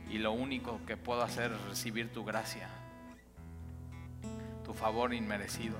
Y 0.09 0.17
lo 0.17 0.33
único 0.33 0.81
que 0.85 0.97
puedo 0.97 1.21
hacer 1.21 1.53
es 1.53 1.61
recibir 1.61 2.11
tu 2.11 2.25
gracia, 2.25 2.67
tu 4.65 4.73
favor 4.73 5.13
inmerecido. 5.13 5.77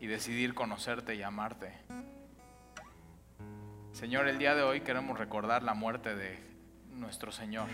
Y 0.00 0.08
decidir 0.08 0.54
conocerte 0.54 1.14
y 1.14 1.22
amarte. 1.22 1.72
Señor, 3.92 4.26
el 4.26 4.38
día 4.38 4.54
de 4.54 4.62
hoy 4.62 4.80
queremos 4.80 5.18
recordar 5.18 5.62
la 5.62 5.74
muerte 5.74 6.16
de 6.16 6.38
nuestro 6.94 7.30
Señor. 7.30 7.68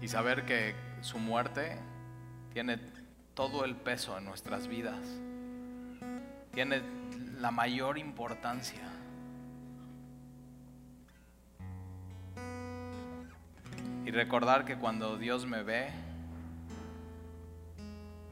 Y 0.00 0.08
saber 0.08 0.44
que 0.44 0.74
su 1.02 1.18
muerte 1.18 1.78
tiene 2.52 2.80
todo 3.34 3.64
el 3.64 3.76
peso 3.76 4.18
en 4.18 4.24
nuestras 4.24 4.66
vidas. 4.66 4.98
Tiene 6.52 6.82
la 7.38 7.52
mayor 7.52 7.96
importancia. 7.96 8.82
Y 14.04 14.10
recordar 14.10 14.64
que 14.64 14.76
cuando 14.76 15.16
Dios 15.16 15.46
me 15.46 15.62
ve, 15.62 15.90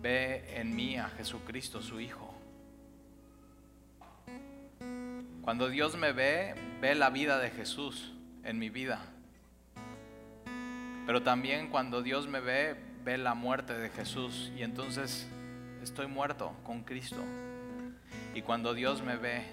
ve 0.03 0.61
en 0.61 0.75
mí 0.75 0.97
a 0.99 1.09
Jesucristo, 1.11 1.81
su 1.81 2.01
Hijo. 2.01 2.26
Cuando 5.47 5.69
Dios 5.69 5.97
me 5.97 6.11
ve, 6.11 6.57
ve 6.81 6.97
la 6.97 7.09
vida 7.09 7.39
de 7.39 7.51
Jesús 7.51 8.13
en 8.43 8.59
mi 8.59 8.69
vida. 8.69 9.01
Pero 11.07 11.23
también 11.23 11.71
cuando 11.71 12.03
Dios 12.03 12.27
me 12.27 12.41
ve, 12.41 12.75
ve 13.05 13.17
la 13.17 13.35
muerte 13.35 13.73
de 13.79 13.89
Jesús 13.91 14.51
y 14.57 14.65
entonces 14.65 15.29
estoy 15.85 16.09
muerto 16.09 16.53
con 16.65 16.83
Cristo. 16.83 17.23
Y 18.35 18.43
cuando 18.43 18.75
Dios 18.75 19.03
me 19.03 19.17
ve, 19.17 19.45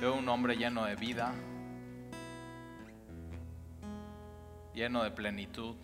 veo 0.00 0.16
un 0.16 0.28
hombre 0.28 0.56
lleno 0.56 0.84
de 0.84 0.96
vida, 0.96 1.32
lleno 4.74 5.04
de 5.04 5.12
plenitud 5.12 5.76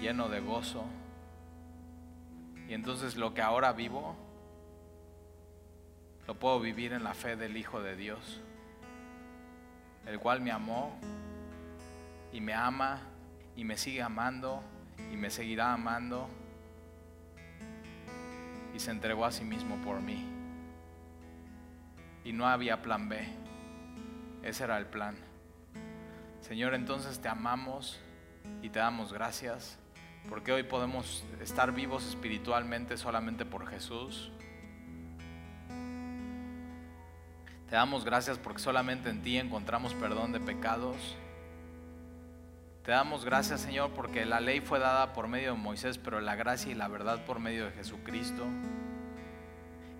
lleno 0.00 0.28
de 0.28 0.40
gozo. 0.40 0.84
Y 2.68 2.74
entonces 2.74 3.16
lo 3.16 3.34
que 3.34 3.42
ahora 3.42 3.72
vivo, 3.72 4.16
lo 6.26 6.34
puedo 6.38 6.60
vivir 6.60 6.92
en 6.92 7.04
la 7.04 7.14
fe 7.14 7.36
del 7.36 7.56
Hijo 7.56 7.82
de 7.82 7.96
Dios, 7.96 8.40
el 10.06 10.18
cual 10.18 10.40
me 10.40 10.50
amó 10.50 10.96
y 12.32 12.40
me 12.40 12.54
ama 12.54 13.02
y 13.56 13.64
me 13.64 13.76
sigue 13.76 14.02
amando 14.02 14.62
y 15.12 15.16
me 15.16 15.30
seguirá 15.30 15.72
amando 15.72 16.28
y 18.74 18.80
se 18.80 18.90
entregó 18.90 19.24
a 19.24 19.32
sí 19.32 19.44
mismo 19.44 19.76
por 19.82 20.00
mí. 20.00 20.26
Y 22.24 22.32
no 22.32 22.48
había 22.48 22.80
plan 22.80 23.08
B, 23.08 23.22
ese 24.42 24.64
era 24.64 24.78
el 24.78 24.86
plan. 24.86 25.16
Señor, 26.40 26.74
entonces 26.74 27.20
te 27.20 27.28
amamos 27.28 28.00
y 28.62 28.70
te 28.70 28.78
damos 28.78 29.12
gracias 29.12 29.78
porque 30.28 30.52
hoy 30.52 30.62
podemos 30.62 31.24
estar 31.40 31.72
vivos 31.72 32.06
espiritualmente 32.06 32.96
solamente 32.96 33.44
por 33.44 33.66
Jesús. 33.66 34.30
Te 37.68 37.76
damos 37.76 38.04
gracias 38.04 38.38
porque 38.38 38.62
solamente 38.62 39.10
en 39.10 39.22
ti 39.22 39.38
encontramos 39.38 39.94
perdón 39.94 40.32
de 40.32 40.40
pecados. 40.40 40.96
Te 42.84 42.92
damos 42.92 43.24
gracias, 43.24 43.62
Señor, 43.62 43.92
porque 43.92 44.26
la 44.26 44.40
ley 44.40 44.60
fue 44.60 44.78
dada 44.78 45.12
por 45.14 45.26
medio 45.26 45.52
de 45.52 45.58
Moisés, 45.58 45.98
pero 45.98 46.20
la 46.20 46.36
gracia 46.36 46.70
y 46.70 46.74
la 46.74 46.88
verdad 46.88 47.24
por 47.24 47.40
medio 47.40 47.64
de 47.64 47.72
Jesucristo. 47.72 48.44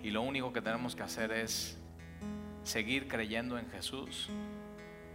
Y 0.03 0.11
lo 0.11 0.20
único 0.22 0.53
que 0.53 0.61
tenemos 0.61 0.95
que 0.95 1.03
hacer 1.03 1.33
es 1.33 1.79
seguir 2.62 3.09
creyendo 3.09 3.59
en 3.59 3.70
Jesús, 3.70 4.29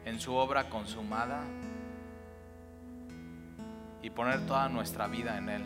en 0.05 0.19
su 0.19 0.33
obra 0.33 0.69
consumada 0.69 1.43
y 4.01 4.09
poner 4.09 4.45
toda 4.45 4.69
nuestra 4.69 5.07
vida 5.07 5.37
en 5.37 5.49
Él. 5.49 5.63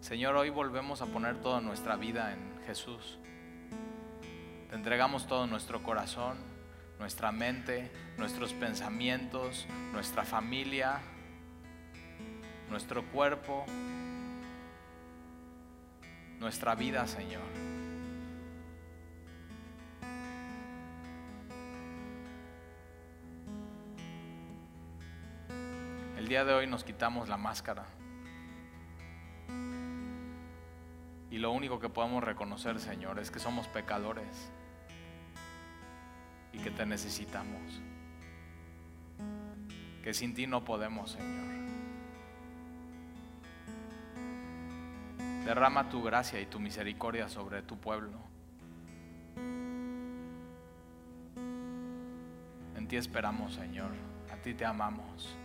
Señor, 0.00 0.34
hoy 0.36 0.50
volvemos 0.50 1.02
a 1.02 1.06
poner 1.06 1.40
toda 1.40 1.60
nuestra 1.60 1.96
vida 1.96 2.32
en 2.32 2.64
Jesús. 2.66 3.18
Te 4.68 4.74
entregamos 4.76 5.26
todo 5.26 5.46
nuestro 5.46 5.82
corazón, 5.82 6.38
nuestra 6.98 7.32
mente, 7.32 7.90
nuestros 8.16 8.52
pensamientos, 8.54 9.66
nuestra 9.92 10.24
familia, 10.24 11.00
nuestro 12.70 13.04
cuerpo, 13.10 13.66
nuestra 16.38 16.74
vida, 16.74 17.06
Señor. 17.06 17.79
Día 26.30 26.44
de 26.44 26.54
hoy 26.54 26.68
nos 26.68 26.84
quitamos 26.84 27.28
la 27.28 27.36
máscara. 27.36 27.86
Y 31.28 31.38
lo 31.38 31.50
único 31.50 31.80
que 31.80 31.88
podemos 31.88 32.22
reconocer, 32.22 32.78
Señor, 32.78 33.18
es 33.18 33.32
que 33.32 33.40
somos 33.40 33.66
pecadores 33.66 34.52
y 36.52 36.58
que 36.58 36.70
te 36.70 36.86
necesitamos. 36.86 37.82
Que 40.04 40.14
sin 40.14 40.32
ti 40.32 40.46
no 40.46 40.64
podemos, 40.64 41.10
Señor. 41.10 41.50
Derrama 45.44 45.88
tu 45.88 46.00
gracia 46.00 46.40
y 46.40 46.46
tu 46.46 46.60
misericordia 46.60 47.28
sobre 47.28 47.62
tu 47.62 47.76
pueblo. 47.76 48.20
En 52.76 52.86
ti 52.86 52.94
esperamos, 52.94 53.54
Señor. 53.54 53.90
A 54.32 54.36
ti 54.36 54.54
te 54.54 54.64
amamos. 54.64 55.36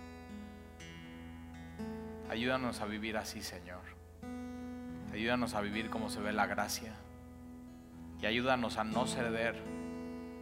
Ayúdanos 2.29 2.81
a 2.81 2.85
vivir 2.85 3.17
así, 3.17 3.41
Señor. 3.41 3.81
Ayúdanos 5.13 5.53
a 5.53 5.61
vivir 5.61 5.89
como 5.89 6.09
se 6.09 6.19
ve 6.19 6.33
la 6.33 6.45
gracia. 6.45 6.93
Y 8.21 8.25
ayúdanos 8.25 8.77
a 8.77 8.83
no 8.83 9.05
ceder 9.05 9.61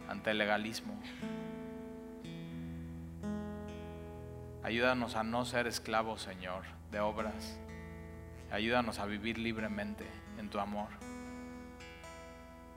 ante 0.08 0.30
el 0.30 0.38
legalismo. 0.38 1.00
Ayúdanos 4.62 5.14
a 5.14 5.22
no 5.22 5.44
ser 5.44 5.66
esclavos, 5.66 6.22
Señor, 6.22 6.64
de 6.90 7.00
obras. 7.00 7.58
Ayúdanos 8.50 8.98
a 8.98 9.04
vivir 9.04 9.36
libremente 9.36 10.06
en 10.38 10.48
tu 10.48 10.58
amor. 10.58 10.88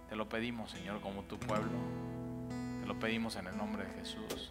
Te 0.10 0.16
lo 0.16 0.28
pedimos, 0.28 0.72
Señor, 0.72 1.00
como 1.00 1.24
tu 1.24 1.38
pueblo. 1.38 1.80
Te 2.82 2.88
lo 2.88 3.00
pedimos 3.00 3.38
en 3.38 3.48
el 3.48 3.58
nombre 3.58 3.86
de 3.86 3.94
Jesús. 3.94 4.50